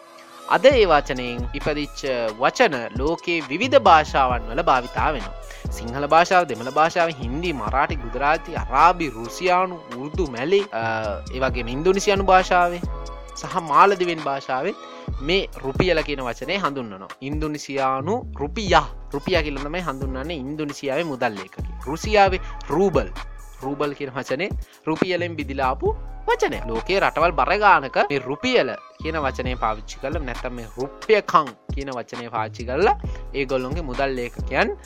අද 0.47 0.65
ඒ 0.65 0.85
වචනයෙන් 0.85 1.39
ඉපදිච්ච 1.53 2.01
වචන 2.39 2.75
ලෝකයේ 2.99 3.41
විවිධ 3.49 3.79
භාෂාවන් 3.79 4.43
වල 4.49 4.61
භාවිතා 4.63 5.09
වෙන. 5.13 5.25
සිංහල 5.71 6.05
භාෂාව 6.07 6.45
දෙමළ 6.45 6.71
භාෂාව 6.71 7.09
හින්දි 7.21 7.53
මරාටි 7.53 7.95
ගුදරාති 7.95 8.57
අරාබි 8.63 9.07
රුසියානු 9.09 9.79
උරුදු 9.91 10.25
මැලි 10.27 10.61
ඒවගේ 10.81 11.65
ඉන්දුනිසියනු 11.75 12.27
භාෂාවේ 12.31 12.81
සහ 13.35 13.55
මාලදිවෙන් 13.69 14.21
භාෂාවෙන් 14.23 14.75
මේ 15.21 15.41
රුපියල 15.63 16.03
කියන 16.03 16.21
වචනය 16.27 16.59
හඳුන්නනවා. 16.63 17.13
ඉන්දුනිසියානු 17.21 18.13
රුපියා 18.41 18.87
රුපිය 19.13 19.37
කියලමයි 19.41 19.85
හඳුන්නන්නේ 19.87 20.41
ඉන්දුනිසියාවේ 20.43 21.07
මුදල්ලේකකි. 21.13 21.65
රුසියාවේ 21.87 22.41
රූබල් 22.69 23.09
රූබල් 23.67 23.93
කියන 23.93 24.11
වචනේ 24.11 24.49
රුපියලෙන් 24.87 25.35
බිදිලාපු 25.35 25.95
වචනය 26.27 26.59
ලෝකේ 26.67 26.99
රටවල් 26.99 27.33
බරගානක 27.33 27.97
මේ 28.05 28.21
රුපියල 28.21 28.69
කියන 28.99 29.17
වචනය 29.19 29.55
පාවිච්චි 29.57 30.01
කල 30.01 30.19
නැතම 30.21 30.53
මේ 30.57 30.67
රුප්‍යකං 30.77 31.49
කියන 31.73 31.91
වචනය 31.97 32.27
පාච්චි 32.29 32.65
කරලා 32.65 32.95
ඒ 33.33 33.45
ගොල්ලොන්ගේ 33.45 33.87
මුදල් 33.89 34.15
ලේකකයන් 34.19 34.77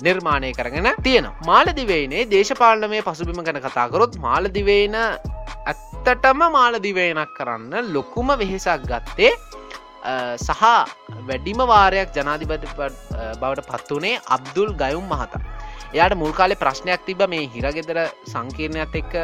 නිර්මාණය 0.00 0.52
කරගෙන 0.52 0.88
තියෙන 1.02 1.28
මාලදිවේනේ 1.46 2.26
දේශපාලනමය 2.26 3.02
පසුබිම 3.02 3.42
ගැන 3.42 3.60
කතාකරොත් 3.60 4.18
මාලදිවේන 4.18 4.96
ඇත්තටම 4.96 6.44
මාලදිවේනක් 6.50 7.32
කරන්න 7.36 7.92
ලොකුම 7.92 8.28
වෙහෙසක් 8.38 8.86
ගත්තේ 8.86 9.32
සහ 10.38 10.62
වැඩිම 11.28 11.60
වාරයක් 11.66 12.12
ජනාධිපති 12.12 12.68
බවට 13.36 13.66
පත්වනේ 13.70 14.20
අබ්දුල් 14.28 14.72
ගයුම් 14.74 15.04
මහතා 15.06 15.42
එයාට 15.92 16.14
මුල්කාලෙ 16.14 16.54
ප්‍රශ්නයක් 16.56 17.02
තිබ 17.06 17.22
මේ 17.28 17.50
හිරගෙදර 17.54 17.98
සංකීර්ණයක් 18.24 18.94
එක්ක 18.94 19.14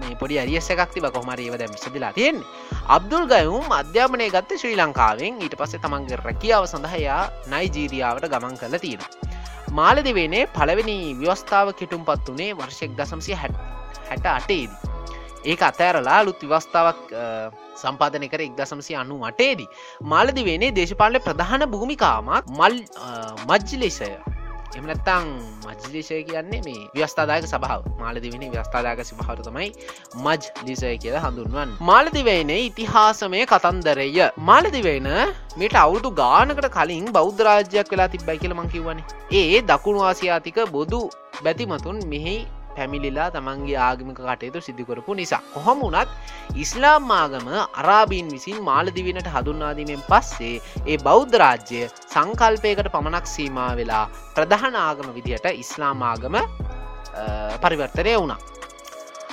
මේ 0.00 0.16
පොඩි 0.20 0.40
අරියස 0.42 0.70
එකක් 0.70 0.90
තිබ 0.94 1.06
කොහමර 1.16 1.38
ඒවද 1.38 1.64
විසදිලා 1.66 2.12
තියෙන් 2.12 2.42
අබ්දුල් 2.88 3.24
ගයුම් 3.26 3.66
අධ්‍යාපනය 3.72 4.28
ගත්ත 4.28 4.60
ශ්‍රී 4.62 4.76
ලංකාවෙන් 4.76 5.40
ඊට 5.44 5.56
පස්සේ 5.60 5.82
තමන්ගේ 5.84 6.20
රැකියාව 6.20 6.66
සඳහයා 6.66 7.22
නයිජීරියාවට 7.46 8.30
ගමන් 8.34 8.56
කළ 8.56 8.78
තියෙන. 8.78 9.02
මාලදිවේනේ 9.72 10.44
පළවෙනි 10.48 10.98
ව්‍යවස්ථාව 11.14 11.74
කෙටුම් 11.80 12.04
පත් 12.04 12.36
වනේ 12.36 12.54
වර්ෂයක් 12.54 12.94
දසම්සිය 12.98 13.36
හැට 13.36 14.26
අටේදී. 14.28 14.97
ඒක 15.48 15.62
අතෑරලා 15.62 16.20
ලුත් 16.24 16.40
විවස්ථාවක් 16.44 17.04
සම්පාධන 17.76 18.26
කර 18.32 18.42
එක්දසමසි 18.46 18.98
අනු 19.02 19.20
අටේදී. 19.24 19.68
මාලදිවේනේ 20.04 20.74
දේශපාලය 20.80 21.24
ප්‍රධාන 21.28 21.70
භූමිකාමත් 21.74 22.50
මල් 22.58 22.82
මජ්ජිලේෂය 23.50 24.12
එමනත්තං 24.70 25.28
මජ්ලිෂය 25.66 26.16
කියන්නේ 26.24 26.60
මේ 26.64 26.80
ව්‍යස්ථාදායක 26.94 27.46
සභාව. 27.46 27.82
මාලදිවෙන 28.00 28.44
ව්‍යස්ථාදායක 28.54 29.00
සිභාව 29.10 29.40
තමයි 29.46 29.68
මජ් 30.16 30.42
ලිසය 30.66 30.90
කියලා 31.02 31.22
හඳුන්වන් 31.24 31.72
මාලදිවයින 31.80 32.52
ඉතිහාසමය 32.58 33.40
කතන්දරය. 33.46 34.08
මාලදිවෙන 34.40 35.08
මේට 35.56 35.78
අවුරුදු 35.84 36.10
ගානකට 36.20 36.68
කලින් 36.76 37.08
බෞද්ධරාජ්‍යයක් 37.12 37.90
වෙලා 37.94 38.08
තිබ්බයි 38.08 38.38
කියල 38.42 38.54
මංකිවන්නේ 38.54 39.04
ඒ 39.32 39.62
දකුණු 39.62 40.04
ආසියාතික 40.04 40.60
බොදු 40.76 41.02
බැතිමතුන් 41.44 41.98
මෙහි 42.12 42.36
පැමිලිලා 42.78 43.28
තමන්ගේ 43.36 43.78
ආගමික 43.88 44.20
කටයුතු 44.20 44.64
සිදුකරපු 44.66 45.14
නිසා. 45.20 45.42
කොහොම 45.54 45.84
වනත් 45.86 46.08
ඉස්ලාම් 46.64 47.10
ආගම 47.20 47.48
අරාබීන් 47.80 48.28
විසින් 48.34 48.58
මාලදිවිනට 48.68 49.30
හඳුන්වාදීමෙන් 49.34 50.04
පස්සේ 50.10 50.54
ඒ 50.86 50.98
බෞද්ධ 51.06 51.38
රාජ්‍ය 51.44 51.82
සංකල්පයකට 52.12 52.92
පමණක් 52.94 53.26
සීමා 53.36 53.70
වෙලා 53.80 54.04
ප්‍රධාන 54.36 54.78
ආගම 54.86 55.10
විදිහට 55.18 55.50
ඉස්ලාම් 55.64 56.06
ආගම 56.12 56.38
පරිවර්තරය 57.62 58.14
වුණා. 58.20 58.40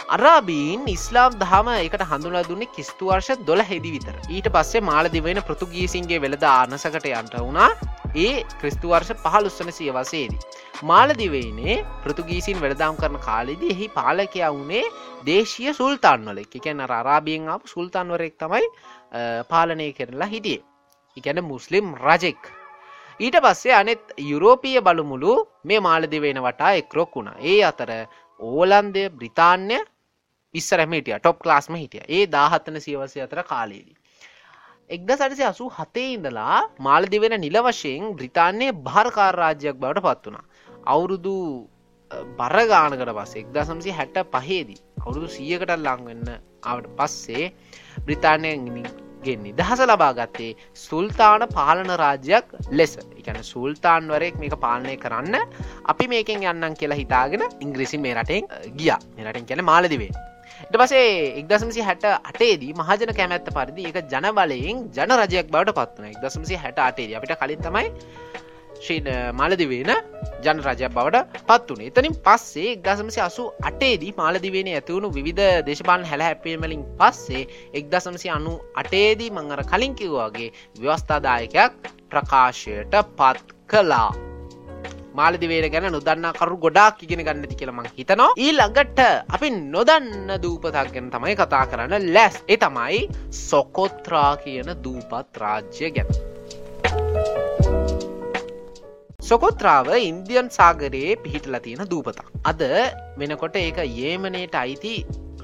අරාබීන් 0.08 0.82
ඉස්ලාම් 0.88 1.34
දහම 1.34 1.68
එකට 1.76 2.03
හඳුලා 2.03 2.43
දුන්නේ 2.43 2.70
කිස්තු 2.70 3.08
වර්ෂ 3.08 3.39
දොළ 3.45 3.62
හෙදි 3.62 3.91
විතර 3.91 4.18
ඊට 4.30 4.47
පස්සේ 4.53 4.82
මාලදිවෙන 4.82 5.39
පෘතුගීසින්ගේ 5.41 6.20
වෙළද 6.22 6.43
ආනසකට 6.45 7.08
යන්ට 7.12 7.38
වුණා 7.38 7.70
ඒ 8.16 8.43
ක්‍රිස්තු 8.60 8.91
වර්ෂ 8.91 9.24
පහලුස්සන 9.24 9.72
සියවසේදී. 9.72 10.39
මාලදිවයිනේ 10.84 11.78
පෘතුගීසින් 12.03 12.62
වැඩදාම් 12.62 12.99
කරන 12.99 13.18
කාලෙදී 13.20 13.72
එහි 13.72 13.88
පාලකයා 13.89 14.51
වුණේ 14.51 14.84
දේශීය 15.26 15.74
සුල්තාන්වල 15.74 16.43
එකැන 16.43 16.86
අරාබියෙන් 16.88 17.49
අප 17.49 17.66
සුල්තාන්වරෙක් 17.66 18.38
තමයි 18.38 18.70
පාලනය 19.49 19.89
කරලා 19.93 20.28
හිටියේ. 20.28 20.62
ඉගැන 21.18 21.43
මුස්ලිම් 21.43 21.95
රජෙක්. 21.97 22.43
ඊට 23.20 23.39
පස්සේ 23.41 23.74
අනෙත් 23.74 24.14
යුරෝපීය 24.20 24.82
බලමුළු 24.82 25.34
මේ 25.64 25.82
මාලදිවෙන 25.82 26.43
වටා 26.43 26.72
එක්රොක් 26.76 27.12
වුණා 27.16 27.36
ඒ 27.43 27.60
අතර 27.64 27.91
ඕලන්දය 28.39 29.10
බ්‍රිතාන්‍ය 29.12 29.82
ඉස්සරම 30.56 30.91
හිටිය. 30.91 31.20
ටොප් 31.20 31.45
ලාස්ම 31.45 31.76
හිටිය. 31.76 32.03
ඒ 32.10 32.26
දාහත්තන 32.30 32.82
සියවසය 32.82 33.22
අතර 33.22 33.43
කාලයේදී. 33.45 33.95
එක්ද 34.89 35.12
සටසි 35.12 35.43
අසු 35.43 35.68
හතේ 35.70 36.10
ඉඳලා 36.14 36.58
මාලදිවෙන 36.80 37.36
නිල 37.41 37.58
වශයෙන් 37.60 38.03
බ්‍රිතාන්‍යය 38.18 38.72
භාරකාරරාජ්‍යයක් 38.88 39.78
බවට 39.78 40.03
පත් 40.03 40.26
වුණා. 40.26 40.45
අවුරුදු 40.88 41.34
බරගානකට 42.38 43.10
පස්ස 43.10 43.34
එක්දා 43.36 43.64
සම්සි 43.66 43.95
හැට 43.99 44.20
පහේදී 44.36 44.78
අවුරුදු 44.99 45.30
සියකට 45.30 45.74
ලංවෙන්න 45.78 46.30
අවට 46.66 46.91
පස්සේ 46.99 47.47
බ්‍රිතානයගෙන් 48.06 49.41
නිදහස 49.41 49.82
ලබා 49.84 50.12
ගත්තේ 50.14 50.51
සුල්තාන 50.76 51.47
පාලන 51.49 51.89
රාජ්‍යයක් 51.95 52.53
ලෙස. 52.72 52.93
එකන 53.20 53.41
සුල්තාන්වරයෙක් 53.43 54.38
මේක 54.38 54.56
පාලනය 54.60 54.95
කරන්න. 54.97 55.36
අපි 55.86 56.08
මේකෙන් 56.08 56.45
යන්නන් 56.45 56.80
කියලා 56.80 57.01
හිතාගෙන 57.01 57.49
ඉංග්‍රීසි 57.60 57.97
මේ 57.97 58.16
රටෙන් 58.16 58.47
ගිය. 58.78 58.93
මෙරටෙන් 59.18 59.45
කියන 59.45 59.66
මාලදිවේ. 59.66 60.14
ට 60.62 60.78
පසේ 60.78 61.10
එක්දසමසි 61.36 61.82
හැට 61.82 62.06
අටේදී 62.06 62.74
මහජන 62.76 63.12
කැමැත්ත 63.14 63.51
පරිදි 63.51 63.88
එක 63.89 63.97
ජනබලයෙන් 64.08 64.86
ජන 64.91 65.16
රජයක් 65.18 65.49
බවට 65.49 65.76
පත්වන 65.76 66.10
එක්දසමසි 66.10 66.56
හැට 66.58 66.82
අටේදී 66.82 67.16
අපිට 67.16 67.38
කලින් 67.38 67.62
තමයි 67.62 67.88
මාලදිවෙන 69.34 69.91
ජන 70.41 70.62
රජයක් 70.62 70.91
බවට 70.91 71.43
පත් 71.43 71.72
වනේ 71.72 71.88
එතනින් 71.88 72.16
පස්සේ 72.22 72.74
එක්දසමසි 72.74 73.22
අසු 73.22 73.47
අටේදී 73.64 74.14
මාලදිවෙන 74.14 74.70
ඇතිවුණු 74.70 75.12
විධ 75.12 75.43
දේශපාන් 75.66 76.06
හැල 76.06 76.22
හැපීමලින් 76.22 76.86
පස්සේ 76.97 77.47
එක්දසමසි 77.74 78.30
අනු 78.30 78.60
අටේදී 78.76 79.32
මංගර 79.32 79.64
කලින් 79.66 79.95
කිව්වාගේ 79.95 80.53
ව්‍යවස්ථාදායකයක් 80.78 81.91
ප්‍රකාශයට 82.10 83.03
පත් 83.14 83.60
කලා 83.68 84.24
මාලදිවේර 85.20 85.68
ගැන 85.74 85.88
නොදන්නකරු 85.95 86.57
ගොඩාක් 86.66 87.03
ඉගෙන 87.05 87.24
ගන්නති 87.28 87.57
කියලමං 87.59 87.89
හිතනවා 87.97 88.30
ඊ 88.43 88.51
ළඟට 88.57 88.99
අපි 89.36 89.49
නොදන්න 89.76 90.34
දූපතක් 90.43 90.91
ගැන 90.95 91.09
තමයි 91.13 91.36
කතා 91.41 91.63
කරන්න 91.72 92.07
ලැස් 92.16 92.38
ඒ 92.47 92.57
තමයි 92.63 93.01
සොකොත්‍රා 93.41 94.32
කියන 94.43 94.72
දූපත් 94.86 95.41
රාජ්‍ය 95.43 95.91
ගැන. 95.95 96.09
සොකොත්‍රාව 99.22 99.88
ඉන්දියන් 99.99 100.49
සාගරයේ 100.57 101.16
පිහිටල 101.24 101.57
තියෙන 101.66 101.88
දූපතක්. 101.93 102.28
අද 102.43 102.61
වෙනකොට 103.20 103.55
ඒක 103.57 103.80
ඒමනයට 103.84 104.57
අයිති 104.63 104.95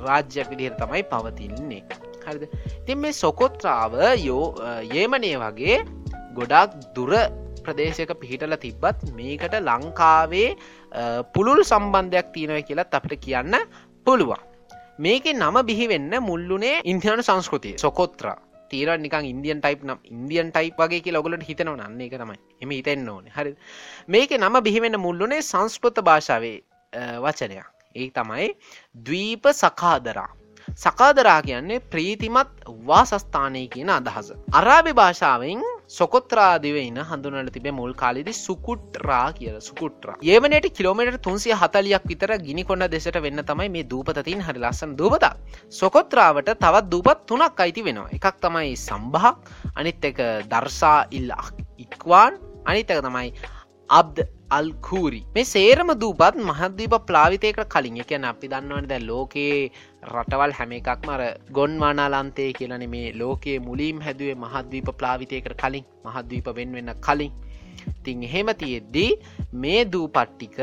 රාජ්‍යයක් 0.05 0.49
විදිහර 0.51 0.75
තමයි 0.81 1.03
පවතින්නේ. 1.11 1.83
හරිද 2.25 2.43
තින් 2.85 2.99
මේ 3.03 3.13
සොකොත්‍රාව 3.13 3.95
යෝ 4.27 4.43
ඒමනය 4.93 5.31
වගේ 5.43 5.77
ගොඩක් 6.37 6.75
දුර 6.95 7.13
ප්‍රදේශයක 7.65 8.13
පිහිටල 8.21 8.55
තිබ්බත් 8.63 9.01
මේකට 9.17 9.55
ලංකාවේ 9.59 10.49
පුළුල් 11.33 11.61
සම්බන්ධයක් 11.63 12.31
තියෙනව 12.35 12.61
කියලත් 12.69 12.95
අපිට 12.99 13.19
කියන්න 13.25 13.57
පුළුවන්. 14.05 14.41
මේක 14.99 15.25
නම 15.33 15.57
බිහිවෙන්න 15.69 16.13
මුල්ලුනේ 16.21 16.81
ඉන්දියන 16.85 17.23
සංස්කෘතිය 17.23 17.75
සොකොත්‍රා. 17.77 18.37
තීර 18.71 18.89
නිකන් 18.97 19.25
ඉන්දියන් 19.25 19.61
ටයිප් 19.61 19.83
නම් 19.83 19.99
ඉන්දියන් 20.15 20.51
ටයිප් 20.51 20.75
වගේ 20.77 21.01
කිය 21.05 21.13
ලොගලට 21.13 21.47
හිතනව 21.49 21.75
නන්නේ 21.77 22.07
එක 22.07 22.17
තමයි. 22.21 22.37
එම 22.61 22.71
හිතෙන්න 22.71 23.09
ඕන. 23.09 23.25
හරි 23.37 23.55
මේක 24.07 24.35
නම 24.37 24.59
බිහිවෙන්න 24.67 24.99
මුල්ලුනේ 24.99 25.41
සංස්කෘත 25.43 26.03
භාෂාවේ 26.09 26.59
වචනයක්. 27.25 27.67
ඒ 27.95 28.09
තමයි 28.11 28.47
දවීප 29.07 29.51
සකාදරා 29.53 30.29
සකාදරා 30.75 31.41
කියන්නේ 31.41 31.79
ප්‍රීතිමත් 31.91 32.51
වාසස්ථානය 32.87 33.67
කියන 33.67 33.89
අදහස. 33.89 34.31
අරාබි 34.53 34.93
භාෂාවෙන් 34.93 35.63
සොකොත්‍රාදිවෙන්න 35.91 36.99
හඳුනට 37.09 37.51
තිබේ 37.55 37.73
මුල් 37.79 37.93
කාලිදි 38.01 38.33
සුකුට්රා 38.35 39.25
කියල 39.37 39.57
සුකුට්‍ර 39.67 40.13
ඒමනට 40.23 40.67
කිලෝමට 40.77 41.17
තුන්සිය 41.21 41.55
හතලියක් 41.61 42.05
විතර 42.11 42.31
ගිනි 42.45 42.63
කොන්න 42.63 42.85
දෙසට 42.93 43.17
වෙන්න 43.25 43.43
තමයි 43.49 43.69
මේ 43.75 43.87
දූපතතින් 43.91 44.43
හරි 44.47 44.61
ලස්සන 44.61 44.95
දූපත. 44.95 45.25
සොකොත්‍රාවට 45.71 46.53
තවත් 46.55 46.85
දූපත් 46.91 47.25
තුනක් 47.27 47.59
අයිති 47.59 47.83
වෙනවා. 47.83 48.09
එකක් 48.17 48.37
තමයි 48.41 48.75
සම්භහක් 48.77 49.35
අනිත් 49.75 50.05
එක 50.05 50.21
දර්සා 50.51 50.99
ඉල්ලා 51.11 51.45
ඉක්වාන් 51.77 52.39
අනිත්තක 52.65 53.01
තමයි 53.01 53.33
අබ්ද 53.89 54.23
අල්කූරි. 54.57 55.21
මේ 55.35 55.45
සේරම 55.51 55.89
දූපත් 56.01 56.35
මහද්දීප 56.49 56.95
ප්ලාවිතයකට 57.09 57.69
කලින්. 57.73 57.99
එකන 58.03 58.25
අපි 58.31 58.47
දන්නවන 58.53 58.87
දැ 58.91 59.01
ලෝකයේ 59.11 59.59
රටවල් 60.13 60.55
හැම 60.57 60.71
එකක් 60.79 61.05
මර 61.07 61.21
ගොන්වානාලන්තේ 61.57 62.49
කියලන 62.57 62.83
මේ 62.95 63.13
ලෝකයේ 63.21 63.59
මුලින් 63.67 64.01
හැදුවේ 64.07 64.35
මහද්වීප 64.45 64.89
ප්ලාවිතයකට 64.99 65.55
කලින්. 65.61 65.85
මහද්වීප 66.07 66.51
වෙන් 66.57 66.75
වෙන්න 66.77 66.93
කලින්. 67.07 67.31
තිං 68.03 68.23
එහෙම 68.27 68.49
තියෙද්දී 68.63 69.11
මේ 69.63 69.85
දූපට්ටික 69.93 70.59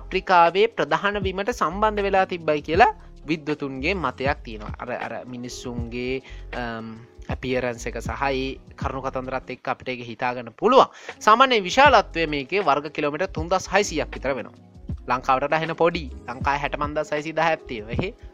අප්‍රිකාවේ 0.00 0.66
ප්‍රධාන 0.76 1.22
වීමට 1.26 1.54
සම්බන්ධ 1.60 2.02
වෙලා 2.06 2.26
තිබ්බයි 2.32 2.66
කියලා 2.68 2.92
විද්වතුන්ගේ 3.28 3.94
මතයක් 4.04 4.38
තියෙනවා. 4.44 4.74
අර 4.82 4.90
අර 5.06 5.14
මිනිස්සුන්ගේ 5.32 6.14
ඇපියරන්ස 7.30 7.86
එක 7.86 8.00
සහහි 8.00 8.42
කරුණු 8.76 9.02
කතන්දරත් 9.06 9.54
එක් 9.56 9.68
අපිට 9.68 9.92
එක 9.94 10.02
හිතාගන්න 10.10 10.50
පුළුවන්. 10.52 10.90
සාමාන්‍ය 11.18 11.60
විශාලත්වය 11.68 12.26
මේකේ 12.34 12.66
වර්ග 12.68 12.90
කිලෝමිට 12.92 13.32
තුන්දස් 13.32 13.70
හයිසියක් 13.74 14.10
විතර 14.14 14.34
වෙනවා. 14.34 14.58
ලංකාවට 15.08 15.60
හෙන 15.62 15.76
පොඩි. 15.76 16.04
ලංකා 16.28 16.58
හැටමන්ද 16.58 17.04
සයිසි 17.04 17.32
දහ 17.32 17.48
ඇත්තේ 17.52 17.82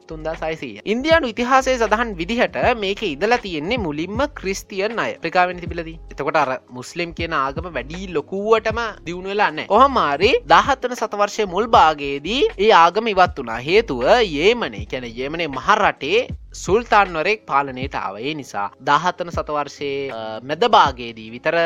තුන්දා 0.07 0.37
සයිසීය. 0.37 0.81
ඉන්දයානු 0.87 1.31
ඉතිහාසය 1.33 1.75
සඳහන් 1.75 2.11
විදිහට 2.19 2.57
මේක 2.77 3.03
ඉදලා 3.05 3.39
තියෙන්නේ 3.39 3.79
මුලින්ම 3.79 4.21
ක්‍රිස්තියන් 4.35 4.99
අය. 4.99 5.13
ප්‍රකාවෙන 5.19 5.61
තිබිලද 5.63 5.89
එතකොට 5.89 6.37
අර 6.37 6.51
මුස්ලිම් 6.71 7.15
කියන 7.15 7.35
ආගම 7.35 7.69
වැඩී 7.71 8.07
ලොකුවටම 8.17 8.81
දියුණුවෙලාන්න 9.07 9.61
කොහමාරි 9.67 10.33
දාහත්තන 10.47 10.97
සතවර්ශය 10.97 11.47
මුල් 11.47 11.69
භාගයේදී 11.69 12.43
ඒ 12.59 12.73
ආගම 12.77 13.13
ඉවත් 13.15 13.43
වනා 13.43 13.61
හේතුව 13.61 14.03
ඒමනේ 14.17 14.85
කැන 14.87 15.07
ඒමනේ 15.07 15.49
මහරටේ 15.51 16.21
සුල්තාන්වරෙක් 16.55 17.45
පාලනයට 17.47 17.95
ආවේ. 17.97 18.35
නිසා 18.35 18.69
දාහත්තන 18.83 19.31
සතවර්ශයේ 19.31 20.25
මැදභාගයේදී 20.43 21.31
විතර 21.31 21.57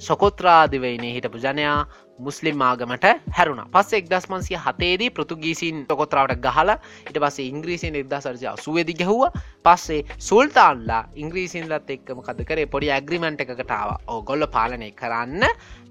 සොකොත්‍රාදිවයිනේ 0.00 1.12
හිටපු 1.12 1.38
ජනයා 1.38 1.78
මුස්ලිම් 2.26 2.62
ආගමට 2.68 3.06
හැරුණ. 3.36 3.62
පස්ස 3.74 3.98
එක්දස්මන්සිය 4.00 4.58
හතේදී 4.66 5.10
පෘතුගීසින් 5.16 5.84
තොකොත්‍රාවට 5.90 6.42
ගහලා 6.46 6.76
ඉට 7.10 7.18
පස්සේ 7.24 7.48
ඉංග්‍රීසින් 7.52 7.98
එක්දා 8.02 8.20
සරජ 8.20 8.46
අසුවදි 8.54 8.98
ගැහුව. 9.00 9.22
පස්සේ 9.66 10.02
සුල්තාන්ලා 10.28 11.02
ඉංග්‍රීසින්ලත් 11.22 11.90
එක්කම 11.96 12.22
කද 12.26 12.48
කරේ? 12.48 12.66
පොඩි 12.66 12.92
ඇග්‍රිමෙන්ට් 12.96 13.44
එකකටාව 13.44 13.90
ඕගොල්ල 14.08 14.46
පාලනය 14.56 14.90
කරන්න. 15.00 15.42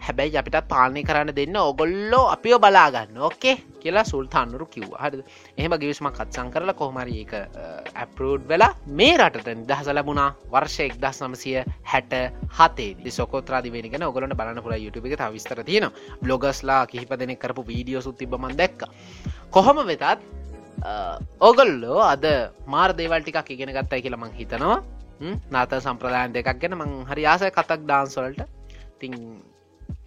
හැබැයි 0.06 0.38
අපිටත් 0.42 0.68
පාලනය 0.68 1.04
කරන්න 1.04 1.36
දෙන්න 1.36 1.58
ඔගොල්ලෝ 1.58 2.26
අපිෝ 2.36 2.60
බලාගන්න 2.60 3.18
ඕකේ 3.28 3.56
කියලා 3.82 4.04
සුල්තාන්නුරු 4.04 4.66
කිව්ව. 4.74 4.94
හරි 5.02 5.24
එහෙම 5.58 5.74
ගිවිස්ම 5.82 6.08
කත්සං 6.18 6.50
කරලා 6.54 6.78
කොහමරි 6.82 7.22
එක 7.24 7.34
ඇපරෝඩ් 7.96 8.48
වෙලා 8.52 8.72
මේ 9.00 9.14
රටට 9.18 9.50
නිදහස 9.62 9.92
ලැබුණා. 9.98 10.30
වර්ෂ 10.54 10.80
එක්දස් 10.88 11.22
නමසය 11.28 11.54
හැට 11.92 12.14
හතේ 12.60 13.12
සොකොත්‍රාදිවෙනගෙන 13.18 14.08
ඔගලට 14.10 14.38
බලන්න 14.40 14.64
පුළ 14.66 14.78
යුටුබ 14.86 15.06
එක 15.06 15.24
විස්තර 15.36 15.64
තියෙනවා. 15.64 15.92
බ්ලොගස්ලා 16.24 16.84
කිහිප 16.88 17.12
දෙනෙ 17.20 17.36
කරපු 17.36 17.64
වීඩියෝ 17.64 18.02
සුත්තිබමන් 18.02 18.56
දැක්ක. 18.56 18.82
කොහොම 19.52 19.78
වෙතත් 19.88 20.04
ඕගල්ලෝ 21.40 22.00
අද 22.04 22.26
මාර් 22.68 22.92
දේවල් 22.94 23.22
ටිකක් 23.22 23.52
ඉගෙන 23.52 23.74
ගත්තයි 23.78 24.02
කියලා 24.02 24.24
මං 24.24 24.34
හිතනවා. 24.34 24.78
නාත 25.52 25.74
සම්ප්‍රදායන් 25.78 26.34
දෙකක් 26.34 26.60
ගැන 26.62 26.78
මං 26.78 26.92
හරි 27.10 27.26
ආසය 27.26 27.50
කතක් 27.50 27.82
ඩාන්සොල්ට 27.84 28.42
තිං 29.00 29.14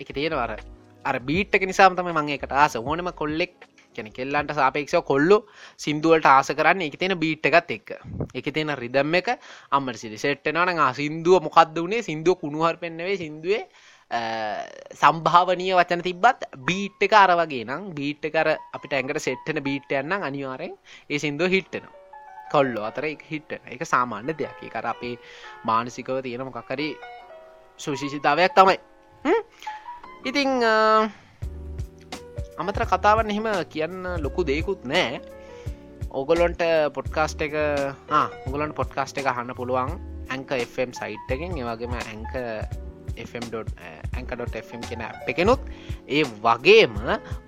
එක 0.01 0.09
තියෙනවර 0.17 0.57
අර 1.05 1.17
බීට්ක 1.21 1.62
නිසාම 1.62 1.97
තම 1.97 2.11
මං 2.12 2.35
එකට 2.37 2.53
ආස. 2.55 2.77
ඕනම 2.79 3.11
කොල්ලෙක් 3.12 3.55
කැන 3.95 4.11
කෙල්ලන්ට 4.11 4.53
සාපේක්ෂව 4.53 5.03
කොල්ලු 5.07 5.37
සිින්දුවලට 5.79 6.27
ආස 6.27 6.51
කරන්න 6.51 6.85
එක 6.87 6.99
තියෙන 7.01 7.19
බීට් 7.19 7.47
එකත් 7.51 7.71
එක් 7.71 7.95
එක 8.35 8.47
තියෙන 8.55 8.75
රිදම් 8.83 9.15
එක 9.15 9.29
අම්මට 9.71 10.01
සිරි 10.03 10.19
සෙට්ටනවන 10.19 10.81
සිින්දුව 10.99 11.47
මොකක්ද 11.47 11.79
වනේ 11.79 12.07
සිින්දුව 12.09 12.41
කුණුහර 12.43 12.77
පෙන්න්නවේ 12.83 13.17
සිින්දුවේ. 13.17 13.62
සම්භාවනය 14.11 15.73
වචන 15.75 16.03
තිබත් 16.03 16.45
බීට් 16.67 17.03
එක 17.03 17.13
අර 17.13 17.33
වගේ 17.41 17.65
නම් 17.65 17.91
බීට් 17.97 18.25
කර 18.31 18.55
අපිට 18.77 18.93
ඇඟට 18.93 19.19
සෙට්ටන 19.19 19.63
බීට් 19.65 19.91
යන්න 19.91 20.13
අනිවාරෙන් 20.13 20.77
ඒ 21.11 21.19
සිින්දුව 21.19 21.51
හිට්ටන 21.51 21.89
කොල්ලො 22.53 22.85
අතර 22.87 23.05
එක 23.09 23.25
හිට්ට 23.31 23.59
එක 23.67 23.83
සාමාන්‍ය 23.83 24.37
දෙයක්. 24.37 24.61
කර 24.71 24.87
අපේ 24.87 25.17
මානසිකව 25.65 26.23
තියෙන 26.23 26.45
මොකක්කරි 26.47 26.95
සුශිෂිතාවයක් 27.81 28.53
තමයි. 28.55 28.79
ඉතිං 30.25 30.63
අමතර 32.59 32.85
කතාවන් 32.87 33.31
එහෙම 33.31 33.49
කියන්න 33.73 34.23
ලොකු 34.23 34.45
දෙයකුත් 34.47 34.85
නෑ 34.85 35.21
ඕගොලොන්ට 36.15 36.63
පොඩ්කාස්ට 36.95 37.43
එක 37.43 37.55
උගලන් 38.47 38.73
පොඩ්කාස්ට 38.79 39.19
එක 39.19 39.27
හන්න 39.27 39.57
පුළුවන්. 39.59 39.99
ඇංක 40.31 40.51
FM 40.55 40.93
සයිට් 40.95 41.33
එකෙන්. 41.35 41.59
ඒවගේම 41.59 41.95
ඇංක 41.99 42.33
FM.ඇක.fm 43.17 44.83
කෙන 44.91 45.03
එකනුත් 45.33 45.62
ඒ 46.09 46.23
වගේම 46.45 46.95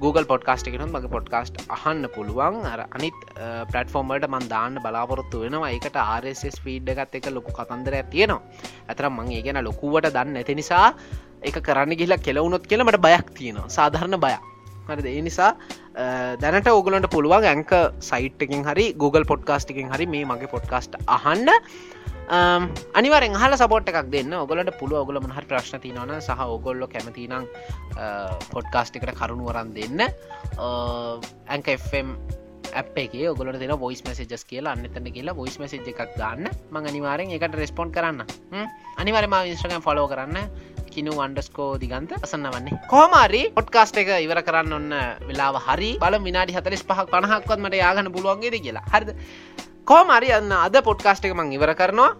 Google 0.00 0.26
පොඩ්කාස්ට 0.32 0.70
එකනුත් 0.70 0.92
මගේ 0.94 1.12
පොඩ්කාස්ට් 1.16 1.60
අහන්න 1.76 2.08
පුළුවන්. 2.14 2.64
අර 2.72 2.86
අනිත් 2.90 3.18
eh, 3.36 3.62
පලටෆෝර්මට 3.70 4.28
මන් 4.28 4.48
දාන්න 4.48 4.80
බලාපොරොත්තු 4.84 5.44
වෙනවා. 5.44 5.70
එකට 5.70 5.96
RSS 5.96 6.60
ෆීඩ් 6.64 6.90
එකත් 6.94 7.20
එක 7.20 7.30
ලොකු 7.30 7.52
කතන්දර 7.52 7.96
තියෙනවා. 8.10 8.42
ඇතර 8.88 9.10
මං 9.10 9.32
ඒ 9.38 9.42
ගැන 9.46 9.62
ලොකුවට 9.64 10.12
දන්න 10.12 10.42
ඇති 10.42 10.58
නිසා 10.60 10.88
එක 11.42 11.62
කරන්න 11.62 11.96
ගිල්ලා 12.00 12.18
කෙලවුණොත් 12.18 12.66
කියලමට 12.66 13.00
බයක් 13.08 13.34
තියෙනවා. 13.38 13.68
සාධරණ 13.68 14.20
බයක්. 14.20 14.52
හරිද? 14.88 15.06
ඒ 15.06 15.22
නිසා 15.22 15.50
eh, 15.98 16.32
දැනට 16.42 16.70
ඕගලන්ට 16.70 17.10
පුළුවන් 17.10 17.46
ඇංක 17.52 17.72
සයිට්කින් 18.08 18.64
හරි 18.68 18.86
Google 18.94 19.26
පොඩ්කාස්ටිකින් 19.32 19.92
හරි 19.92 20.06
මේ 20.06 20.24
මගේ 20.24 20.50
පොඩ්කාස්ට් 20.54 20.98
අහන්න. 21.06 21.50
Um, 22.26 22.66
අනිවරෙන් 22.98 23.36
හල 23.38 23.54
සපෝට් 23.54 23.88
එකක් 23.90 24.10
දෙන්න. 24.10 24.32
ඔගලට 24.34 24.72
පුළුව 24.80 25.06
ඔගල 25.06 25.20
මහර 25.22 25.44
ප්‍රශ්න 25.50 25.82
තිනවන 25.84 26.16
සහ 26.18 26.40
ඔගොල්ලො 26.56 26.88
කැමතිනම් 26.90 27.46
පොඩ්කාස්ටිකට 28.54 29.12
uh, 29.12 29.18
කරුණුවරන් 29.20 29.70
දෙන්න. 29.76 30.02
ඇන්කම් 31.46 32.16
අපේ 32.74 33.28
ඔගල 33.30 33.52
දෙන 33.54 33.74
ොයිස් 33.78 34.02
මසජස් 34.04 34.44
කියලා. 34.50 34.74
අන්නතන්න 34.74 35.06
කියලා 35.16 35.38
ොයිස් 35.38 35.58
මසජ් 35.62 35.86
එකක් 35.92 36.16
ගන්න 36.18 36.50
මං 36.74 36.88
අනිවාරෙන් 36.92 37.30
එකට 37.36 37.54
රෙස්පොන්් 37.62 37.94
කරන්න. 37.94 38.26
අනිවරම 38.98 39.36
විස්ට්‍රගම් 39.46 39.86
ෆලෝ 39.86 40.08
කරන්න. 40.10 40.50
කිනු 40.96 41.14
අන්ඩස්කෝ 41.20 41.70
දිගන්ත 41.78 42.12
අසන්න 42.24 42.48
වන්නේ. 42.52 42.76
කෝමාරි 42.90 43.42
පොඩ්කාස්ට 43.56 44.02
එක 44.02 44.10
ඉවර 44.26 44.42
කරන්න 44.42 44.76
ඔන්න 44.80 44.90
වෙලාව 45.28 45.62
හරි. 45.68 45.94
බල 46.02 46.18
විනාඩි 46.26 46.58
හතලිස් 46.58 46.82
පහක් 46.90 47.06
පණහක්වත් 47.14 47.60
මට 47.64 47.82
යාගන්න 47.84 48.12
පුළුවන්ගේද 48.16 48.58
කියලා. 48.66 48.86
හරිද? 48.92 49.14
කෝමරි 49.86 50.32
යන්න 50.34 50.50
අද 50.50 50.76
පොඩ්කාස්ට 50.82 51.26
එක 51.28 51.34
මං 51.36 51.52
ඉවර 51.54 51.70
කරනවා. 51.78 52.16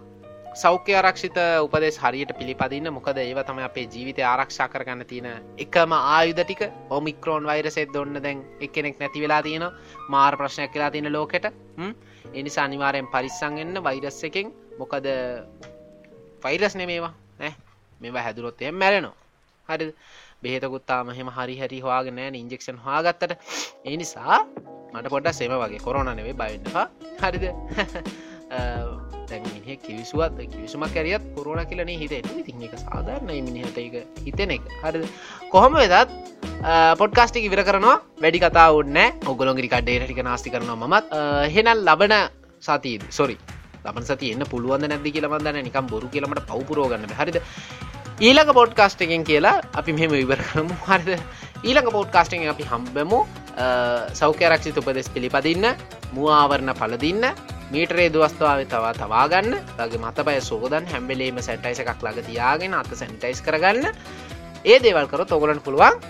සෞඛ්‍ය 0.55 0.93
ආරක්ෂිත 0.95 1.35
උපදෙස් 1.65 1.97
හරියට 1.99 2.31
පිළිපදින්න. 2.39 2.87
මොකද 2.97 3.17
ඒව 3.19 3.41
තම 3.43 3.59
අපේ 3.65 3.89
ජීවිත 3.93 4.21
ආරක්ෂා 4.23 4.69
කරගන්න 4.71 5.03
තියෙන 5.09 5.27
එකම 5.63 5.91
ආයුධ 5.97 6.39
ටික. 6.45 6.61
ඔමික්‍රෝන් 6.97 7.43
වෛරසෙත් 7.49 7.91
දොන්න 7.93 8.21
දැන් 8.23 8.45
එකනෙක් 8.61 9.03
නැති 9.03 9.23
වෙලා 9.25 9.41
තියෙන 9.43 9.67
මාර් 10.07 10.37
ප්‍රශ්නයක් 10.39 10.71
කියලා 10.71 10.91
තියෙන 10.95 11.11
ලෝකෙට. 11.11 11.51
එනිසා 12.33 12.65
අනිවාරයෙන් 12.71 13.11
පරිස්සං 13.11 13.59
එන්න 13.63 13.83
වෛරස් 13.83 14.23
එකෙන්. 14.23 14.55
මොකද 14.79 15.11
ෆෛරස් 16.39 16.75
නෙමේවා. 16.79 17.13
නෑ 17.39 17.53
මෙවා 18.01 18.23
හැදුරොත් 18.23 18.61
එම 18.61 18.79
මැරෙනවා. 18.79 19.15
හරි 19.69 19.91
බෙහෙතකුත්තාම 20.43 21.07
මෙහෙම 21.07 21.29
හරි 21.31 21.55
හරි 21.57 21.79
හවාගෙන 21.81 22.19
ඉන්ජෙක්ෂන් 22.35 22.79
හවාගත්තට 22.79 23.33
ඒ 23.85 23.97
නිසා 23.97 24.39
මට 24.93 25.09
පොඩ 25.09 25.27
සෙම 25.33 25.53
වගේ 25.55 25.79
කොරෝන 25.79 26.09
නෙවේ 26.11 26.35
බයින්නවා 26.35 26.87
හරිද? 27.21 27.45
දැමිනිහ 29.27 29.77
කිවිසුවත් 29.77 30.37
කිවිසුමක් 30.45 30.93
කැරියත් 30.93 31.23
කොරුණ 31.35 31.61
කියලනේ 31.65 31.97
හිත 31.97 32.13
ඉතින් 32.13 32.63
එක 32.63 32.75
සාධාරණ 32.77 33.33
මිනිහට 33.43 33.77
එක 33.77 33.95
හිතෙන 34.21 34.51
එක. 34.51 34.63
හරි 34.83 35.03
කොහොම 35.51 35.75
වෙදත් 35.75 36.09
පොඩ්කාස්ටික් 36.97 37.43
ඉවර 37.43 37.61
කරනවා. 37.63 37.97
වැඩි 38.17 38.39
කතා 38.39 38.69
උන්න 38.73 38.97
ඔගොලොගරි 39.25 39.67
කඩේ 39.67 39.99
ටික 39.99 40.23
නාස්ති 40.23 40.49
කරනවා 40.49 40.87
මත් 40.89 41.05
හෙනල් 41.49 41.79
ලබන 41.83 42.15
සතිී 42.63 43.11
සොරි 43.11 43.37
ලබන 43.85 44.05
සති 44.05 44.31
එන්න 44.33 44.45
පුළුවන් 44.45 44.85
නැදදි 44.85 45.15
කියලමදන්න 45.15 45.59
නිකම් 45.63 45.85
බොරු 45.87 46.07
කියලමට 46.07 46.47
පවපුරෝගන්න 46.47 47.13
හරිද? 47.13 47.37
ඊළඟ 48.17 48.49
පොඩ්කාස්ට 48.49 49.01
එකෙන් 49.01 49.21
කියලා 49.21 49.61
අපි 49.77 49.93
මෙහෙම 49.93 50.13
ඉවර 50.17 50.39
කරමු. 50.41 50.73
හරිද? 50.83 51.21
ඊළඟ 51.61 51.89
පෝඩ්කාස්ටිං 51.93 52.49
අපි 52.49 52.65
හම්බමු 52.65 53.19
සෞඛ්‍යරක්ෂිත 54.13 54.77
උපදෙස් 54.77 55.09
පිළිපදින්න 55.09 55.67
මූආවරණ 56.13 56.73
පලදින්න 56.73 57.27
මීටරේ 57.69 58.09
දවස්ථාව 58.09 58.63
තවා 58.65 58.93
තවාගන්න 58.93 59.53
ලගේ 59.77 60.01
මතපය 60.01 60.41
සෝදන් 60.41 60.89
හැම්බෙලේම 60.89 61.37
සැටයිස 61.39 61.79
එකක් 61.79 62.01
ලඟ 62.01 62.25
තියාගෙන 62.25 62.73
අත 62.73 62.89
සැනිටයිස් 62.91 63.41
කරගන්න. 63.41 63.85
ඒ 64.65 64.79
දේවල්කර 64.79 65.21
තොගලන් 65.25 65.61
පුළුවන් 65.61 66.01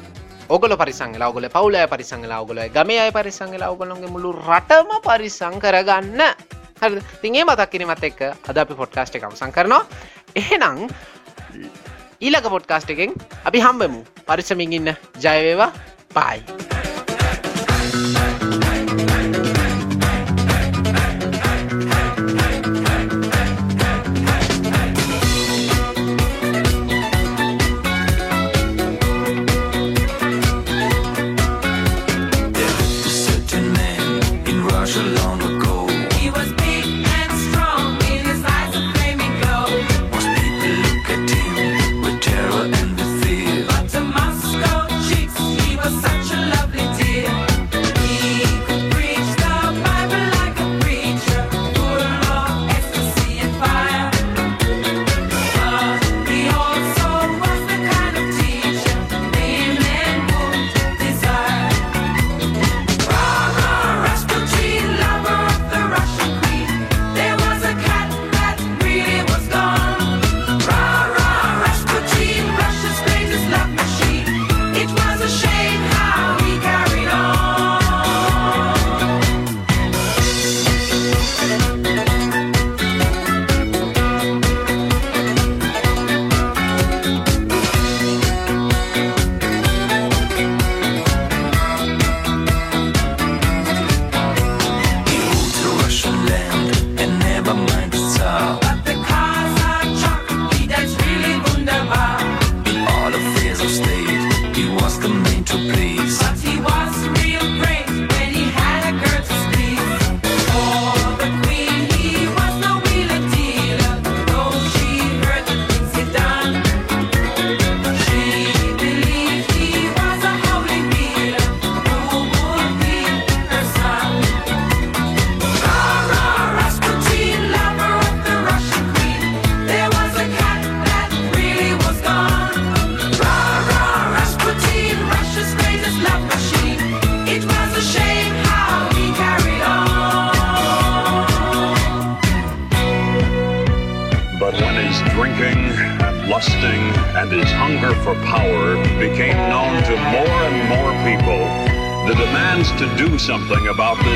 ඔගල 0.50 0.78
පරිසංගල 0.78 1.22
ඔගල 1.22 1.50
පවුලය 1.50 1.84
පරිසංගල 1.92 2.32
ඔගල 2.40 2.64
ගමේ 2.72 3.02
අය 3.02 3.12
පරිසංගල 3.12 3.68
ඔගලොන්ගේ 3.68 4.08
මුළු 4.08 4.32
රටම 4.32 4.96
පරිසං 5.04 5.60
කරගන්න. 5.60 6.24
හරි 6.80 7.04
තිගේ 7.20 7.44
මතක් 7.44 7.70
කිරීමත් 7.70 8.10
එක්ක 8.12 8.22
අද 8.48 8.64
අපි 8.64 8.80
පොඩ්කාස්ට 8.80 9.20
එකම 9.20 9.36
සංකරනවා 9.36 9.84
එහෙනම් 10.36 10.88
ඊලක 12.22 12.50
පොඩ්කාස්ට 12.50 12.90
එකෙන් 12.90 13.14
අපි 13.46 13.60
හම්බමු. 13.62 14.02
පරිසමින් 14.28 14.74
ඉන්න 14.74 14.94
ජයවේවා. 15.24 15.72
පයි 16.16 16.87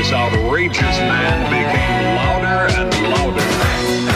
this 0.02 0.12
outrageous 0.12 0.98
man 0.98 1.48
became 1.48 2.16
louder 2.16 2.74
and 2.74 2.92
louder. 3.12 4.11